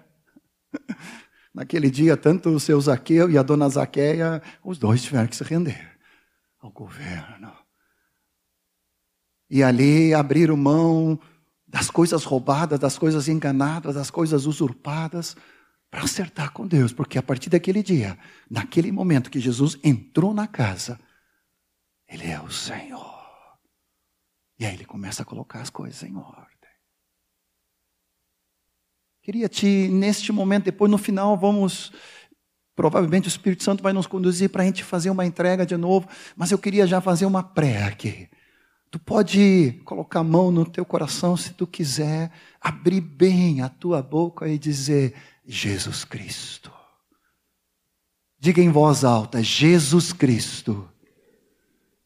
Naquele 1.54 1.88
dia, 1.90 2.16
tanto 2.16 2.50
o 2.50 2.60
seu 2.60 2.80
Zaqueu 2.80 3.30
e 3.30 3.38
a 3.38 3.42
dona 3.42 3.68
Zaqueia, 3.68 4.42
os 4.62 4.76
dois 4.76 5.02
tiveram 5.02 5.28
que 5.28 5.36
se 5.36 5.44
render 5.44 5.96
ao 6.60 6.70
governo. 6.72 7.52
E 9.48 9.62
ali 9.62 10.12
abriram 10.12 10.56
mão 10.56 11.18
das 11.66 11.88
coisas 11.90 12.24
roubadas, 12.24 12.78
das 12.78 12.98
coisas 12.98 13.28
enganadas, 13.28 13.94
das 13.94 14.10
coisas 14.10 14.44
usurpadas, 14.44 15.36
para 15.90 16.02
acertar 16.02 16.52
com 16.52 16.66
Deus, 16.66 16.92
porque 16.92 17.18
a 17.18 17.22
partir 17.22 17.50
daquele 17.50 17.82
dia, 17.82 18.18
naquele 18.50 18.92
momento 18.92 19.30
que 19.30 19.40
Jesus 19.40 19.78
entrou 19.82 20.34
na 20.34 20.46
casa, 20.46 21.00
Ele 22.06 22.26
é 22.26 22.40
o 22.40 22.50
Senhor. 22.50 23.18
E 24.58 24.66
aí 24.66 24.74
ele 24.74 24.84
começa 24.84 25.22
a 25.22 25.24
colocar 25.24 25.60
as 25.60 25.70
coisas 25.70 26.02
em 26.02 26.16
ordem. 26.16 26.48
Queria 29.22 29.48
te, 29.48 29.88
neste 29.88 30.32
momento, 30.32 30.64
depois 30.64 30.90
no 30.90 30.96
final, 30.98 31.36
vamos. 31.36 31.92
Provavelmente 32.74 33.26
o 33.26 33.28
Espírito 33.28 33.62
Santo 33.62 33.82
vai 33.82 33.92
nos 33.92 34.06
conduzir 34.06 34.48
para 34.48 34.62
a 34.62 34.66
gente 34.66 34.82
fazer 34.82 35.10
uma 35.10 35.26
entrega 35.26 35.66
de 35.66 35.76
novo, 35.76 36.08
mas 36.34 36.50
eu 36.50 36.58
queria 36.58 36.86
já 36.86 37.00
fazer 37.00 37.26
uma 37.26 37.42
pré 37.42 37.84
aqui. 37.84 38.28
Tu 38.90 38.98
pode 38.98 39.82
colocar 39.84 40.20
a 40.20 40.24
mão 40.24 40.50
no 40.50 40.64
teu 40.64 40.84
coração 40.84 41.36
se 41.36 41.52
tu 41.52 41.66
quiser, 41.66 42.32
abrir 42.58 43.02
bem 43.02 43.60
a 43.60 43.68
tua 43.68 44.00
boca 44.00 44.48
e 44.48 44.58
dizer: 44.58 45.14
Jesus 45.48 46.04
Cristo. 46.04 46.70
Diga 48.38 48.60
em 48.60 48.70
voz 48.70 49.02
alta: 49.02 49.42
Jesus 49.42 50.12
Cristo 50.12 50.86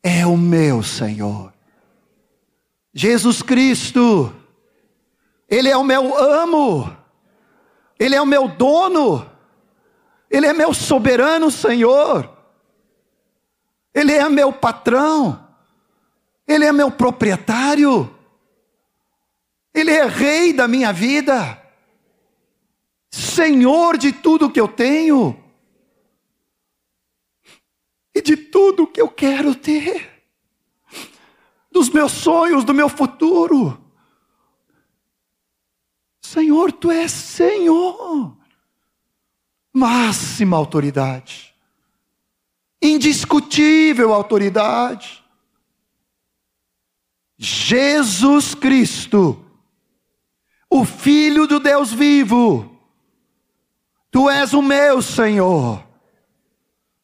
é 0.01 0.25
o 0.25 0.37
meu 0.37 0.83
Senhor. 0.83 1.53
Jesus 2.95 3.43
Cristo, 3.43 4.33
Ele 5.49 5.69
é 5.69 5.77
o 5.77 5.83
meu 5.83 6.17
amo, 6.17 6.97
Ele 7.99 8.15
é 8.15 8.21
o 8.21 8.27
meu 8.27 8.47
dono, 8.49 9.29
Ele 10.31 10.47
é 10.47 10.53
meu 10.53 10.73
soberano 10.73 11.51
Senhor, 11.51 12.31
Ele 13.93 14.13
é 14.13 14.29
meu 14.29 14.53
patrão, 14.53 15.49
Ele 16.47 16.65
é 16.65 16.73
meu 16.73 16.91
proprietário, 16.91 18.15
Ele 19.75 19.91
é 19.91 20.07
rei 20.07 20.53
da 20.53 20.69
minha 20.69 20.93
vida, 20.93 21.62
Senhor 23.13 23.99
de 23.99 24.11
tudo 24.11 24.51
que 24.51 24.59
eu 24.59 24.67
tenho 24.67 25.39
e 28.15 28.23
de 28.23 28.37
tudo 28.37 28.87
que 28.87 29.01
eu 29.01 29.09
quero 29.09 29.55
ter 29.55 30.11
dos 31.71 31.91
meus 31.91 32.13
sonhos, 32.13 32.65
do 32.65 32.73
meu 32.73 32.89
futuro. 32.89 33.79
Senhor, 36.23 36.73
tu 36.73 36.91
és 36.91 37.13
Senhor. 37.13 38.35
Máxima 39.75 40.57
autoridade. 40.57 41.55
Indiscutível 42.81 44.13
autoridade. 44.13 45.23
Jesus 47.37 48.55
Cristo, 48.55 49.45
o 50.71 50.85
Filho 50.85 51.47
do 51.47 51.61
Deus 51.61 51.93
vivo. 51.93 52.72
Tu 54.13 54.29
és 54.29 54.53
o 54.53 54.61
meu 54.61 55.01
Senhor. 55.01 55.83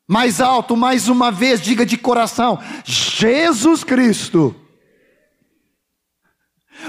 Mais 0.07 0.41
alto, 0.41 0.77
mais 0.77 1.09
uma 1.09 1.31
vez, 1.31 1.61
diga 1.61 1.85
de 1.85 1.97
coração: 1.97 2.59
Jesus 2.85 3.83
Cristo, 3.83 4.55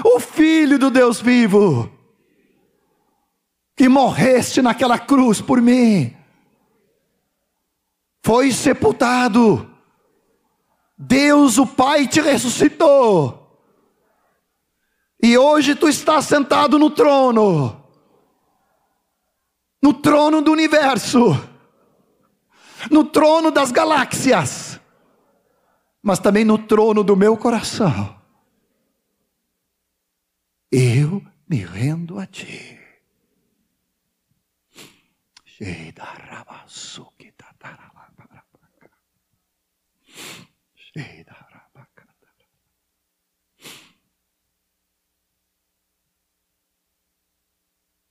o 0.03 0.19
Filho 0.19 0.77
do 0.77 0.89
Deus 0.89 1.21
vivo, 1.21 1.91
que 3.75 3.89
morreste 3.89 4.61
naquela 4.61 4.99
cruz 4.99 5.41
por 5.41 5.61
mim, 5.61 6.15
foi 8.23 8.51
sepultado, 8.51 9.73
Deus 10.97 11.57
o 11.57 11.65
Pai 11.65 12.07
te 12.07 12.21
ressuscitou, 12.21 13.57
e 15.21 15.37
hoje 15.37 15.75
tu 15.75 15.87
estás 15.87 16.25
sentado 16.25 16.77
no 16.79 16.89
trono, 16.89 17.88
no 19.81 19.93
trono 19.93 20.41
do 20.41 20.51
universo 20.51 21.49
no 22.89 23.03
trono 23.03 23.51
das 23.51 23.71
galáxias, 23.71 24.79
mas 26.01 26.19
também 26.19 26.45
no 26.45 26.57
trono 26.57 27.03
do 27.03 27.15
meu 27.15 27.35
coração. 27.35 28.17
Eu 30.71 31.25
me 31.47 31.57
rendo 31.57 32.19
a 32.19 32.25
ti. 32.25 32.77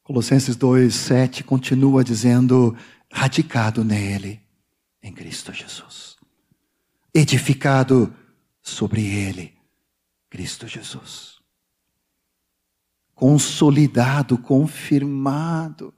Colossenses 0.08 0.56
2, 0.56 0.94
7 0.94 1.44
continua 1.44 2.02
dizendo: 2.02 2.74
radicado 3.12 3.84
nele 3.84 4.40
em 5.02 5.12
Cristo 5.12 5.52
Jesus. 5.52 6.16
Edificado 7.12 8.16
sobre 8.62 9.04
ele, 9.04 9.54
Cristo 10.30 10.66
Jesus. 10.66 11.42
Consolidado, 13.14 14.38
confirmado 14.38 15.92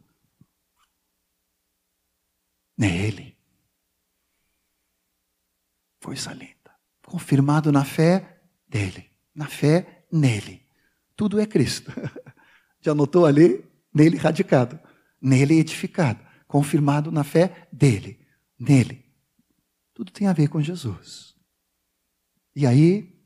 nele. 2.77 3.39
Coisa 6.03 6.33
linda. 6.33 6.75
Confirmado 7.07 7.71
na 7.71 7.85
fé 7.85 8.41
dele, 8.67 9.09
na 9.33 9.47
fé 9.47 10.05
nele. 10.11 10.67
Tudo 11.15 11.39
é 11.39 11.47
Cristo. 11.47 11.93
Já 12.83 12.93
notou 12.93 13.25
ali? 13.25 13.70
Nele 13.93 14.16
radicado, 14.16 14.78
nele 15.20 15.59
edificado, 15.59 16.24
confirmado 16.47 17.11
na 17.11 17.24
fé 17.24 17.68
dele 17.72 18.20
nele. 18.61 19.03
Tudo 19.95 20.12
tem 20.12 20.26
a 20.26 20.34
ver 20.34 20.49
com 20.49 20.61
Jesus. 20.61 21.34
E 22.55 22.66
aí, 22.66 23.18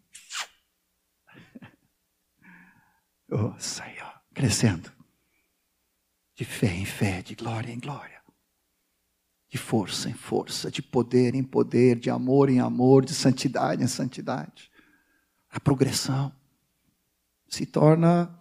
oh 3.31 3.53
crescendo, 4.33 4.93
de 6.35 6.45
fé 6.45 6.73
em 6.73 6.85
fé, 6.85 7.21
de 7.23 7.35
glória 7.35 7.73
em 7.73 7.81
glória, 7.81 8.23
de 9.49 9.59
força 9.59 10.09
em 10.09 10.15
força, 10.15 10.71
de 10.71 10.83
poder 10.83 11.35
em 11.35 11.43
poder, 11.43 11.99
de 11.99 12.11
amor 12.11 12.49
em 12.49 12.61
amor, 12.61 13.05
de 13.05 13.15
santidade 13.15 13.83
em 13.83 13.89
santidade. 13.89 14.71
A 15.51 15.59
progressão 15.59 16.35
se 17.49 17.67
torna 17.67 18.39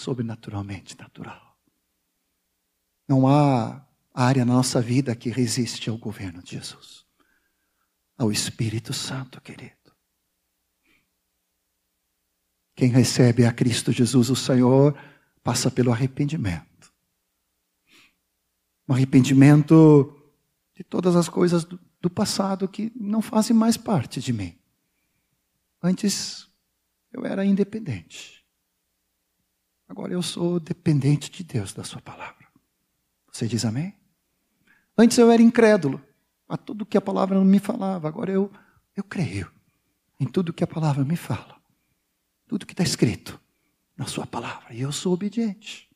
sobrenaturalmente 0.00 0.98
natural. 0.98 1.58
Não 3.06 3.28
há 3.28 3.86
área 4.14 4.44
na 4.44 4.54
nossa 4.54 4.80
vida 4.80 5.14
que 5.14 5.30
resiste 5.30 5.90
ao 5.90 5.98
governo 5.98 6.42
de 6.42 6.52
Jesus, 6.52 7.04
ao 8.16 8.32
Espírito 8.32 8.92
Santo, 8.92 9.40
querido. 9.40 9.74
Quem 12.74 12.88
recebe 12.88 13.44
a 13.44 13.52
Cristo 13.52 13.92
Jesus, 13.92 14.30
o 14.30 14.36
Senhor, 14.36 14.98
passa 15.42 15.70
pelo 15.70 15.92
arrependimento. 15.92 16.92
Um 18.88 18.94
arrependimento 18.94 20.16
de 20.74 20.82
todas 20.82 21.14
as 21.14 21.28
coisas 21.28 21.64
do, 21.64 21.78
do 22.00 22.08
passado 22.08 22.66
que 22.66 22.90
não 22.96 23.20
fazem 23.20 23.54
mais 23.54 23.76
parte 23.76 24.20
de 24.20 24.32
mim. 24.32 24.58
Antes 25.82 26.48
eu 27.12 27.24
era 27.26 27.44
independente. 27.44 28.39
Agora 29.90 30.12
eu 30.12 30.22
sou 30.22 30.60
dependente 30.60 31.28
de 31.32 31.42
Deus, 31.42 31.72
da 31.72 31.82
Sua 31.82 32.00
palavra. 32.00 32.46
Você 33.32 33.48
diz 33.48 33.64
amém? 33.64 33.92
Antes 34.96 35.18
eu 35.18 35.32
era 35.32 35.42
incrédulo 35.42 36.00
a 36.48 36.56
tudo 36.56 36.86
que 36.86 36.96
a 36.96 37.00
palavra 37.00 37.36
não 37.36 37.44
me 37.44 37.58
falava. 37.58 38.06
Agora 38.06 38.30
eu, 38.30 38.52
eu 38.96 39.02
creio 39.02 39.50
em 40.20 40.26
tudo 40.26 40.52
que 40.52 40.62
a 40.62 40.66
palavra 40.66 41.04
me 41.04 41.16
fala. 41.16 41.56
Tudo 42.46 42.64
que 42.64 42.72
está 42.72 42.84
escrito 42.84 43.40
na 43.96 44.06
sua 44.06 44.24
palavra. 44.24 44.72
E 44.72 44.80
eu 44.80 44.92
sou 44.92 45.12
obediente. 45.12 45.90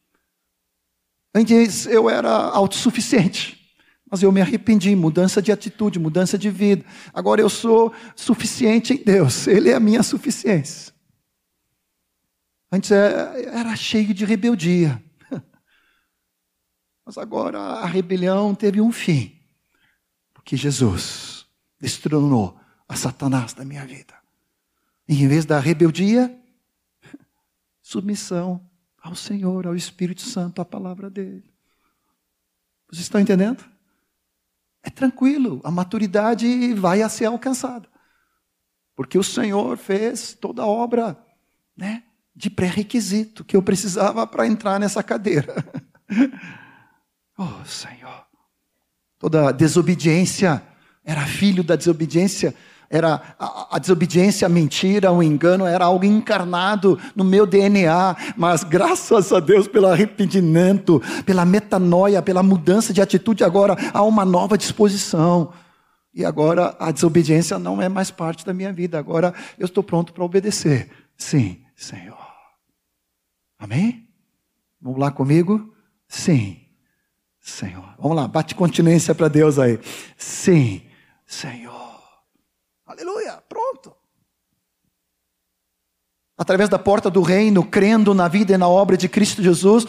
Antes 1.33 1.87
eu 1.87 2.11
era 2.11 2.31
autossuficiente. 2.31 3.77
Mas 4.11 4.25
eu 4.25 4.33
me 4.33 4.41
arrependi, 4.41 4.97
mudança 4.97 5.41
de 5.41 5.53
atitude, 5.53 6.01
mudança 6.01 6.37
de 6.37 6.51
vida. 6.51 6.85
Agora 7.13 7.41
eu 7.41 7.49
sou 7.49 7.93
suficiente 8.17 8.95
em 8.95 9.05
Deus, 9.05 9.47
Ele 9.47 9.71
é 9.71 9.75
a 9.75 9.81
minha 9.81 10.03
suficiência. 10.03 10.94
Antes 12.75 12.91
é, 12.91 13.45
era 13.57 13.77
cheio 13.77 14.13
de 14.13 14.25
rebeldia. 14.25 15.01
Mas 17.07 17.17
agora 17.17 17.61
a 17.61 17.87
rebelião 17.87 18.53
teve 18.53 18.81
um 18.81 18.91
fim, 18.91 19.41
porque 20.33 20.57
Jesus 20.57 21.47
destronou 21.79 22.59
a 22.89 22.97
Satanás 22.97 23.53
da 23.53 23.65
minha 23.65 23.87
vida. 23.87 24.13
E 25.09 25.23
em 25.23 25.29
vez 25.29 25.45
da 25.45 25.61
rebeldia, 25.61 26.37
submissão 27.81 28.69
ao 29.01 29.15
Senhor, 29.15 29.69
ao 29.69 29.77
Espírito 29.77 30.23
Santo, 30.23 30.61
à 30.61 30.65
palavra 30.65 31.09
dele. 31.09 31.55
Vocês 32.91 33.03
estão 33.03 33.21
entendendo? 33.21 33.65
É 34.83 34.91
tranquilo, 34.91 35.61
a 35.63 35.71
maturidade 35.71 36.75
vai 36.75 37.03
a 37.03 37.09
ser 37.09 37.27
alcançada. 37.27 37.89
Porque 38.97 39.17
o 39.17 39.23
Senhor 39.23 39.77
fez 39.77 40.35
toda 40.35 40.63
a 40.63 40.67
obra 40.67 41.17
né, 41.77 42.03
de 42.35 42.51
pré-requisito 42.51 43.45
que 43.45 43.57
eu 43.57 43.63
precisava 43.63 44.27
para 44.27 44.47
entrar 44.47 44.81
nessa 44.81 45.03
cadeira. 45.03 45.55
oh, 47.39 47.65
Senhor. 47.65 48.25
Toda 49.19 49.53
desobediência 49.53 50.63
era 51.05 51.25
filho 51.27 51.63
da 51.63 51.77
desobediência 51.77 52.55
era 52.91 53.21
a, 53.39 53.77
a, 53.77 53.79
desobediência, 53.79 54.47
a 54.47 54.49
mentira, 54.49 55.11
o 55.11 55.23
engano, 55.23 55.67
era 55.67 55.87
algo 55.87 56.05
encarnado 56.05 56.99
no 57.17 57.25
meu 57.25 57.45
DNA, 57.45 58.17
mas 58.37 58.63
graças 58.63 59.33
a 59.33 59.41
Deus 59.41 59.67
pelo 59.67 59.89
arrependimento, 59.89 61.03
pela 61.27 61.45
metanoia, 61.45 62.23
pela 62.23 62.43
mudança 62.43 62.93
de 62.93 63.03
atitude, 63.03 63.43
agora 63.43 63.77
há 63.93 64.03
uma 64.03 64.25
nova 64.25 64.57
disposição. 64.57 65.53
E 66.15 66.25
agora 66.25 66.77
a 66.79 66.93
desobediência 66.93 67.59
não 67.59 67.83
é 67.83 67.89
mais 67.89 68.11
parte 68.13 68.47
da 68.47 68.55
minha 68.55 68.73
vida, 68.73 68.97
agora 68.97 69.35
eu 69.59 69.67
estou 69.67 69.83
pronto 69.83 70.13
para 70.13 70.25
obedecer. 70.25 70.89
Sim, 71.17 71.59
Senhor. 71.75 72.24
Amém? 73.65 74.07
Vamos 74.79 75.01
lá 75.01 75.11
comigo? 75.11 75.75
Sim, 76.07 76.61
Senhor. 77.41 77.95
Vamos 77.99 78.15
lá, 78.15 78.29
bate 78.29 78.55
continência 78.55 79.15
para 79.15 79.27
Deus 79.27 79.59
aí. 79.59 79.81
Sim, 80.19 80.83
Senhor. 81.27 81.99
Aleluia, 82.85 83.43
pronto. 83.49 83.97
Através 86.37 86.69
da 86.69 86.79
porta 86.79 87.09
do 87.09 87.23
reino, 87.23 87.65
crendo 87.65 88.13
na 88.13 88.29
vida 88.29 88.53
e 88.53 88.59
na 88.59 88.69
obra 88.69 88.99
de 88.99 89.09
Cristo 89.09 89.43
Jesus, 89.43 89.87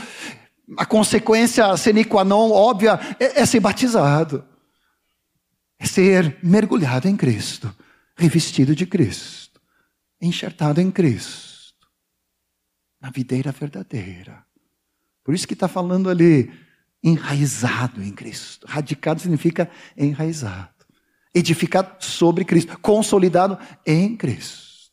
a 0.78 0.86
consequência 0.86 1.76
sine 1.76 2.05
qua 2.05 2.23
non 2.23 2.51
óbvia 2.53 2.97
é, 3.19 3.41
é 3.41 3.45
ser 3.45 3.59
batizado, 3.59 4.45
é 5.78 5.86
ser 5.86 6.38
mergulhado 6.41 7.09
em 7.09 7.17
Cristo, 7.17 7.76
revestido 8.15 8.73
de 8.73 8.86
Cristo, 8.86 9.59
enxertado 10.21 10.80
em 10.80 10.89
Cristo, 10.89 11.55
na 13.06 13.12
videira 13.12 13.51
verdadeira. 13.51 14.43
Por 15.24 15.36
isso 15.36 15.47
que 15.47 15.53
está 15.53 15.68
falando 15.68 16.10
ali, 16.10 16.51
enraizado 17.03 18.01
em 18.01 18.12
Cristo. 18.12 18.66
Radicado 18.68 19.22
significa 19.22 19.70
enraizado 19.95 20.74
edificado 21.36 21.97
sobre 21.99 22.45
Cristo, 22.45 22.80
consolidado 22.80 23.60
em 23.86 24.16
Cristo, 24.16 24.89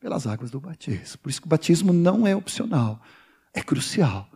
pelas 0.00 0.26
águas 0.26 0.50
do 0.50 0.58
batismo. 0.58 1.18
Por 1.18 1.30
isso 1.30 1.40
que 1.40 1.46
o 1.46 1.48
batismo 1.48 1.92
não 1.92 2.26
é 2.26 2.34
opcional, 2.34 3.00
é 3.52 3.62
crucial. 3.62 4.28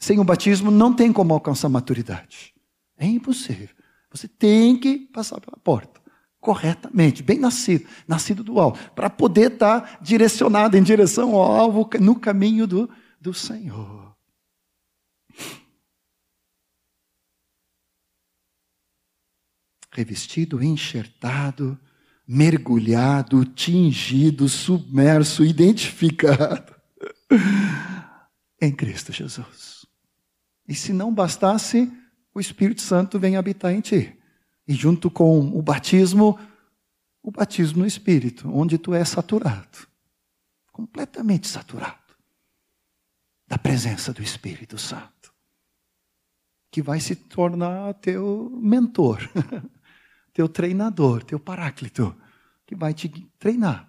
Sem 0.00 0.18
o 0.18 0.24
batismo 0.24 0.72
não 0.72 0.92
tem 0.92 1.12
como 1.12 1.32
alcançar 1.32 1.68
maturidade. 1.68 2.52
É 2.98 3.06
impossível. 3.06 3.68
Você 4.10 4.26
tem 4.26 4.76
que 4.76 4.98
passar 4.98 5.40
pela 5.40 5.56
porta 5.58 6.00
corretamente, 6.44 7.22
bem 7.22 7.38
nascido, 7.38 7.86
nascido 8.06 8.44
do 8.44 8.60
alvo, 8.60 8.78
para 8.94 9.08
poder 9.08 9.52
estar 9.52 9.98
direcionado 10.02 10.76
em 10.76 10.82
direção 10.82 11.34
ao 11.34 11.50
alvo 11.50 11.88
no 11.98 12.14
caminho 12.14 12.66
do, 12.66 12.88
do 13.18 13.32
Senhor. 13.32 14.04
revestido, 19.96 20.60
enxertado, 20.60 21.78
mergulhado, 22.26 23.44
tingido, 23.44 24.48
submerso, 24.48 25.44
identificado 25.44 26.74
em 28.60 28.72
Cristo 28.72 29.12
Jesus. 29.12 29.86
E 30.66 30.74
se 30.74 30.92
não 30.92 31.14
bastasse, 31.14 31.92
o 32.34 32.40
Espírito 32.40 32.82
Santo 32.82 33.20
vem 33.20 33.36
habitar 33.36 33.72
em 33.72 33.80
ti. 33.80 34.18
E 34.66 34.74
junto 34.74 35.10
com 35.10 35.40
o 35.56 35.62
batismo, 35.62 36.38
o 37.22 37.30
batismo 37.30 37.80
no 37.80 37.86
Espírito, 37.86 38.50
onde 38.52 38.78
tu 38.78 38.94
és 38.94 39.08
saturado 39.08 39.94
completamente 40.74 41.46
saturado 41.46 42.16
da 43.46 43.56
presença 43.56 44.12
do 44.12 44.20
Espírito 44.20 44.76
Santo, 44.76 45.32
que 46.68 46.82
vai 46.82 46.98
se 46.98 47.14
tornar 47.14 47.94
teu 47.94 48.50
mentor. 48.60 49.20
teu 50.34 50.48
treinador, 50.48 51.22
teu 51.22 51.38
paráclito, 51.38 52.20
que 52.66 52.74
vai 52.74 52.92
te 52.92 53.08
treinar 53.38 53.88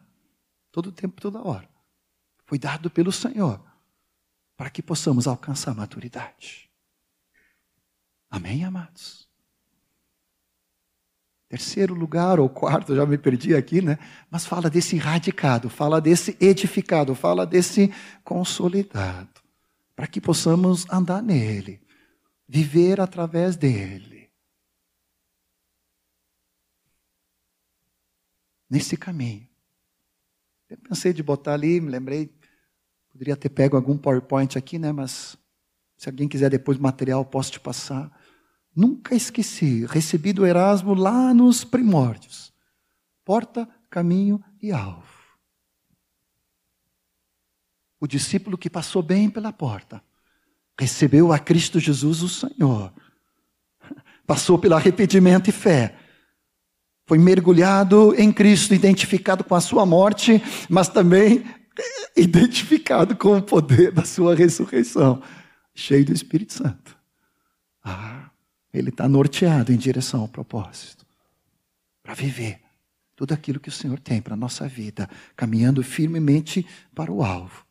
todo 0.71 0.87
o 0.87 0.91
tempo, 0.91 1.19
toda 1.19 1.41
hora. 1.41 1.67
Foi 2.45 2.59
dado 2.59 2.87
pelo 2.91 3.11
Senhor 3.11 3.59
para 4.55 4.69
que 4.69 4.83
possamos 4.83 5.25
alcançar 5.25 5.71
a 5.71 5.73
maturidade. 5.73 6.69
Amém, 8.29 8.63
amados? 8.63 9.24
Terceiro 11.47 11.93
lugar, 11.93 12.39
ou 12.39 12.49
quarto, 12.49 12.95
já 12.95 13.05
me 13.05 13.17
perdi 13.17 13.55
aqui, 13.55 13.81
né? 13.81 13.99
Mas 14.31 14.45
fala 14.45 14.69
desse 14.69 14.97
radicado, 14.97 15.69
fala 15.69 16.01
desse 16.01 16.35
edificado, 16.41 17.13
fala 17.13 17.45
desse 17.45 17.93
consolidado, 18.23 19.41
para 19.95 20.07
que 20.07 20.19
possamos 20.19 20.85
andar 20.91 21.21
nele, 21.21 21.79
viver 22.47 22.99
através 22.99 23.55
dele. 23.55 24.15
nesse 28.69 28.97
caminho. 28.97 29.47
Eu 30.69 30.77
pensei 30.77 31.13
de 31.13 31.23
botar 31.23 31.53
ali, 31.53 31.79
me 31.79 31.89
lembrei, 31.89 32.33
poderia 33.09 33.35
ter 33.35 33.49
pego 33.49 33.75
algum 33.75 33.97
PowerPoint 33.97 34.57
aqui, 34.57 34.79
né? 34.79 34.91
Mas 34.91 35.37
se 35.95 36.09
alguém 36.09 36.27
quiser 36.27 36.49
depois 36.49 36.77
material, 36.77 37.23
posso 37.23 37.51
te 37.51 37.59
passar. 37.59 38.11
Nunca 38.75 39.15
esqueci, 39.15 39.85
recebi 39.85 40.33
do 40.33 40.45
Erasmo 40.45 40.93
lá 40.93 41.33
nos 41.33 41.63
primórdios. 41.63 42.53
Porta, 43.23 43.67
caminho 43.89 44.43
e 44.61 44.71
alvo. 44.71 45.03
O 47.99 48.07
discípulo 48.07 48.57
que 48.57 48.69
passou 48.69 49.01
bem 49.01 49.29
pela 49.29 49.53
porta, 49.53 50.03
recebeu 50.77 51.31
a 51.31 51.39
Cristo 51.39 51.79
Jesus, 51.79 52.21
o 52.21 52.29
Senhor. 52.29 52.93
Passou 54.27 54.59
pelo 54.59 54.75
arrependimento 54.75 55.49
e 55.49 55.53
fé 55.53 55.97
foi 57.07 57.19
mergulhado 57.19 58.15
em 58.17 58.31
Cristo, 58.31 58.73
identificado 58.73 59.43
com 59.43 59.53
a 59.53 59.61
sua 59.61 59.85
morte, 59.85 60.41
mas 60.67 60.89
também 60.89 61.45
identificado 62.17 63.15
com 63.15 63.37
o 63.37 63.41
poder 63.41 63.91
da 63.91 64.03
sua 64.03 64.33
ressurreição, 64.33 65.21
cheio 65.73 66.03
do 66.03 66.13
Espírito 66.13 66.53
Santo. 66.53 66.97
Ah, 67.83 68.24
ele 68.77 68.89
está 68.89 69.07
norteado 69.07 69.71
em 69.71 69.77
direção 69.77 70.21
ao 70.21 70.27
propósito, 70.27 71.05
para 72.03 72.13
viver 72.13 72.59
tudo 73.15 73.33
aquilo 73.33 73.59
que 73.59 73.69
o 73.69 73.71
Senhor 73.71 73.99
tem 73.99 74.21
para 74.21 74.33
a 74.33 74.37
nossa 74.37 74.67
vida, 74.67 75.09
caminhando 75.35 75.81
firmemente 75.83 76.65
para 76.93 77.11
o 77.11 77.23
alvo. 77.23 77.65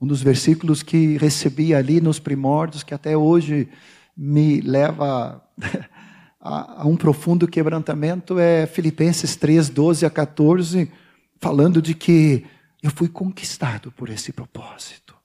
Um 0.00 0.06
dos 0.06 0.22
versículos 0.22 0.82
que 0.82 1.16
recebi 1.16 1.74
ali 1.74 2.00
nos 2.00 2.18
primórdios, 2.18 2.82
que 2.82 2.92
até 2.92 3.16
hoje 3.16 3.68
me 4.14 4.60
leva 4.60 5.42
a, 6.38 6.82
a 6.82 6.86
um 6.86 6.96
profundo 6.96 7.48
quebrantamento 7.48 8.38
é 8.38 8.66
Filipenses 8.66 9.36
3, 9.36 9.70
12 9.70 10.04
a 10.04 10.10
14, 10.10 10.92
falando 11.40 11.80
de 11.80 11.94
que 11.94 12.44
eu 12.82 12.90
fui 12.90 13.08
conquistado 13.08 13.90
por 13.90 14.10
esse 14.10 14.32
propósito. 14.32 15.16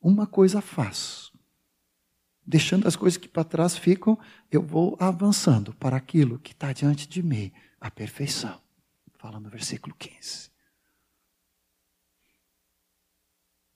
Uma 0.00 0.26
coisa 0.26 0.60
faço. 0.60 1.27
Deixando 2.48 2.88
as 2.88 2.96
coisas 2.96 3.18
que 3.18 3.28
para 3.28 3.44
trás 3.44 3.76
ficam, 3.76 4.18
eu 4.50 4.62
vou 4.62 4.96
avançando 4.98 5.74
para 5.74 5.98
aquilo 5.98 6.38
que 6.38 6.52
está 6.52 6.72
diante 6.72 7.06
de 7.06 7.22
mim, 7.22 7.52
a 7.78 7.90
perfeição. 7.90 8.58
Fala 9.18 9.38
no 9.38 9.50
versículo 9.50 9.94
15. 9.98 10.50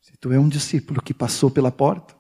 Se 0.01 0.17
tu 0.19 0.33
é 0.33 0.41
um 0.41 0.49
discípulo 0.49 1.03
que 1.03 1.13
passou 1.13 1.51
pela 1.51 1.71
porta, 1.71 2.17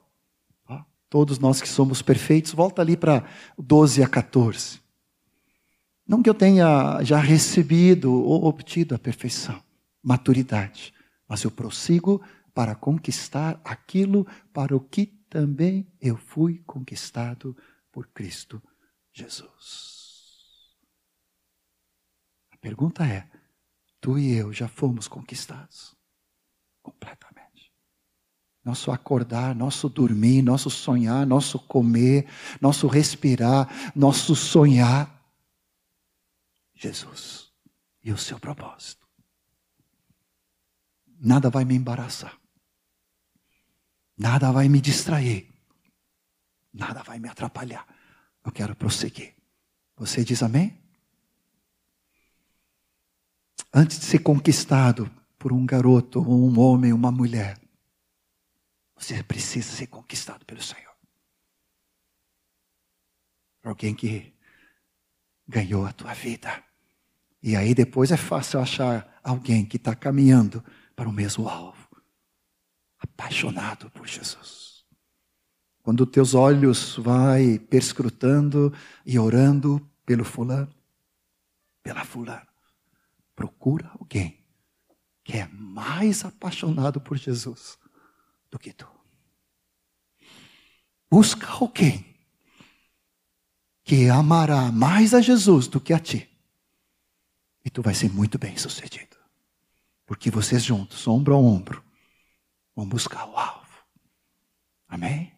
Todos 1.12 1.38
nós 1.38 1.60
que 1.60 1.68
somos 1.68 2.00
perfeitos, 2.00 2.52
volta 2.52 2.80
ali 2.80 2.96
para 2.96 3.22
12 3.58 4.02
a 4.02 4.08
14. 4.08 4.80
Não 6.08 6.22
que 6.22 6.30
eu 6.30 6.32
tenha 6.32 7.02
já 7.02 7.18
recebido 7.18 8.10
ou 8.14 8.46
obtido 8.46 8.94
a 8.94 8.98
perfeição, 8.98 9.62
maturidade, 10.02 10.90
mas 11.28 11.42
eu 11.42 11.50
prossigo 11.50 12.22
para 12.54 12.74
conquistar 12.74 13.60
aquilo 13.62 14.26
para 14.54 14.74
o 14.74 14.80
que 14.80 15.12
também 15.32 15.90
eu 15.98 16.14
fui 16.14 16.58
conquistado 16.66 17.56
por 17.90 18.06
Cristo 18.08 18.62
Jesus. 19.14 20.76
A 22.50 22.58
pergunta 22.58 23.06
é: 23.06 23.30
tu 23.98 24.18
e 24.18 24.34
eu 24.34 24.52
já 24.52 24.68
fomos 24.68 25.08
conquistados 25.08 25.96
completamente? 26.82 27.72
nosso 28.64 28.92
acordar, 28.92 29.56
nosso 29.56 29.88
dormir, 29.88 30.40
nosso 30.40 30.70
sonhar, 30.70 31.26
nosso 31.26 31.58
comer, 31.58 32.28
nosso 32.60 32.86
respirar, 32.86 33.68
nosso 33.96 34.36
sonhar. 34.36 35.20
Jesus 36.72 37.52
e 38.04 38.12
o 38.12 38.18
seu 38.18 38.38
propósito. 38.38 39.04
Nada 41.18 41.50
vai 41.50 41.64
me 41.64 41.74
embaraçar. 41.74 42.41
Nada 44.22 44.52
vai 44.52 44.68
me 44.68 44.80
distrair. 44.80 45.52
Nada 46.72 47.02
vai 47.02 47.18
me 47.18 47.28
atrapalhar. 47.28 47.84
Eu 48.44 48.52
quero 48.52 48.76
prosseguir. 48.76 49.34
Você 49.96 50.22
diz 50.22 50.44
amém? 50.44 50.78
Antes 53.74 53.98
de 53.98 54.04
ser 54.04 54.20
conquistado 54.20 55.10
por 55.36 55.52
um 55.52 55.66
garoto, 55.66 56.20
ou 56.20 56.48
um 56.48 56.60
homem, 56.60 56.92
uma 56.92 57.10
mulher, 57.10 57.60
você 58.96 59.24
precisa 59.24 59.72
ser 59.72 59.88
conquistado 59.88 60.46
pelo 60.46 60.62
Senhor. 60.62 60.94
Por 63.60 63.70
alguém 63.70 63.92
que 63.92 64.32
ganhou 65.48 65.84
a 65.84 65.92
tua 65.92 66.14
vida. 66.14 66.62
E 67.42 67.56
aí 67.56 67.74
depois 67.74 68.12
é 68.12 68.16
fácil 68.16 68.60
achar 68.60 69.18
alguém 69.24 69.66
que 69.66 69.78
está 69.78 69.96
caminhando 69.96 70.64
para 70.94 71.08
o 71.08 71.12
mesmo 71.12 71.48
alvo. 71.48 71.81
Apaixonado 73.22 73.88
por 73.90 74.04
Jesus. 74.04 74.84
Quando 75.80 76.04
teus 76.04 76.34
olhos 76.34 76.96
vai 76.96 77.56
perscrutando 77.56 78.74
e 79.06 79.16
orando 79.16 79.80
pelo 80.04 80.24
fulano, 80.24 80.74
pela 81.84 82.04
fulana, 82.04 82.48
procura 83.36 83.88
alguém 83.96 84.44
que 85.22 85.36
é 85.36 85.46
mais 85.52 86.24
apaixonado 86.24 87.00
por 87.00 87.16
Jesus 87.16 87.78
do 88.50 88.58
que 88.58 88.72
tu. 88.72 88.88
Busca 91.08 91.46
alguém 91.46 92.04
que 93.84 94.08
amará 94.08 94.72
mais 94.72 95.14
a 95.14 95.20
Jesus 95.20 95.68
do 95.68 95.80
que 95.80 95.92
a 95.92 96.00
ti. 96.00 96.28
E 97.64 97.70
tu 97.70 97.82
vai 97.82 97.94
ser 97.94 98.10
muito 98.10 98.36
bem 98.36 98.56
sucedido. 98.56 99.16
Porque 100.06 100.28
vocês 100.28 100.64
juntos, 100.64 101.06
ombro 101.06 101.34
a 101.34 101.38
ombro, 101.38 101.84
vão 102.74 102.88
buscar 102.88 103.28
o 103.28 103.36
alvo. 103.36 103.84
Amém? 104.88 105.32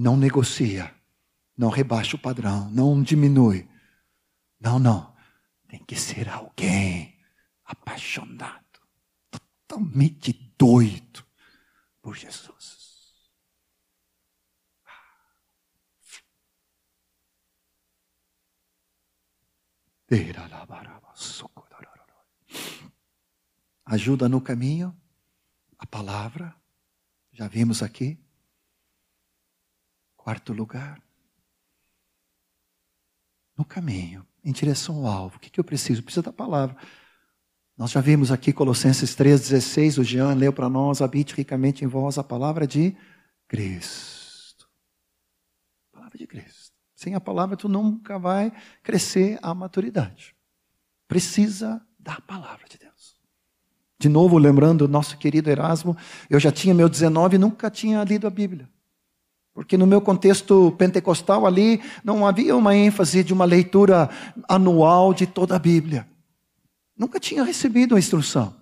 Não 0.00 0.16
negocia, 0.16 0.94
não 1.56 1.70
rebaixa 1.70 2.14
o 2.14 2.20
padrão, 2.20 2.70
não 2.70 3.02
diminui. 3.02 3.68
Não, 4.60 4.78
não. 4.78 5.12
Tem 5.66 5.84
que 5.84 5.96
ser 5.96 6.28
alguém 6.28 7.18
apaixonado, 7.64 8.80
totalmente 9.28 10.32
doido 10.56 11.26
por 12.00 12.16
Jesus. 12.16 12.77
Ajuda 23.84 24.28
no 24.28 24.40
caminho, 24.40 24.94
a 25.78 25.86
palavra, 25.86 26.54
já 27.32 27.48
vimos 27.48 27.82
aqui. 27.82 28.18
Quarto 30.16 30.52
lugar, 30.52 31.02
no 33.56 33.64
caminho, 33.64 34.26
em 34.44 34.52
direção 34.52 35.06
ao 35.06 35.06
alvo. 35.06 35.36
O 35.36 35.40
que, 35.40 35.58
eu 35.58 35.64
preciso? 35.64 36.02
Preciso 36.02 36.22
da 36.22 36.32
palavra. 36.32 36.76
Nós 37.76 37.90
já 37.90 38.00
vimos 38.00 38.30
aqui 38.30 38.52
Colossenses 38.52 39.16
3,16, 39.16 39.98
o 39.98 40.04
Jean 40.04 40.34
leu 40.34 40.52
para 40.52 40.68
nós, 40.68 41.00
habite 41.00 41.34
ricamente 41.34 41.84
em 41.84 41.88
vós 41.88 42.18
a 42.18 42.24
palavra 42.24 42.66
de 42.66 42.96
Cristo. 43.46 44.68
Palavra 45.92 46.18
de 46.18 46.26
Cristo. 46.26 46.67
Sem 46.98 47.14
a 47.14 47.20
palavra, 47.20 47.56
tu 47.56 47.68
nunca 47.68 48.18
vai 48.18 48.52
crescer 48.82 49.38
à 49.40 49.54
maturidade. 49.54 50.34
Precisa 51.06 51.80
da 51.96 52.20
palavra 52.20 52.66
de 52.68 52.76
Deus. 52.76 53.14
De 54.00 54.08
novo, 54.08 54.36
lembrando 54.36 54.82
o 54.82 54.88
nosso 54.88 55.16
querido 55.16 55.48
Erasmo, 55.48 55.96
eu 56.28 56.40
já 56.40 56.50
tinha 56.50 56.74
meu 56.74 56.88
19 56.88 57.36
e 57.36 57.38
nunca 57.38 57.70
tinha 57.70 58.02
lido 58.02 58.26
a 58.26 58.30
Bíblia. 58.30 58.68
Porque 59.54 59.78
no 59.78 59.86
meu 59.86 60.00
contexto 60.00 60.72
pentecostal 60.72 61.46
ali, 61.46 61.80
não 62.02 62.26
havia 62.26 62.56
uma 62.56 62.74
ênfase 62.74 63.22
de 63.22 63.32
uma 63.32 63.44
leitura 63.44 64.10
anual 64.48 65.14
de 65.14 65.24
toda 65.24 65.54
a 65.54 65.60
Bíblia. 65.60 66.04
Nunca 66.96 67.20
tinha 67.20 67.44
recebido 67.44 67.94
a 67.94 67.98
instrução. 68.00 68.56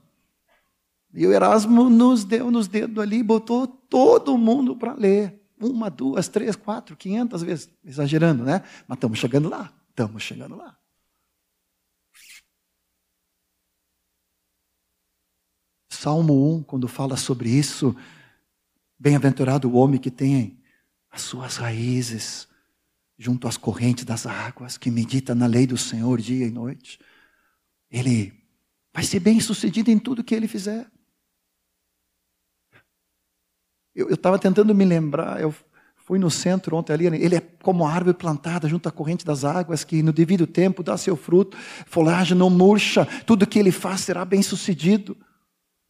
E 1.15 1.27
o 1.27 1.33
Erasmo 1.33 1.89
nos 1.89 2.23
deu 2.23 2.51
nos 2.51 2.69
dedos 2.69 3.03
ali, 3.03 3.23
botou 3.23 3.67
todo 3.67 4.37
mundo 4.37 4.77
para 4.77 4.93
ler 4.93 5.46
uma, 5.59 5.91
duas, 5.91 6.29
três, 6.29 6.55
quatro, 6.57 6.97
quinhentas 6.97 7.43
vezes, 7.43 7.71
exagerando, 7.85 8.45
né? 8.45 8.63
Mas 8.87 8.97
estamos 8.97 9.19
chegando 9.19 9.49
lá, 9.49 9.73
estamos 9.91 10.23
chegando 10.23 10.57
lá. 10.57 10.77
Salmo 15.89 16.57
1, 16.57 16.63
quando 16.63 16.87
fala 16.87 17.17
sobre 17.17 17.49
isso, 17.49 17.97
bem-aventurado 18.99 19.69
o 19.69 19.75
homem 19.75 19.99
que 19.99 20.11
tem 20.11 20.59
as 21.11 21.23
suas 21.23 21.57
raízes 21.57 22.47
junto 23.19 23.49
às 23.49 23.57
correntes 23.57 24.05
das 24.05 24.27
águas, 24.27 24.77
que 24.77 24.91
medita 24.91 25.35
na 25.35 25.47
lei 25.47 25.67
do 25.67 25.79
Senhor 25.79 26.21
dia 26.21 26.47
e 26.47 26.51
noite. 26.51 27.01
Ele 27.91 28.33
vai 28.93 29.03
ser 29.05 29.21
bem 29.21 29.41
sucedido 29.41 29.91
em 29.91 29.99
tudo 29.99 30.23
que 30.23 30.35
ele 30.35 30.47
fizer. 30.47 30.87
Eu 33.97 34.11
estava 34.11 34.39
tentando 34.39 34.75
me 34.75 34.85
lembrar, 34.85 35.41
eu 35.41 35.55
fui 35.97 36.19
no 36.19 36.31
centro 36.31 36.77
ontem 36.77 36.93
ali, 36.93 37.07
ele 37.07 37.35
é 37.35 37.41
como 37.63 37.87
árvore 37.87 38.15
plantada 38.17 38.69
junto 38.69 38.89
à 38.89 38.93
corrente 38.93 39.25
das 39.25 39.43
águas, 39.43 39.83
que 39.83 40.03
no 40.03 40.13
devido 40.13 40.47
tempo 40.47 40.83
dá 40.83 40.97
seu 40.99 41.17
fruto, 41.17 41.57
folhagem 41.87 42.37
não 42.37 42.51
murcha, 42.51 43.09
tudo 43.27 43.47
que 43.47 43.59
ele 43.59 43.73
faz 43.73 44.03
será 44.03 44.25
bem 44.25 44.43
sucedido, 44.43 45.17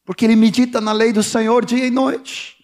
porque 0.05 0.23
ele 0.23 0.37
medita 0.37 0.79
na 0.79 0.93
lei 0.93 1.11
do 1.11 1.21
Senhor 1.21 1.65
dia 1.65 1.85
e 1.85 1.91
noite. 1.91 2.57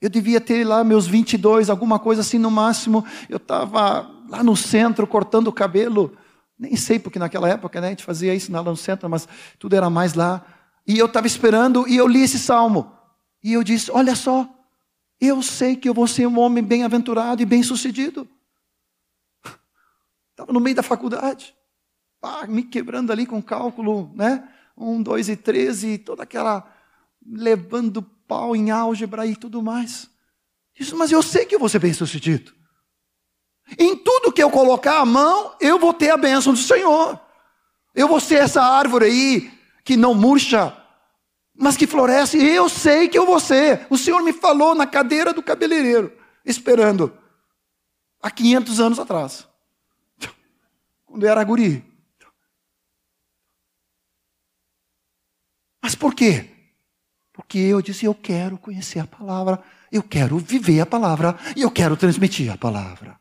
Eu 0.00 0.08
devia 0.08 0.40
ter 0.40 0.64
lá 0.64 0.82
meus 0.82 1.06
22, 1.06 1.68
alguma 1.68 1.98
coisa 1.98 2.22
assim 2.22 2.38
no 2.38 2.50
máximo. 2.50 3.04
Eu 3.28 3.36
estava 3.36 4.10
lá 4.30 4.42
no 4.42 4.56
centro 4.56 5.06
cortando 5.06 5.48
o 5.48 5.52
cabelo. 5.52 6.16
Nem 6.58 6.74
sei, 6.74 6.98
porque 6.98 7.18
naquela 7.18 7.48
época 7.48 7.80
né, 7.80 7.88
a 7.88 7.90
gente 7.90 8.04
fazia 8.04 8.34
isso 8.34 8.50
lá 8.50 8.62
no 8.62 8.76
centro, 8.76 9.10
mas 9.10 9.28
tudo 9.58 9.76
era 9.76 9.90
mais 9.90 10.14
lá. 10.14 10.42
E 10.90 10.98
eu 10.98 11.06
estava 11.06 11.28
esperando 11.28 11.86
e 11.86 11.96
eu 11.96 12.08
li 12.08 12.20
esse 12.20 12.36
salmo. 12.36 12.92
E 13.44 13.52
eu 13.52 13.62
disse: 13.62 13.92
Olha 13.92 14.16
só, 14.16 14.52
eu 15.20 15.40
sei 15.40 15.76
que 15.76 15.88
eu 15.88 15.94
vou 15.94 16.08
ser 16.08 16.26
um 16.26 16.36
homem 16.40 16.64
bem-aventurado 16.64 17.40
e 17.40 17.46
bem-sucedido. 17.46 18.28
Estava 20.32 20.52
no 20.52 20.58
meio 20.58 20.74
da 20.74 20.82
faculdade, 20.82 21.54
me 22.48 22.64
quebrando 22.64 23.12
ali 23.12 23.24
com 23.24 23.40
cálculo, 23.40 24.12
né? 24.16 24.48
Um, 24.76 25.00
dois 25.00 25.28
e 25.28 25.36
treze, 25.36 25.96
toda 25.96 26.24
aquela 26.24 26.68
levando 27.24 28.02
pau 28.02 28.56
em 28.56 28.72
álgebra 28.72 29.24
e 29.24 29.36
tudo 29.36 29.62
mais. 29.62 30.10
Disse, 30.74 30.92
mas 30.96 31.12
eu 31.12 31.22
sei 31.22 31.46
que 31.46 31.54
eu 31.54 31.60
vou 31.60 31.68
ser 31.68 31.78
bem-sucedido. 31.78 32.52
Em 33.78 33.94
tudo 33.96 34.32
que 34.32 34.42
eu 34.42 34.50
colocar 34.50 34.98
a 34.98 35.06
mão, 35.06 35.54
eu 35.60 35.78
vou 35.78 35.94
ter 35.94 36.10
a 36.10 36.16
bênção 36.16 36.52
do 36.52 36.58
Senhor. 36.58 37.20
Eu 37.94 38.08
vou 38.08 38.18
ser 38.18 38.42
essa 38.42 38.60
árvore 38.60 39.04
aí 39.04 39.60
que 39.84 39.96
não 39.96 40.14
murcha, 40.14 40.79
mas 41.60 41.76
que 41.76 41.86
floresce. 41.86 42.38
Eu 42.38 42.70
sei 42.70 43.06
que 43.06 43.18
eu 43.18 43.26
vou 43.26 43.38
ser. 43.38 43.86
O 43.90 43.98
Senhor 43.98 44.22
me 44.22 44.32
falou 44.32 44.74
na 44.74 44.86
cadeira 44.86 45.34
do 45.34 45.42
cabeleireiro, 45.42 46.10
esperando, 46.42 47.16
há 48.22 48.30
500 48.30 48.80
anos 48.80 48.98
atrás, 48.98 49.46
quando 51.04 51.22
eu 51.22 51.30
era 51.30 51.44
guri. 51.44 51.84
Mas 55.82 55.94
por 55.94 56.14
quê? 56.14 56.48
Porque 57.30 57.58
eu 57.58 57.82
disse: 57.82 58.06
eu 58.06 58.14
quero 58.14 58.56
conhecer 58.56 59.00
a 59.00 59.06
palavra, 59.06 59.62
eu 59.92 60.02
quero 60.02 60.38
viver 60.38 60.80
a 60.80 60.86
palavra 60.86 61.38
e 61.54 61.60
eu 61.60 61.70
quero 61.70 61.94
transmitir 61.94 62.50
a 62.50 62.56
palavra. 62.56 63.20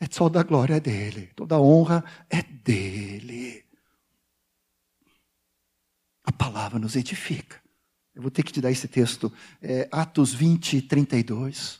É 0.00 0.06
só 0.08 0.28
da 0.28 0.44
glória 0.44 0.80
dele. 0.80 1.32
Toda 1.34 1.60
honra 1.60 2.04
é 2.30 2.40
dele. 2.40 3.67
Palavra 6.50 6.78
nos 6.78 6.96
edifica. 6.96 7.56
Eu 8.14 8.22
vou 8.22 8.30
ter 8.30 8.42
que 8.42 8.50
te 8.50 8.58
dar 8.58 8.70
esse 8.70 8.88
texto, 8.88 9.30
é, 9.60 9.86
Atos 9.92 10.32
20, 10.32 10.80
32. 10.80 11.78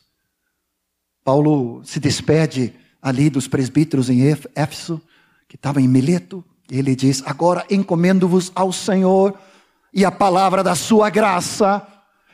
Paulo 1.23 1.83
se 1.83 1.99
despede 1.99 2.75
ali 3.01 3.31
dos 3.31 3.47
presbíteros 3.47 4.11
em 4.11 4.21
Éfeso, 4.53 5.01
que 5.47 5.55
estavam 5.55 5.81
em 5.81 5.87
Mileto. 5.87 6.45
Ele 6.69 6.95
diz: 6.95 7.23
Agora 7.25 7.65
encomendo-vos 7.67 8.51
ao 8.53 8.71
Senhor 8.71 9.35
e 9.91 10.05
a 10.05 10.11
palavra 10.11 10.63
da 10.63 10.75
sua 10.75 11.09
graça, 11.09 11.81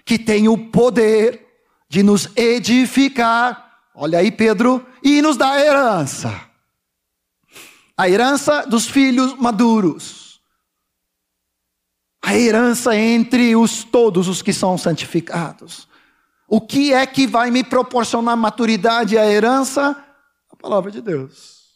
que 0.03 0.19
tem 0.19 0.49
o 0.49 0.57
poder 0.57 1.41
de 1.87 2.03
nos 2.03 2.29
edificar 2.35 3.79
olha 3.95 4.19
aí, 4.19 4.29
Pedro, 4.29 4.85
e 5.01 5.21
nos 5.21 5.37
dá 5.37 5.51
a 5.51 5.61
herança. 5.61 6.41
A 7.95 8.09
herança 8.09 8.65
dos 8.67 8.87
filhos 8.87 9.39
maduros. 9.39 10.24
A 12.25 12.35
herança 12.35 12.95
entre 12.97 13.55
os 13.55 13.83
todos 13.83 14.27
os 14.27 14.41
que 14.41 14.51
são 14.51 14.79
santificados. 14.79 15.87
O 16.47 16.59
que 16.59 16.91
é 16.91 17.05
que 17.05 17.27
vai 17.27 17.51
me 17.51 17.63
proporcionar 17.63 18.35
maturidade 18.35 19.13
e 19.13 19.17
a 19.19 19.27
herança? 19.27 20.03
A 20.49 20.55
palavra 20.55 20.89
de 20.89 21.01
Deus. 21.01 21.69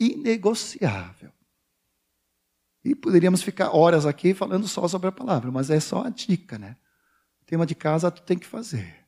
Inegociável. 0.00 1.30
E 2.84 2.96
poderíamos 2.96 3.44
ficar 3.44 3.70
horas 3.70 4.04
aqui 4.04 4.34
falando 4.34 4.66
só 4.66 4.88
sobre 4.88 5.06
a 5.06 5.12
palavra, 5.12 5.52
mas 5.52 5.70
é 5.70 5.78
só 5.78 6.02
a 6.02 6.08
dica, 6.08 6.58
né? 6.58 6.76
Tema 7.46 7.64
de 7.64 7.76
casa 7.76 8.10
tu 8.10 8.22
tem 8.22 8.36
que 8.36 8.46
fazer. 8.46 9.06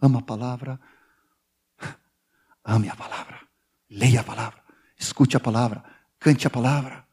Ama 0.00 0.20
a 0.20 0.22
palavra. 0.22 0.80
Ame 2.62 2.88
a 2.88 2.94
palavra. 2.94 3.40
Leia 3.90 4.20
a 4.20 4.24
palavra. 4.24 4.62
Escute 4.96 5.36
a 5.36 5.40
palavra. 5.40 5.82
Cante 6.20 6.46
a 6.46 6.50
palavra. 6.50 7.03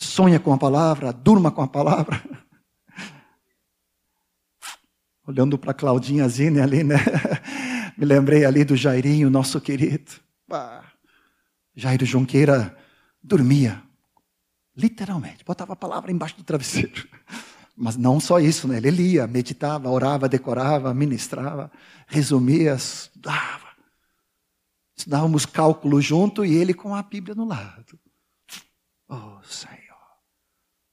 Sonha 0.00 0.40
com 0.40 0.52
a 0.52 0.58
palavra. 0.58 1.12
Durma 1.12 1.50
com 1.50 1.62
a 1.62 1.68
palavra. 1.68 2.22
Olhando 5.26 5.58
para 5.58 5.74
Claudinha 5.74 6.26
Zine 6.28 6.60
ali, 6.60 6.82
né? 6.82 6.96
Me 7.96 8.06
lembrei 8.06 8.44
ali 8.44 8.64
do 8.64 8.74
Jairinho, 8.74 9.28
nosso 9.28 9.60
querido. 9.60 10.12
Jairo 11.74 12.04
Jonqueira 12.04 12.76
dormia, 13.22 13.82
literalmente, 14.76 15.44
botava 15.44 15.74
a 15.74 15.76
palavra 15.76 16.10
embaixo 16.10 16.36
do 16.36 16.44
travesseiro. 16.44 17.08
Mas 17.76 17.96
não 17.96 18.20
só 18.20 18.38
isso, 18.38 18.68
né? 18.68 18.76
ele 18.76 18.90
lia, 18.90 19.26
meditava, 19.26 19.88
orava, 19.88 20.28
decorava, 20.28 20.92
ministrava, 20.92 21.70
resumia, 22.06 22.74
estudava. 22.74 23.70
Estudávamos 24.94 25.46
cálculo 25.46 26.00
junto 26.00 26.44
e 26.44 26.54
ele 26.54 26.74
com 26.74 26.94
a 26.94 27.02
Bíblia 27.02 27.34
no 27.34 27.46
lado. 27.46 27.98
Oh, 29.08 29.38
Senhor. 29.42 29.79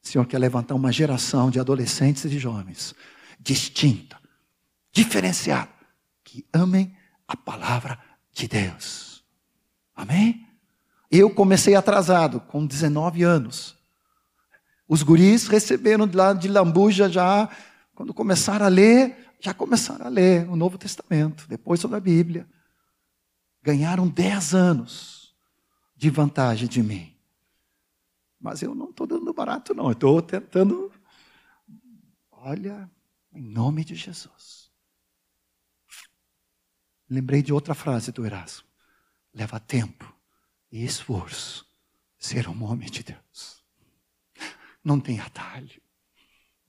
O 0.08 0.10
Senhor 0.10 0.26
quer 0.26 0.38
levantar 0.38 0.74
uma 0.74 0.90
geração 0.90 1.52
de 1.52 1.60
adolescentes 1.60 2.24
e 2.24 2.30
de 2.30 2.40
jovens 2.40 2.96
distinta, 3.38 4.18
diferenciada, 4.90 5.70
que 6.24 6.46
amem 6.54 6.96
a 7.28 7.36
palavra 7.36 8.00
de 8.32 8.48
Deus. 8.48 9.22
Amém? 9.94 10.48
Eu 11.12 11.30
comecei 11.30 11.76
atrasado, 11.76 12.40
com 12.40 12.66
19 12.66 13.22
anos. 13.24 13.76
Os 14.88 15.04
guris 15.04 15.48
receberam 15.48 16.10
lá 16.14 16.32
de 16.32 16.48
Lambuja 16.48 17.10
já, 17.10 17.50
quando 17.94 18.14
começaram 18.14 18.66
a 18.66 18.70
ler, 18.70 19.34
já 19.42 19.54
começaram 19.54 20.06
a 20.06 20.10
ler 20.10 20.48
o 20.50 20.56
Novo 20.56 20.78
Testamento, 20.78 21.46
depois 21.50 21.82
sobre 21.82 21.98
a 21.98 22.02
Bíblia. 22.02 22.48
Ganharam 23.62 24.08
10 24.08 24.56
anos 24.56 25.36
de 25.98 26.10
vantagem 26.10 26.70
de 26.70 26.82
mim. 26.82 27.17
Mas 28.40 28.62
eu 28.62 28.76
não 28.76 28.90
estou 28.90 29.08
dando 29.08 29.34
barato, 29.34 29.74
não. 29.74 29.86
Eu 29.86 29.92
estou 29.94 30.22
tentando. 30.22 30.92
Olha, 32.32 32.90
em 33.34 33.42
nome 33.42 33.84
de 33.84 33.96
Jesus. 33.96 34.72
Lembrei 37.10 37.42
de 37.42 37.54
outra 37.54 37.74
frase 37.74 38.12
do 38.12 38.26
Erasmo. 38.26 38.68
Leva 39.34 39.60
tempo 39.60 40.14
e 40.72 40.84
esforço 40.84 41.66
ser 42.18 42.48
um 42.48 42.64
homem 42.64 42.90
de 42.90 43.04
Deus. 43.04 43.64
Não 44.84 45.00
tem 45.00 45.20
atalho. 45.20 45.82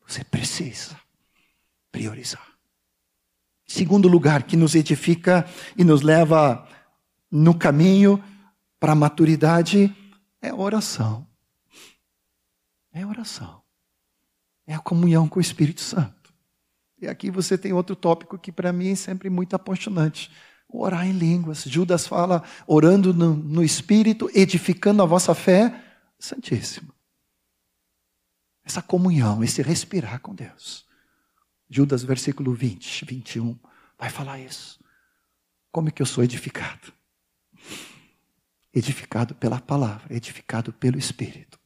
Você 0.07 0.25
precisa 0.25 0.99
priorizar. 1.93 2.59
Segundo 3.67 4.09
lugar, 4.09 4.45
que 4.45 4.57
nos 4.57 4.75
edifica 4.75 5.47
e 5.77 5.85
nos 5.85 6.01
leva 6.01 6.67
no 7.31 7.57
caminho 7.57 8.23
para 8.81 8.93
a 8.93 8.97
maturidade 8.97 9.95
é 10.41 10.49
a 10.49 10.57
oração. 10.57 11.28
É 12.99 13.07
oração. 13.07 13.63
É 14.67 14.75
a 14.75 14.81
comunhão 14.81 15.29
com 15.29 15.39
o 15.39 15.41
Espírito 15.41 15.81
Santo. 15.81 16.35
E 17.01 17.07
aqui 17.07 17.31
você 17.31 17.57
tem 17.57 17.73
outro 17.73 17.95
tópico 17.95 18.37
que 18.37 18.51
para 18.51 18.73
mim 18.73 18.91
é 18.91 18.97
sempre 18.97 19.31
muito 19.31 19.55
apaixonante 19.55 20.33
orar 20.69 21.07
em 21.07 21.13
línguas. 21.13 21.63
Judas 21.63 22.09
fala, 22.09 22.43
orando 22.67 23.15
no, 23.15 23.35
no 23.35 23.63
Espírito, 23.63 24.29
edificando 24.35 25.01
a 25.01 25.07
vossa 25.07 25.33
fé. 25.33 25.85
Santíssimo. 26.19 26.93
Essa 28.65 28.83
comunhão, 28.83 29.45
esse 29.45 29.63
respirar 29.63 30.19
com 30.21 30.35
Deus. 30.35 30.85
Judas, 31.71 32.03
versículo 32.03 32.53
20, 32.53 33.05
21, 33.05 33.57
vai 33.97 34.11
falar 34.11 34.41
isso. 34.41 34.83
Como 35.71 35.89
é 35.89 35.93
que 35.93 36.03
eu 36.03 36.07
sou 36.07 36.25
edificado? 36.25 36.93
Edificado 38.75 39.37
pela 39.37 39.61
palavra, 39.61 40.13
edificado 40.13 40.73
pelo 40.73 40.99
Espírito. 40.99 41.58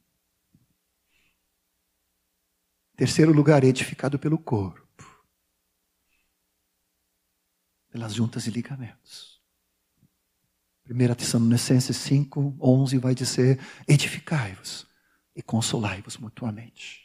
Terceiro 2.95 3.33
lugar, 3.33 3.63
edificado 3.63 4.19
pelo 4.19 4.37
corpo 4.37 4.83
pelas 7.93 8.15
juntas 8.15 8.47
e 8.47 8.49
ligamentos. 8.49 9.39
1 10.89 11.13
Tessalonicenses 11.13 11.95
5, 11.95 12.57
11 12.59 12.97
vai 12.97 13.13
dizer: 13.13 13.59
edificai-vos 13.87 14.87
e 15.35 15.43
consolai-vos 15.43 16.17
mutuamente. 16.17 17.03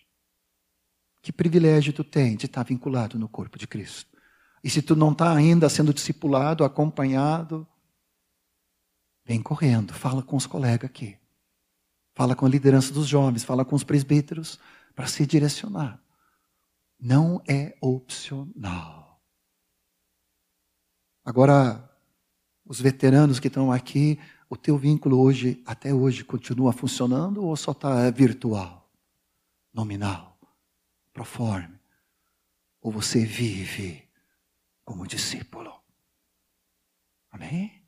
Que 1.21 1.31
privilégio 1.31 1.93
tu 1.93 2.03
tens 2.03 2.39
de 2.39 2.47
estar 2.47 2.63
vinculado 2.63 3.19
no 3.19 3.29
corpo 3.29 3.59
de 3.59 3.67
Cristo. 3.67 4.17
E 4.65 4.71
se 4.71 4.81
tu 4.81 4.97
não 4.97 5.13
está 5.13 5.33
ainda 5.33 5.69
sendo 5.69 5.93
discipulado, 5.93 6.65
acompanhado, 6.65 7.69
vem 9.25 9.43
correndo, 9.43 9.93
fala 9.93 10.23
com 10.23 10.37
os 10.37 10.47
colegas 10.47 10.89
aqui. 10.89 11.19
Fala 12.15 12.35
com 12.35 12.47
a 12.47 12.49
liderança 12.49 12.93
dos 12.93 13.07
jovens, 13.07 13.45
fala 13.45 13.65
com 13.65 13.77
os 13.77 13.85
presbíteros 13.85 14.59
para 14.99 15.07
se 15.07 15.25
direcionar. 15.25 16.03
Não 16.99 17.41
é 17.47 17.79
opcional. 17.81 19.23
Agora, 21.25 21.89
os 22.65 22.81
veteranos 22.81 23.39
que 23.39 23.47
estão 23.47 23.71
aqui, 23.71 24.19
o 24.51 24.57
teu 24.57 24.77
vínculo 24.77 25.21
hoje, 25.21 25.63
até 25.65 25.95
hoje, 25.95 26.25
continua 26.25 26.73
funcionando 26.73 27.45
ou 27.45 27.55
só 27.55 27.71
está 27.71 28.11
virtual, 28.11 28.91
nominal, 29.73 30.37
proforme? 31.13 31.79
Ou 32.81 32.91
você 32.91 33.25
vive 33.25 34.03
como 34.85 35.07
discípulo? 35.07 35.81
Amém? 37.31 37.85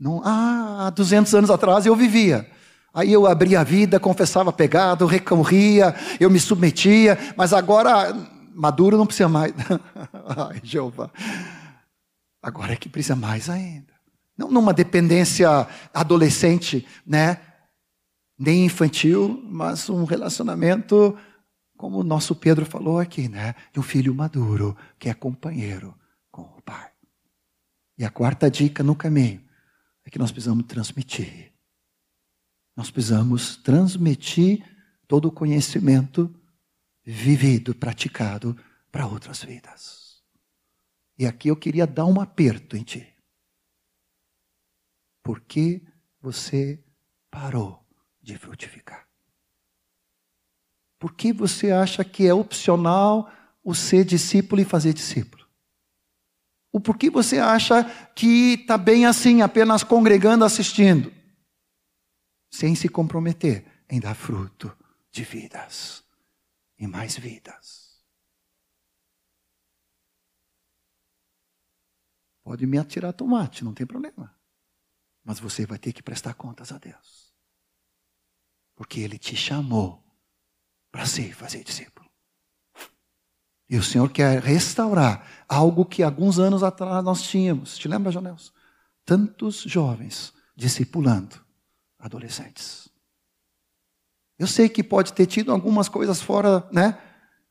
Não, 0.00 0.22
ah, 0.24 0.86
há 0.86 0.90
200 0.90 1.34
anos 1.34 1.50
atrás 1.50 1.84
eu 1.84 1.94
vivia. 1.94 2.50
Aí 2.96 3.12
eu 3.12 3.26
abria 3.26 3.60
a 3.60 3.62
vida, 3.62 4.00
confessava 4.00 4.50
pegado, 4.50 5.04
recorria, 5.04 5.94
eu 6.18 6.30
me 6.30 6.40
submetia, 6.40 7.18
mas 7.36 7.52
agora 7.52 8.10
maduro 8.54 8.96
não 8.96 9.04
precisa 9.04 9.28
mais. 9.28 9.52
Ai, 10.34 10.62
Jeová. 10.64 11.10
Agora 12.42 12.72
é 12.72 12.76
que 12.76 12.88
precisa 12.88 13.14
mais 13.14 13.50
ainda. 13.50 13.92
Não 14.34 14.50
numa 14.50 14.72
dependência 14.72 15.68
adolescente, 15.92 16.86
né? 17.06 17.38
Nem 18.38 18.64
infantil, 18.64 19.42
mas 19.44 19.90
um 19.90 20.04
relacionamento, 20.04 21.14
como 21.76 21.98
o 21.98 22.02
nosso 22.02 22.34
Pedro 22.34 22.64
falou 22.64 22.98
aqui, 22.98 23.28
né? 23.28 23.54
De 23.74 23.78
um 23.78 23.82
filho 23.82 24.14
maduro, 24.14 24.74
que 24.98 25.10
é 25.10 25.12
companheiro 25.12 25.94
com 26.30 26.40
o 26.40 26.62
pai. 26.64 26.88
E 27.98 28.06
a 28.06 28.10
quarta 28.10 28.50
dica 28.50 28.82
no 28.82 28.94
caminho 28.94 29.42
é 30.02 30.08
que 30.08 30.18
nós 30.18 30.32
precisamos 30.32 30.64
transmitir. 30.64 31.55
Nós 32.76 32.90
precisamos 32.90 33.56
transmitir 33.56 34.62
todo 35.08 35.28
o 35.28 35.32
conhecimento 35.32 36.32
vivido, 37.02 37.74
praticado 37.74 38.56
para 38.92 39.06
outras 39.06 39.42
vidas. 39.42 40.22
E 41.18 41.24
aqui 41.24 41.48
eu 41.48 41.56
queria 41.56 41.86
dar 41.86 42.04
um 42.04 42.20
aperto 42.20 42.76
em 42.76 42.82
ti. 42.82 43.06
Por 45.22 45.40
que 45.40 45.82
você 46.20 46.84
parou 47.30 47.84
de 48.20 48.36
frutificar? 48.36 49.08
Por 50.98 51.14
que 51.14 51.32
você 51.32 51.70
acha 51.70 52.04
que 52.04 52.26
é 52.26 52.34
opcional 52.34 53.30
o 53.62 53.74
ser 53.74 54.04
discípulo 54.04 54.60
e 54.60 54.64
fazer 54.64 54.92
discípulo? 54.92 55.46
O 56.72 56.80
por 56.80 56.98
que 56.98 57.08
você 57.08 57.38
acha 57.38 57.84
que 58.14 58.54
está 58.60 58.76
bem 58.76 59.06
assim, 59.06 59.40
apenas 59.40 59.82
congregando, 59.82 60.44
assistindo, 60.44 61.12
sem 62.50 62.74
se 62.74 62.88
comprometer 62.88 63.84
em 63.88 64.00
dar 64.00 64.14
fruto 64.14 64.76
de 65.10 65.24
vidas? 65.24 66.06
e 66.78 66.86
mais 66.86 67.16
vidas. 67.16 68.04
Pode 72.42 72.66
me 72.66 72.78
atirar 72.78 73.12
tomate, 73.12 73.64
não 73.64 73.74
tem 73.74 73.86
problema. 73.86 74.34
Mas 75.24 75.40
você 75.40 75.66
vai 75.66 75.78
ter 75.78 75.92
que 75.92 76.02
prestar 76.02 76.34
contas 76.34 76.70
a 76.70 76.78
Deus. 76.78 77.34
Porque 78.76 79.00
Ele 79.00 79.18
te 79.18 79.34
chamou 79.34 80.04
para 80.92 81.06
ser 81.06 81.34
fazer 81.34 81.64
discípulo. 81.64 82.08
E 83.68 83.76
o 83.76 83.82
Senhor 83.82 84.12
quer 84.12 84.40
restaurar 84.40 85.44
algo 85.48 85.84
que 85.84 86.04
alguns 86.04 86.38
anos 86.38 86.62
atrás 86.62 87.02
nós 87.02 87.22
tínhamos. 87.22 87.76
Te 87.76 87.88
lembra, 87.88 88.12
Janels? 88.12 88.52
Tantos 89.04 89.62
jovens 89.62 90.32
discipulando 90.54 91.44
adolescentes. 92.06 92.88
Eu 94.38 94.46
sei 94.46 94.68
que 94.68 94.82
pode 94.82 95.12
ter 95.12 95.26
tido 95.26 95.52
algumas 95.52 95.88
coisas 95.88 96.20
fora, 96.20 96.68
né? 96.72 96.98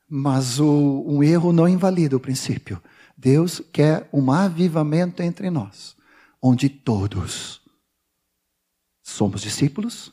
Mas 0.08 0.60
o, 0.60 1.04
um 1.06 1.22
erro 1.22 1.52
não 1.52 1.68
invalida 1.68 2.16
o 2.16 2.20
princípio. 2.20 2.82
Deus 3.16 3.60
quer 3.72 4.08
um 4.12 4.30
avivamento 4.30 5.22
entre 5.22 5.50
nós, 5.50 5.96
onde 6.40 6.68
todos 6.68 7.60
somos 9.02 9.40
discípulos 9.40 10.12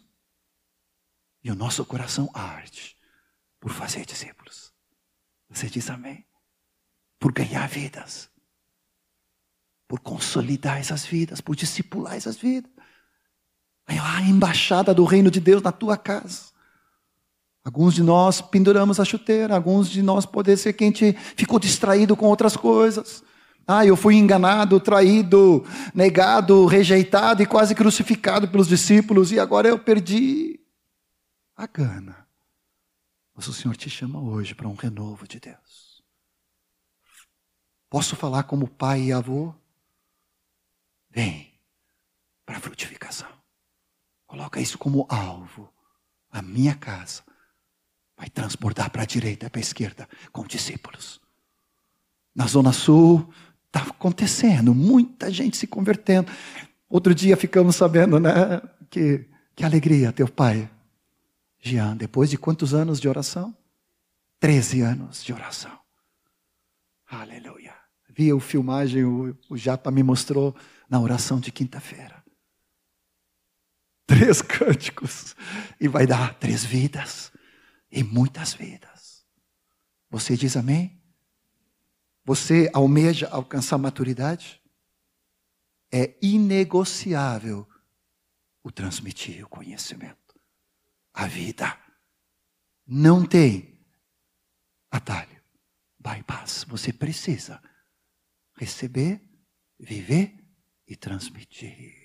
e 1.43 1.51
o 1.51 1.55
nosso 1.55 1.85
coração 1.85 2.29
arde 2.33 2.95
por 3.59 3.71
fazer 3.71 4.05
discípulos. 4.05 4.73
Você 5.49 5.67
diz 5.67 5.89
amém? 5.89 6.25
Por 7.19 7.31
ganhar 7.31 7.67
vidas, 7.67 8.29
por 9.87 9.99
consolidar 9.99 10.79
essas 10.79 11.05
vidas, 11.05 11.41
por 11.41 11.55
discipular 11.55 12.15
essas 12.15 12.37
vidas. 12.37 12.71
A 13.87 14.21
embaixada 14.21 14.93
do 14.93 15.03
reino 15.03 15.29
de 15.29 15.39
Deus 15.39 15.61
na 15.61 15.71
tua 15.71 15.97
casa. 15.97 16.53
Alguns 17.63 17.93
de 17.93 18.03
nós 18.03 18.41
penduramos 18.41 18.99
a 18.99 19.05
chuteira, 19.05 19.55
alguns 19.55 19.89
de 19.89 20.01
nós 20.01 20.25
pode 20.25 20.55
ser 20.57 20.73
que 20.73 20.83
a 20.83 20.87
gente 20.87 21.13
ficou 21.35 21.59
distraído 21.59 22.15
com 22.15 22.25
outras 22.25 22.57
coisas. 22.57 23.23
Ah, 23.65 23.85
eu 23.85 23.95
fui 23.95 24.15
enganado, 24.15 24.79
traído, 24.79 25.65
negado, 25.93 26.65
rejeitado 26.65 27.41
e 27.41 27.45
quase 27.45 27.73
crucificado 27.73 28.47
pelos 28.49 28.67
discípulos, 28.67 29.31
e 29.31 29.39
agora 29.39 29.69
eu 29.69 29.79
perdi 29.79 30.59
a 31.55 31.65
gana. 31.65 32.27
Mas 33.33 33.47
o 33.47 33.53
Senhor 33.53 33.75
te 33.77 33.89
chama 33.89 34.19
hoje 34.19 34.53
para 34.53 34.67
um 34.67 34.75
renovo 34.75 35.25
de 35.25 35.39
Deus. 35.39 36.03
Posso 37.89 38.15
falar 38.17 38.43
como 38.43 38.67
pai 38.67 39.03
e 39.03 39.13
avô? 39.13 39.53
Vem 41.09 41.53
para 42.45 42.57
a 42.57 42.59
frutificação. 42.59 43.42
Coloca 44.33 44.59
isso 44.59 44.79
como 44.79 45.05
alvo. 45.09 45.71
A 46.31 46.41
minha 46.41 46.73
casa 46.73 47.21
vai 48.17 48.27
transbordar 48.27 48.89
para 48.89 49.03
a 49.03 49.05
direita 49.05 49.45
e 49.45 49.49
para 49.51 49.59
a 49.59 49.61
esquerda 49.61 50.09
com 50.31 50.43
discípulos. 50.47 51.21
Na 52.33 52.47
Zona 52.47 52.73
Sul, 52.73 53.31
está 53.67 53.81
acontecendo, 53.81 54.73
muita 54.73 55.29
gente 55.29 55.55
se 55.55 55.67
convertendo. 55.67 56.31
Outro 56.89 57.13
dia 57.13 57.37
ficamos 57.37 57.75
sabendo, 57.75 58.19
né? 58.19 58.59
Que, 58.89 59.29
que 59.55 59.63
alegria, 59.63 60.11
teu 60.11 60.27
pai, 60.27 60.67
Jean, 61.59 61.95
depois 61.95 62.27
de 62.31 62.37
quantos 62.39 62.73
anos 62.73 62.99
de 62.99 63.07
oração? 63.07 63.55
Treze 64.39 64.81
anos 64.81 65.23
de 65.23 65.31
oração. 65.31 65.77
Aleluia. 67.07 67.75
Vi 68.09 68.31
a 68.31 68.39
filmagem, 68.39 69.05
o, 69.05 69.37
o 69.47 69.55
Japa 69.55 69.91
me 69.91 70.01
mostrou 70.01 70.55
na 70.89 70.99
oração 70.99 71.39
de 71.39 71.51
quinta-feira 71.51 72.22
três 74.07 74.41
cânticos 74.41 75.35
e 75.79 75.87
vai 75.87 76.05
dar 76.05 76.33
três 76.35 76.63
vidas 76.63 77.31
e 77.91 78.03
muitas 78.03 78.53
vidas. 78.53 79.25
Você 80.09 80.35
diz 80.35 80.55
amém? 80.55 81.01
Você 82.25 82.69
almeja 82.73 83.27
alcançar 83.29 83.77
maturidade? 83.77 84.61
É 85.91 86.15
inegociável 86.21 87.67
o 88.63 88.71
transmitir 88.71 89.43
o 89.43 89.49
conhecimento, 89.49 90.39
a 91.13 91.27
vida. 91.27 91.77
Não 92.85 93.25
tem 93.25 93.85
atalho, 94.89 95.41
bypass. 95.99 96.63
Você 96.67 96.91
precisa 96.91 97.61
receber, 98.55 99.21
viver 99.79 100.35
e 100.87 100.95
transmitir. 100.95 102.02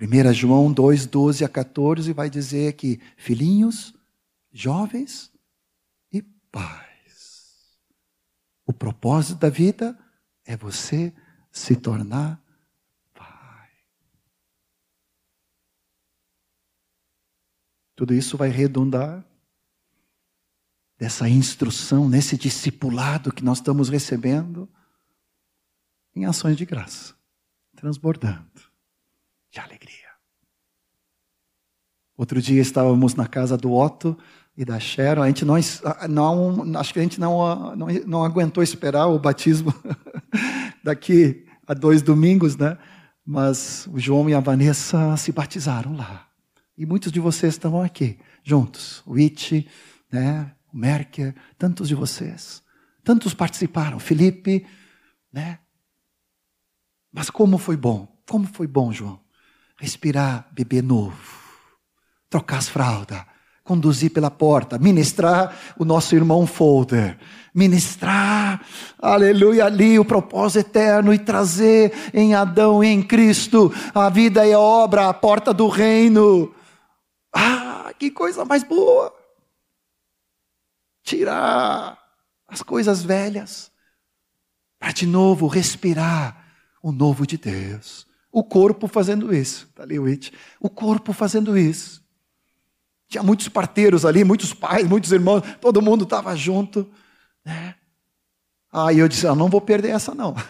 1 0.00 0.32
João 0.32 0.72
2, 0.72 1.06
12 1.06 1.44
a 1.44 1.48
14 1.48 2.12
vai 2.12 2.30
dizer 2.30 2.74
que, 2.74 3.00
filhinhos, 3.16 3.94
jovens 4.50 5.32
e 6.10 6.22
pais. 6.22 7.78
O 8.66 8.72
propósito 8.72 9.38
da 9.38 9.50
vida 9.50 9.98
é 10.44 10.56
você 10.56 11.12
se 11.50 11.76
tornar 11.76 12.42
pai. 13.14 13.70
Tudo 17.94 18.14
isso 18.14 18.36
vai 18.36 18.48
redundar 18.48 19.24
dessa 20.98 21.28
instrução, 21.28 22.08
nesse 22.08 22.38
discipulado 22.38 23.32
que 23.32 23.44
nós 23.44 23.58
estamos 23.58 23.88
recebendo 23.88 24.68
em 26.14 26.24
ações 26.24 26.56
de 26.56 26.64
graça, 26.64 27.14
transbordando 27.74 28.71
de 29.52 29.60
alegria. 29.60 30.10
Outro 32.16 32.40
dia 32.40 32.60
estávamos 32.60 33.14
na 33.14 33.26
casa 33.26 33.56
do 33.56 33.72
Otto 33.72 34.18
e 34.56 34.64
da 34.64 34.80
Sharon. 34.80 35.22
A 35.22 35.26
gente 35.26 35.44
não, 35.44 35.56
não 36.08 36.80
acho 36.80 36.92
que 36.92 36.98
a 36.98 37.02
gente 37.02 37.20
não, 37.20 37.76
não, 37.76 37.86
não 38.06 38.24
aguentou 38.24 38.62
esperar 38.62 39.06
o 39.06 39.18
batismo 39.18 39.72
daqui 40.82 41.46
a 41.66 41.74
dois 41.74 42.00
domingos, 42.00 42.56
né? 42.56 42.78
Mas 43.24 43.86
o 43.92 43.98
João 44.00 44.28
e 44.28 44.34
a 44.34 44.40
Vanessa 44.40 45.16
se 45.16 45.30
batizaram 45.30 45.94
lá. 45.96 46.26
E 46.76 46.86
muitos 46.86 47.12
de 47.12 47.20
vocês 47.20 47.54
estavam 47.54 47.82
aqui, 47.82 48.18
juntos. 48.42 49.02
O 49.06 49.16
It, 49.16 49.68
né? 50.10 50.50
o 50.72 50.76
Merker, 50.76 51.34
tantos 51.58 51.88
de 51.88 51.94
vocês. 51.94 52.62
Tantos 53.04 53.34
participaram. 53.34 53.98
Felipe, 53.98 54.66
né? 55.32 55.58
Mas 57.12 57.28
como 57.28 57.58
foi 57.58 57.76
bom. 57.76 58.08
Como 58.28 58.46
foi 58.46 58.66
bom, 58.66 58.90
João 58.92 59.21
respirar, 59.82 60.46
bebê 60.52 60.80
novo, 60.80 61.18
trocar 62.30 62.58
as 62.58 62.68
fraldas, 62.68 63.20
conduzir 63.64 64.12
pela 64.12 64.30
porta, 64.30 64.78
ministrar 64.78 65.58
o 65.76 65.84
nosso 65.84 66.14
irmão 66.14 66.46
Folder, 66.46 67.18
ministrar, 67.52 68.64
aleluia, 68.96 69.64
ali 69.64 69.98
o 69.98 70.04
propósito 70.04 70.68
eterno 70.68 71.12
e 71.12 71.18
trazer 71.18 71.92
em 72.14 72.32
Adão 72.32 72.84
e 72.84 72.86
em 72.86 73.02
Cristo 73.02 73.72
a 73.92 74.08
vida 74.08 74.46
e 74.46 74.52
a 74.52 74.60
obra, 74.60 75.08
a 75.08 75.14
porta 75.14 75.52
do 75.52 75.66
reino. 75.66 76.54
Ah, 77.34 77.92
que 77.98 78.08
coisa 78.08 78.44
mais 78.44 78.62
boa! 78.62 79.12
Tirar 81.02 81.98
as 82.46 82.62
coisas 82.62 83.02
velhas 83.02 83.72
para 84.78 84.92
de 84.92 85.06
novo 85.06 85.48
respirar 85.48 86.40
o 86.80 86.92
novo 86.92 87.26
de 87.26 87.36
Deus. 87.36 88.11
O 88.32 88.42
corpo 88.42 88.88
fazendo 88.88 89.32
isso. 89.34 89.66
Está 89.68 89.82
ali 89.82 89.98
o 89.98 90.06
It. 90.06 90.32
O 90.58 90.70
corpo 90.70 91.12
fazendo 91.12 91.56
isso. 91.56 92.02
Tinha 93.06 93.22
muitos 93.22 93.46
parteiros 93.48 94.06
ali, 94.06 94.24
muitos 94.24 94.54
pais, 94.54 94.88
muitos 94.88 95.12
irmãos, 95.12 95.42
todo 95.60 95.82
mundo 95.82 96.04
estava 96.04 96.34
junto. 96.34 96.90
Né? 97.44 97.74
Aí 98.72 98.98
eu 98.98 99.06
disse: 99.06 99.26
ah, 99.26 99.34
não 99.34 99.50
vou 99.50 99.60
perder 99.60 99.90
essa 99.90 100.14
não. 100.14 100.34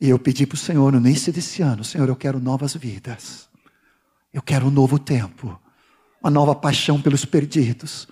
E 0.00 0.10
eu 0.10 0.18
pedi 0.18 0.46
para 0.46 0.56
o 0.56 0.58
Senhor 0.58 0.92
no 0.92 0.98
início 0.98 1.32
desse 1.32 1.62
ano: 1.62 1.82
Senhor, 1.82 2.06
eu 2.08 2.16
quero 2.16 2.38
novas 2.38 2.74
vidas. 2.74 3.48
Eu 4.30 4.42
quero 4.42 4.66
um 4.66 4.70
novo 4.70 4.98
tempo. 4.98 5.58
Uma 6.20 6.30
nova 6.30 6.54
paixão 6.54 7.00
pelos 7.00 7.24
perdidos. 7.24 8.06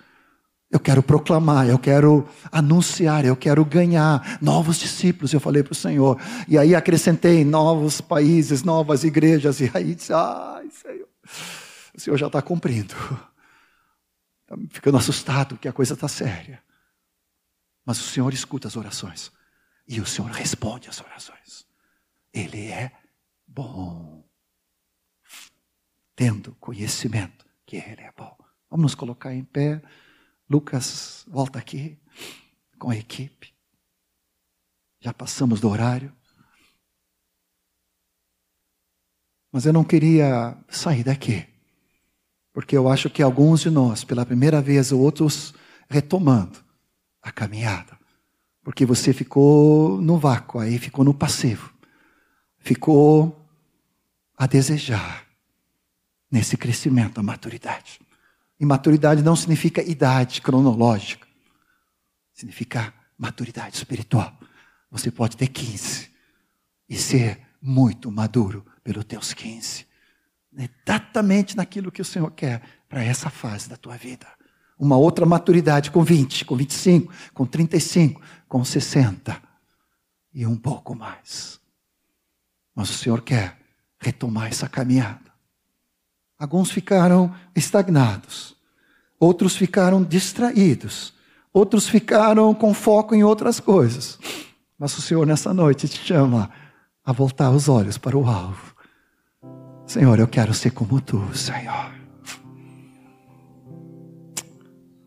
Eu 0.72 0.80
quero 0.80 1.02
proclamar, 1.02 1.68
eu 1.68 1.78
quero 1.78 2.26
anunciar, 2.50 3.26
eu 3.26 3.36
quero 3.36 3.62
ganhar 3.62 4.38
novos 4.40 4.78
discípulos. 4.78 5.30
Eu 5.30 5.38
falei 5.38 5.62
para 5.62 5.72
o 5.72 5.74
Senhor. 5.74 6.18
E 6.48 6.56
aí 6.56 6.74
acrescentei 6.74 7.44
novos 7.44 8.00
países, 8.00 8.62
novas 8.62 9.04
igrejas. 9.04 9.60
E 9.60 9.70
aí 9.74 9.94
disse: 9.94 10.14
Ai, 10.14 10.70
Senhor, 10.70 11.08
o 11.94 12.00
Senhor 12.00 12.16
já 12.16 12.26
está 12.28 12.40
cumprindo. 12.40 12.94
Está 14.44 14.56
ficando 14.72 14.96
assustado 14.96 15.58
que 15.58 15.68
a 15.68 15.74
coisa 15.74 15.92
está 15.92 16.08
séria. 16.08 16.62
Mas 17.84 18.00
o 18.00 18.04
Senhor 18.04 18.32
escuta 18.32 18.66
as 18.66 18.74
orações. 18.74 19.30
E 19.86 20.00
o 20.00 20.06
Senhor 20.06 20.30
responde 20.30 20.88
as 20.88 20.98
orações. 21.02 21.66
Ele 22.32 22.68
é 22.68 22.92
bom. 23.46 24.24
Tendo 26.16 26.54
conhecimento 26.54 27.44
que 27.66 27.76
Ele 27.76 28.00
é 28.00 28.12
bom. 28.16 28.34
Vamos 28.70 28.84
nos 28.84 28.94
colocar 28.94 29.34
em 29.34 29.44
pé. 29.44 29.82
Lucas, 30.48 31.24
volta 31.28 31.58
aqui 31.58 31.98
com 32.78 32.90
a 32.90 32.96
equipe. 32.96 33.52
Já 35.00 35.12
passamos 35.12 35.60
do 35.60 35.68
horário. 35.68 36.12
Mas 39.52 39.66
eu 39.66 39.72
não 39.72 39.84
queria 39.84 40.56
sair 40.68 41.04
daqui, 41.04 41.46
porque 42.52 42.76
eu 42.76 42.88
acho 42.88 43.10
que 43.10 43.22
alguns 43.22 43.60
de 43.60 43.70
nós, 43.70 44.02
pela 44.02 44.24
primeira 44.24 44.62
vez, 44.62 44.92
ou 44.92 45.00
outros 45.00 45.54
retomando 45.88 46.58
a 47.20 47.30
caminhada, 47.30 47.98
porque 48.64 48.86
você 48.86 49.12
ficou 49.12 50.00
no 50.00 50.18
vácuo, 50.18 50.58
aí 50.58 50.78
ficou 50.78 51.04
no 51.04 51.12
passivo, 51.12 51.72
ficou 52.58 53.46
a 54.36 54.46
desejar 54.46 55.26
nesse 56.30 56.56
crescimento, 56.56 57.20
a 57.20 57.22
maturidade. 57.22 58.00
E 58.62 58.64
maturidade 58.64 59.24
não 59.24 59.34
significa 59.34 59.82
idade 59.82 60.40
cronológica, 60.40 61.26
significa 62.32 62.94
maturidade 63.18 63.74
espiritual. 63.74 64.38
Você 64.88 65.10
pode 65.10 65.36
ter 65.36 65.48
15 65.48 66.08
e 66.88 66.96
ser 66.96 67.40
muito 67.60 68.08
maduro 68.08 68.64
pelos 68.84 69.04
teus 69.04 69.34
15. 69.34 69.84
Exatamente 70.56 71.56
naquilo 71.56 71.90
que 71.90 72.00
o 72.00 72.04
Senhor 72.04 72.30
quer 72.30 72.62
para 72.88 73.02
essa 73.02 73.28
fase 73.28 73.68
da 73.68 73.76
tua 73.76 73.96
vida. 73.96 74.28
Uma 74.78 74.96
outra 74.96 75.26
maturidade 75.26 75.90
com 75.90 76.04
20, 76.04 76.44
com 76.44 76.54
25, 76.54 77.12
com 77.34 77.44
35, 77.44 78.22
com 78.48 78.64
60 78.64 79.42
e 80.32 80.46
um 80.46 80.56
pouco 80.56 80.94
mais. 80.94 81.58
Mas 82.72 82.90
o 82.90 82.94
Senhor 82.94 83.22
quer 83.22 83.58
retomar 83.98 84.46
essa 84.46 84.68
caminhada. 84.68 85.31
Alguns 86.42 86.72
ficaram 86.72 87.32
estagnados, 87.54 88.56
outros 89.20 89.54
ficaram 89.54 90.02
distraídos, 90.02 91.14
outros 91.52 91.88
ficaram 91.88 92.52
com 92.52 92.74
foco 92.74 93.14
em 93.14 93.22
outras 93.22 93.60
coisas. 93.60 94.18
Mas 94.76 94.98
o 94.98 95.00
Senhor, 95.00 95.24
nessa 95.24 95.54
noite, 95.54 95.86
te 95.86 96.00
chama 96.00 96.50
a 97.04 97.12
voltar 97.12 97.52
os 97.52 97.68
olhos 97.68 97.96
para 97.96 98.18
o 98.18 98.26
alvo. 98.26 98.74
Senhor, 99.86 100.18
eu 100.18 100.26
quero 100.26 100.52
ser 100.52 100.72
como 100.72 101.00
tu, 101.00 101.22
Senhor. 101.32 101.92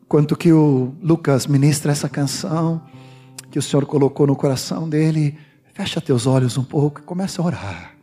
Quanto 0.07 0.37
que 0.37 0.53
o 0.53 0.95
Lucas 1.01 1.47
ministra 1.47 1.91
essa 1.91 2.07
canção 2.07 2.81
que 3.51 3.59
o 3.59 3.61
Senhor 3.61 3.85
colocou 3.85 4.25
no 4.25 4.37
coração 4.37 4.87
dele, 4.87 5.37
fecha 5.73 5.99
teus 5.99 6.25
olhos 6.27 6.57
um 6.57 6.63
pouco 6.63 7.01
e 7.01 7.03
começa 7.03 7.41
a 7.41 7.45
orar. 7.45 7.95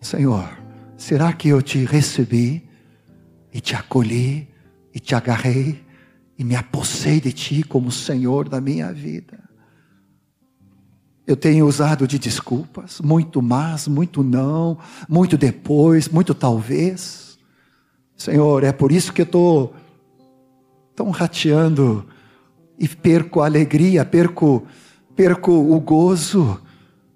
Senhor, 0.00 0.65
será 0.96 1.32
que 1.32 1.48
eu 1.48 1.60
te 1.60 1.84
recebi 1.84 2.68
e 3.52 3.60
te 3.60 3.74
acolhi 3.74 4.48
e 4.94 4.98
te 4.98 5.14
agarrei 5.14 5.84
e 6.38 6.44
me 6.44 6.54
apossei 6.54 7.20
de 7.20 7.32
ti 7.32 7.62
como 7.62 7.90
Senhor 7.90 8.48
da 8.48 8.60
minha 8.60 8.92
vida? 8.92 9.46
Eu 11.26 11.36
tenho 11.36 11.66
usado 11.66 12.06
de 12.06 12.18
desculpas, 12.18 13.00
muito 13.00 13.42
mas, 13.42 13.88
muito 13.88 14.22
não, 14.22 14.78
muito 15.08 15.36
depois, 15.36 16.08
muito 16.08 16.32
talvez. 16.34 17.36
Senhor, 18.16 18.62
é 18.62 18.72
por 18.72 18.92
isso 18.92 19.12
que 19.12 19.22
eu 19.22 19.26
estou 19.26 19.74
tão 20.94 21.10
rateando 21.10 22.06
e 22.78 22.86
perco 22.88 23.40
a 23.40 23.46
alegria, 23.46 24.04
perco, 24.04 24.66
perco 25.16 25.52
o 25.52 25.80
gozo 25.80 26.60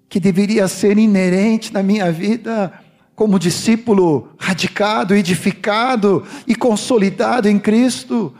que 0.09 0.19
deveria 0.19 0.67
ser 0.67 0.97
inerente 0.97 1.71
na 1.71 1.81
minha 1.81 2.11
vida 2.11 2.80
como 3.21 3.37
discípulo 3.37 4.29
radicado, 4.35 5.13
edificado 5.13 6.25
e 6.47 6.55
consolidado 6.55 7.47
em 7.47 7.59
Cristo, 7.59 8.33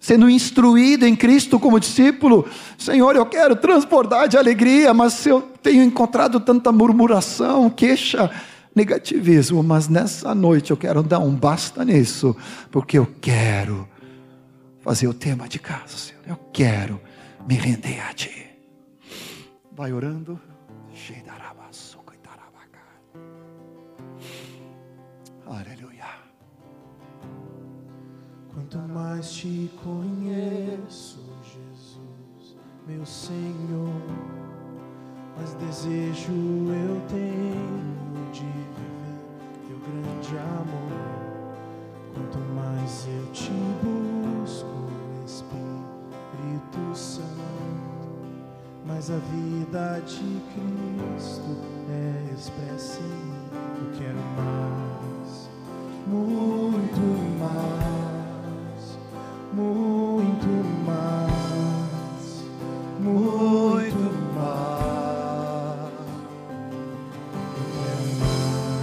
sendo 0.00 0.28
instruído 0.28 1.06
em 1.06 1.14
Cristo 1.14 1.60
como 1.60 1.78
discípulo. 1.78 2.44
Senhor, 2.76 3.14
eu 3.14 3.24
quero 3.24 3.54
transbordar 3.54 4.26
de 4.26 4.36
alegria, 4.36 4.92
mas 4.92 5.24
eu 5.26 5.42
tenho 5.62 5.80
encontrado 5.80 6.40
tanta 6.40 6.72
murmuração, 6.72 7.70
queixa, 7.70 8.28
negativismo, 8.74 9.62
mas 9.62 9.86
nessa 9.86 10.34
noite 10.34 10.72
eu 10.72 10.76
quero 10.76 11.04
dar 11.04 11.20
um 11.20 11.32
basta 11.32 11.84
nisso, 11.84 12.36
porque 12.68 12.98
eu 12.98 13.06
quero 13.20 13.86
fazer 14.80 15.06
o 15.06 15.14
tema 15.14 15.48
de 15.48 15.60
casa, 15.60 15.96
Senhor. 15.96 16.22
Eu 16.26 16.36
quero 16.52 17.00
me 17.48 17.54
render 17.54 18.00
a 18.10 18.12
Ti. 18.12 18.44
Vai 19.70 19.92
orando. 19.92 20.45
Quanto 28.56 28.78
mais 28.90 29.32
te 29.32 29.70
conheço, 29.84 31.20
Jesus, 31.44 32.56
meu 32.88 33.04
Senhor, 33.04 33.92
mais 35.36 35.52
desejo 35.52 36.32
eu 36.32 37.02
tenho 37.06 38.32
de 38.32 38.40
viver 38.40 39.68
teu 39.68 39.78
grande 39.78 40.38
amor. 40.38 41.52
Quanto 42.14 42.38
mais 42.54 43.06
eu 43.06 43.30
te 43.30 43.52
busco, 43.82 44.88
Espírito 45.26 46.94
Santo, 46.94 47.28
mais 48.86 49.10
a 49.10 49.18
vida 49.18 50.00
de 50.06 50.40
Cristo 50.54 51.58
é 51.90 52.32
expressa 52.32 53.00
em 53.00 53.04
mim. 53.04 53.50
Eu 53.82 53.98
quero 53.98 54.18
mais, 54.34 55.50
muito 56.06 57.02
mais 57.38 58.15
muito 59.56 60.48
mais, 60.86 61.32
muito 63.00 63.96
mais. 64.34 64.76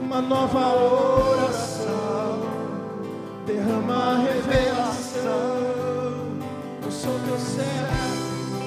uma 0.00 0.20
nova 0.20 0.74
oração 0.74 1.41
derrama 3.62 4.18
revelação. 4.18 5.22
Eu 6.84 6.90
sou 6.90 7.18
teu 7.20 7.38
servo, 7.38 8.58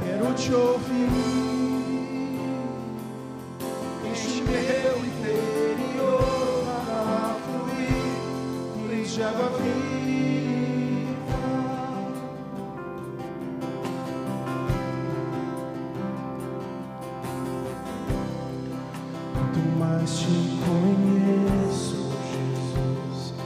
quero 0.00 0.32
te 0.34 0.54
ouvir. 0.54 1.51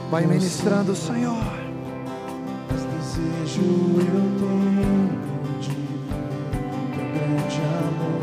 Vai 0.09 0.25
ministrando, 0.25 0.95
Senhor. 0.95 1.43
Mas 2.71 2.83
desejo 2.85 3.61
eu 3.61 4.23
tenho 4.39 5.09
de 5.59 5.75
teu 6.93 7.05
grande 7.13 7.61
amor. 7.83 8.21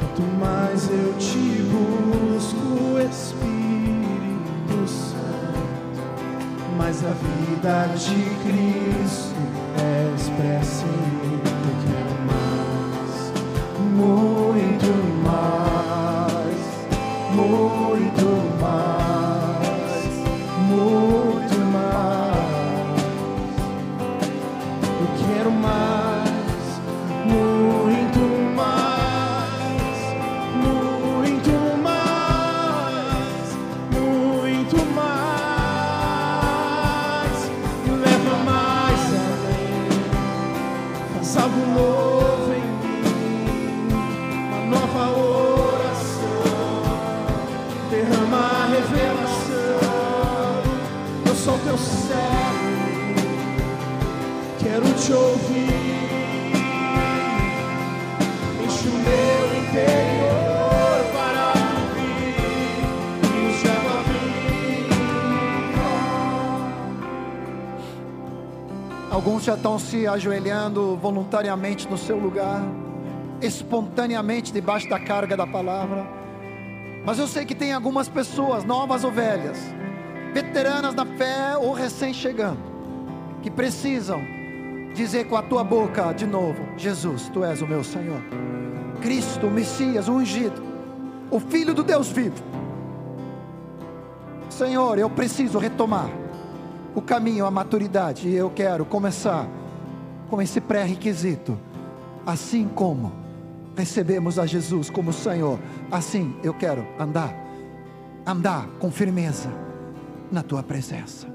Quanto 0.00 0.22
mais 0.40 0.88
eu 0.90 1.12
te 1.18 1.62
busco, 1.70 2.98
Espírito 3.10 4.88
Santo, 4.88 5.60
mais 6.78 7.04
a 7.04 7.10
vida 7.10 7.88
de 7.94 8.18
Cristo 8.42 9.36
já 69.46 69.54
estão 69.54 69.78
se 69.78 70.08
ajoelhando 70.08 70.96
voluntariamente 70.96 71.88
no 71.88 71.96
seu 71.96 72.18
lugar, 72.18 72.62
espontaneamente 73.40 74.52
debaixo 74.52 74.88
da 74.88 74.98
carga 74.98 75.36
da 75.36 75.46
palavra. 75.46 76.04
Mas 77.04 77.20
eu 77.20 77.28
sei 77.28 77.44
que 77.44 77.54
tem 77.54 77.72
algumas 77.72 78.08
pessoas, 78.08 78.64
novas 78.64 79.04
ovelhas, 79.04 79.56
veteranas 80.34 80.96
na 80.96 81.06
fé 81.06 81.56
ou 81.56 81.72
recém-chegando, 81.72 82.58
que 83.40 83.48
precisam 83.48 84.20
dizer 84.92 85.28
com 85.28 85.36
a 85.36 85.42
tua 85.42 85.62
boca 85.62 86.12
de 86.12 86.26
novo: 86.26 86.66
Jesus, 86.76 87.30
tu 87.32 87.44
és 87.44 87.62
o 87.62 87.68
meu 87.68 87.84
Senhor. 87.84 88.20
Cristo, 89.00 89.46
o 89.46 89.50
Messias, 89.50 90.08
o 90.08 90.14
ungido, 90.14 90.60
o 91.30 91.38
Filho 91.38 91.72
do 91.72 91.84
Deus 91.84 92.08
vivo. 92.08 92.42
Senhor, 94.50 94.98
eu 94.98 95.08
preciso 95.08 95.60
retomar 95.60 96.10
o 96.96 97.02
caminho 97.02 97.44
à 97.44 97.50
maturidade. 97.50 98.26
E 98.26 98.34
eu 98.34 98.50
quero 98.50 98.86
começar 98.86 99.46
com 100.30 100.40
esse 100.40 100.60
pré-requisito, 100.60 101.56
assim 102.24 102.66
como 102.66 103.12
recebemos 103.76 104.38
a 104.38 104.46
Jesus 104.46 104.88
como 104.88 105.12
Senhor, 105.12 105.58
assim 105.92 106.34
eu 106.42 106.54
quero 106.54 106.84
andar, 106.98 107.32
andar 108.26 108.66
com 108.80 108.90
firmeza 108.90 109.50
na 110.32 110.42
tua 110.42 110.62
presença. 110.62 111.28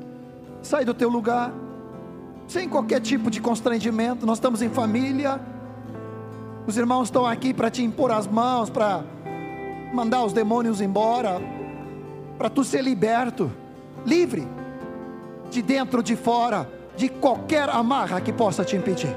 Sai 0.63 0.83
do 0.83 0.93
teu 0.93 1.07
lugar, 1.07 1.53
sem 2.47 2.67
qualquer 2.67 2.99
tipo 2.99 3.29
de 3.29 3.39
constrangimento, 3.39 4.25
nós 4.25 4.39
estamos 4.39 4.63
em 4.63 4.69
família, 4.69 5.39
os 6.65 6.75
irmãos 6.75 7.03
estão 7.03 7.25
aqui 7.25 7.53
para 7.53 7.69
te 7.69 7.83
impor 7.83 8.11
as 8.11 8.25
mãos, 8.25 8.69
para 8.69 9.03
mandar 9.93 10.23
os 10.25 10.33
demônios 10.33 10.81
embora, 10.81 11.39
para 12.37 12.49
tu 12.49 12.63
ser 12.63 12.83
liberto, 12.83 13.51
livre, 14.03 14.47
de 15.51 15.61
dentro, 15.61 16.01
de 16.01 16.15
fora, 16.15 16.67
de 16.95 17.09
qualquer 17.09 17.69
amarra 17.69 18.19
que 18.19 18.33
possa 18.33 18.63
te 18.63 18.75
impedir. 18.75 19.15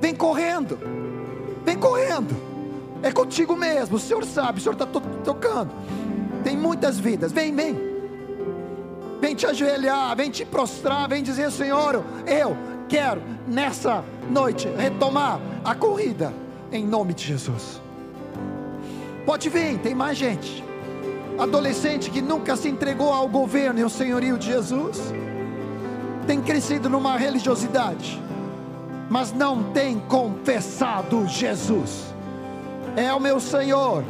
Vem 0.00 0.14
correndo, 0.14 0.78
vem 1.64 1.76
correndo, 1.76 2.34
é 3.02 3.10
contigo 3.12 3.54
mesmo. 3.54 3.96
O 3.96 4.00
Senhor 4.00 4.24
sabe, 4.24 4.58
o 4.58 4.62
Senhor 4.62 4.72
está 4.72 4.86
to 4.86 5.00
tocando. 5.24 5.70
Tem 6.42 6.56
muitas 6.56 6.98
vidas, 6.98 7.32
vem, 7.32 7.54
vem, 7.54 7.76
vem 9.20 9.34
te 9.34 9.46
ajoelhar, 9.46 10.16
vem 10.16 10.30
te 10.30 10.44
prostrar, 10.44 11.08
vem 11.08 11.22
dizer: 11.22 11.50
Senhor, 11.50 12.02
eu 12.26 12.56
quero 12.88 13.20
nessa 13.48 14.04
noite 14.30 14.68
retomar 14.78 15.40
a 15.64 15.74
corrida, 15.74 16.32
em 16.70 16.86
nome 16.86 17.12
de 17.12 17.24
Jesus. 17.24 17.82
Pode 19.26 19.48
vir, 19.48 19.78
tem 19.80 19.94
mais 19.94 20.16
gente 20.16 20.64
adolescente 21.38 22.10
que 22.10 22.22
nunca 22.22 22.56
se 22.56 22.68
entregou 22.68 23.12
ao 23.12 23.28
governo 23.28 23.78
e 23.78 23.82
ao 23.82 23.88
senhorio 23.88 24.38
de 24.38 24.46
Jesus, 24.46 25.12
tem 26.26 26.40
crescido 26.40 26.90
numa 26.90 27.16
religiosidade, 27.16 28.20
mas 29.08 29.32
não 29.32 29.62
tem 29.72 29.98
confessado 30.00 31.26
Jesus. 31.26 32.14
É 32.96 33.12
o 33.12 33.20
meu 33.20 33.38
Senhor, 33.38 34.04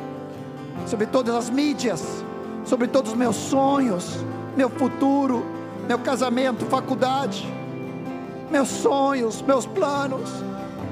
sobre 0.86 1.06
todas 1.06 1.34
as 1.34 1.51
mídias, 1.51 2.24
sobre 2.64 2.88
todos 2.88 3.12
os 3.12 3.16
meus 3.16 3.36
sonhos, 3.36 4.24
meu 4.56 4.70
futuro, 4.70 5.44
meu 5.86 5.98
casamento, 5.98 6.64
faculdade, 6.66 7.47
meus 8.51 8.68
sonhos, 8.68 9.43
meus 9.43 9.66
planos. 9.66 10.30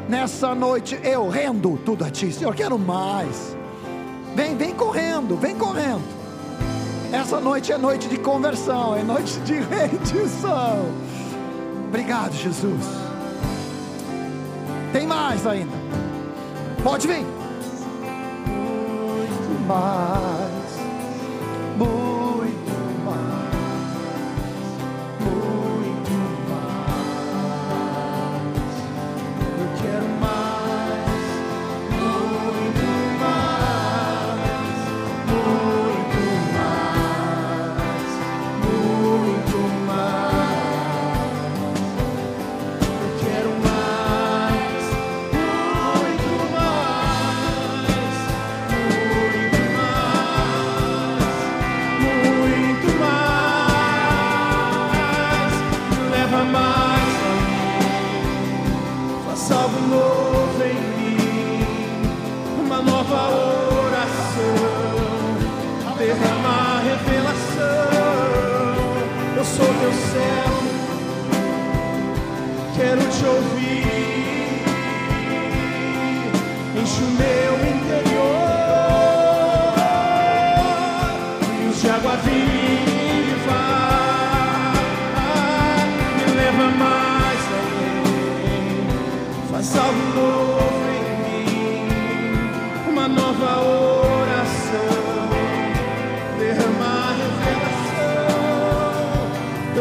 Nessa 0.08 0.54
noite 0.54 1.00
eu 1.02 1.28
rendo 1.28 1.78
tudo 1.84 2.04
a 2.04 2.10
Ti, 2.10 2.30
Senhor, 2.30 2.54
quero 2.54 2.78
mais. 2.78 3.56
Vem, 4.34 4.56
vem 4.56 4.74
correndo, 4.74 5.36
vem 5.36 5.56
correndo. 5.56 6.02
Essa 7.12 7.38
noite 7.38 7.70
é 7.70 7.78
noite 7.78 8.08
de 8.08 8.18
conversão, 8.18 8.96
é 8.96 9.02
noite 9.02 9.38
de 9.40 9.54
rendição. 9.70 10.84
Obrigado, 11.94 12.34
Jesus. 12.34 12.84
Tem 14.92 15.06
mais 15.06 15.46
ainda. 15.46 15.70
Pode 16.82 17.06
vir. 17.06 17.24
Muito 18.48 19.64
mais. 19.68 20.76
Muito 21.78 22.23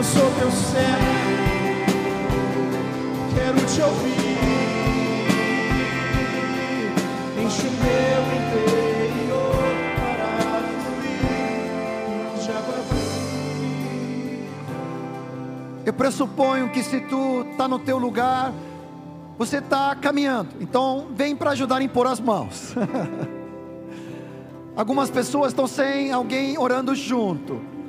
Eu 0.03 0.07
sou 0.07 0.29
teu 0.37 0.51
servo, 0.51 1.05
quero 3.33 3.55
te 3.65 3.81
ouvir, 3.81 4.37
enche 7.41 7.67
o 7.67 7.71
meu 7.71 8.23
viva. 8.29 8.63
Eu 15.85 15.93
pressuponho 15.93 16.69
que 16.69 16.83
se 16.83 16.99
tu 16.99 17.45
está 17.51 17.69
no 17.69 17.79
teu 17.79 17.97
lugar, 17.97 18.51
você 19.37 19.59
está 19.59 19.95
caminhando. 19.95 20.49
Então 20.59 21.07
vem 21.15 21.33
para 21.33 21.51
ajudar 21.51 21.77
a 21.77 21.81
impor 21.81 22.07
as 22.07 22.19
mãos. 22.19 22.75
Algumas 24.75 25.09
pessoas 25.09 25.53
estão 25.53 25.65
sem 25.65 26.11
alguém 26.11 26.57
orando 26.57 26.93
junto. 26.93 27.82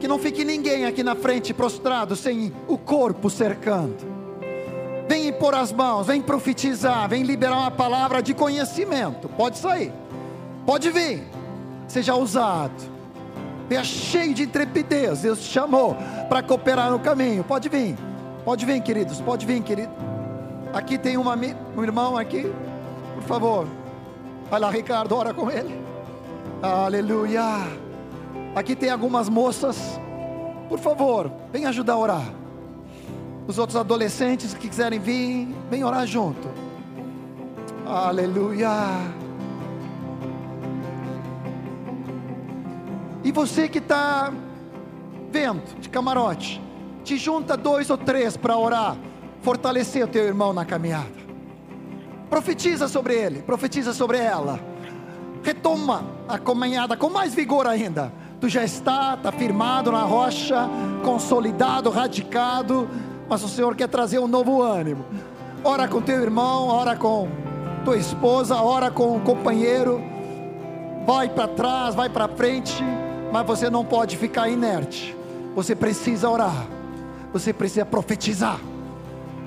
Que 0.00 0.08
não 0.08 0.18
fique 0.18 0.44
ninguém 0.44 0.84
aqui 0.84 1.02
na 1.02 1.14
frente 1.14 1.54
prostrado, 1.54 2.14
sem 2.14 2.52
o 2.68 2.76
corpo 2.76 3.30
cercando. 3.30 4.14
Vem 5.08 5.28
impor 5.28 5.54
as 5.54 5.72
mãos, 5.72 6.06
vem 6.06 6.20
profetizar, 6.20 7.08
vem 7.08 7.22
liberar 7.22 7.58
uma 7.58 7.70
palavra 7.70 8.22
de 8.22 8.32
conhecimento. 8.32 9.28
Pode 9.28 9.58
sair, 9.58 9.92
pode 10.64 10.90
vir, 10.90 11.22
seja 11.86 12.14
ousado. 12.14 12.94
Venha 13.68 13.84
cheio 13.84 14.34
de 14.34 14.42
intrepidez. 14.42 15.22
Deus 15.22 15.40
te 15.40 15.46
chamou 15.46 15.96
para 16.28 16.42
cooperar 16.42 16.90
no 16.90 16.98
caminho. 16.98 17.44
Pode 17.44 17.68
vir, 17.68 17.96
pode 18.44 18.64
vir, 18.64 18.80
queridos, 18.82 19.20
pode 19.20 19.46
vir, 19.46 19.62
querido. 19.62 19.92
Aqui 20.72 20.98
tem 20.98 21.16
uma, 21.16 21.36
um 21.76 21.82
irmão 21.82 22.16
aqui, 22.16 22.52
por 23.14 23.22
favor. 23.22 23.68
Vai 24.50 24.60
lá, 24.60 24.70
Ricardo, 24.70 25.14
ora 25.14 25.32
com 25.32 25.50
ele. 25.50 25.80
Aleluia. 26.62 27.83
Aqui 28.54 28.76
tem 28.76 28.90
algumas 28.90 29.28
moças. 29.28 30.00
Por 30.68 30.78
favor, 30.78 31.30
vem 31.52 31.66
ajudar 31.66 31.94
a 31.94 31.98
orar. 31.98 32.32
Os 33.46 33.58
outros 33.58 33.76
adolescentes 33.76 34.54
que 34.54 34.68
quiserem 34.68 34.98
vir, 34.98 35.48
vem 35.68 35.84
orar 35.84 36.06
junto. 36.06 36.48
Aleluia. 37.84 38.70
E 43.24 43.32
você 43.32 43.68
que 43.68 43.78
está 43.78 44.32
vendo 45.30 45.80
de 45.80 45.88
camarote, 45.88 46.62
te 47.02 47.16
junta 47.16 47.56
dois 47.56 47.90
ou 47.90 47.98
três 47.98 48.36
para 48.36 48.56
orar, 48.56 48.96
fortalecer 49.42 50.04
o 50.04 50.08
teu 50.08 50.24
irmão 50.24 50.52
na 50.52 50.64
caminhada. 50.64 51.24
Profetiza 52.30 52.88
sobre 52.88 53.14
ele, 53.14 53.42
profetiza 53.42 53.92
sobre 53.92 54.18
ela. 54.18 54.60
Retoma 55.42 56.06
a 56.26 56.38
caminhada 56.38 56.96
com 56.96 57.10
mais 57.10 57.34
vigor 57.34 57.66
ainda. 57.66 58.12
Tu 58.44 58.50
já 58.50 58.62
está, 58.62 59.14
está 59.14 59.32
firmado 59.32 59.90
na 59.90 60.02
rocha, 60.02 60.68
consolidado, 61.02 61.88
radicado, 61.88 62.86
mas 63.26 63.42
o 63.42 63.48
Senhor 63.48 63.74
quer 63.74 63.88
trazer 63.88 64.18
um 64.18 64.28
novo 64.28 64.60
ânimo. 64.60 65.02
Ora 65.64 65.88
com 65.88 66.02
teu 66.02 66.20
irmão, 66.20 66.68
ora 66.68 66.94
com 66.94 67.26
tua 67.86 67.96
esposa, 67.96 68.56
ora 68.56 68.90
com 68.90 69.16
o 69.16 69.20
companheiro. 69.20 69.98
vai 71.06 71.26
para 71.26 71.48
trás, 71.48 71.94
vai 71.94 72.10
para 72.10 72.28
frente, 72.28 72.84
mas 73.32 73.46
você 73.46 73.70
não 73.70 73.82
pode 73.82 74.18
ficar 74.18 74.46
inerte. 74.46 75.16
Você 75.54 75.74
precisa 75.74 76.28
orar, 76.28 76.66
você 77.32 77.50
precisa 77.50 77.86
profetizar, 77.86 78.60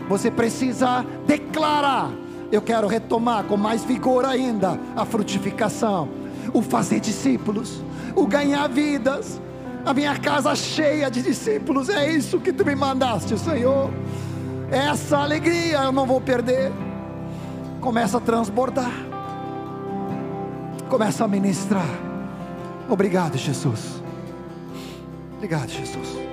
você 0.10 0.32
precisa 0.32 1.06
declarar. 1.28 2.10
Eu 2.52 2.64
quero 2.64 2.88
retomar 2.88 3.44
com 3.44 3.57
mais 3.57 3.84
vigor 3.84 4.26
ainda 4.26 4.80
a 4.95 5.06
frutificação, 5.06 6.10
o 6.52 6.64
fazer 6.64 6.99
discípulos, 6.99 7.84
o 8.18 8.26
ganhar 8.26 8.68
vidas, 8.68 9.39
a 9.85 9.94
minha 9.94 10.18
casa 10.18 10.56
cheia 10.56 11.10
de 11.10 11.22
discípulos. 11.22 11.88
É 11.88 12.11
isso 12.11 12.39
que 12.39 12.52
tu 12.52 12.65
me 12.65 12.76
mandaste, 12.76 13.38
Senhor. 13.38 13.91
Essa 14.72 15.19
alegria 15.19 15.84
eu 15.84 15.91
não 15.91 16.06
vou 16.06 16.19
perder. 16.19 16.72
Começa 17.80 18.18
a 18.18 18.19
transbordar, 18.19 18.91
começa 20.89 21.23
a 21.23 21.27
ministrar. 21.27 21.88
Obrigado, 22.89 23.38
Jesus. 23.38 24.02
Obrigado, 25.38 25.69
Jesus. 25.69 26.26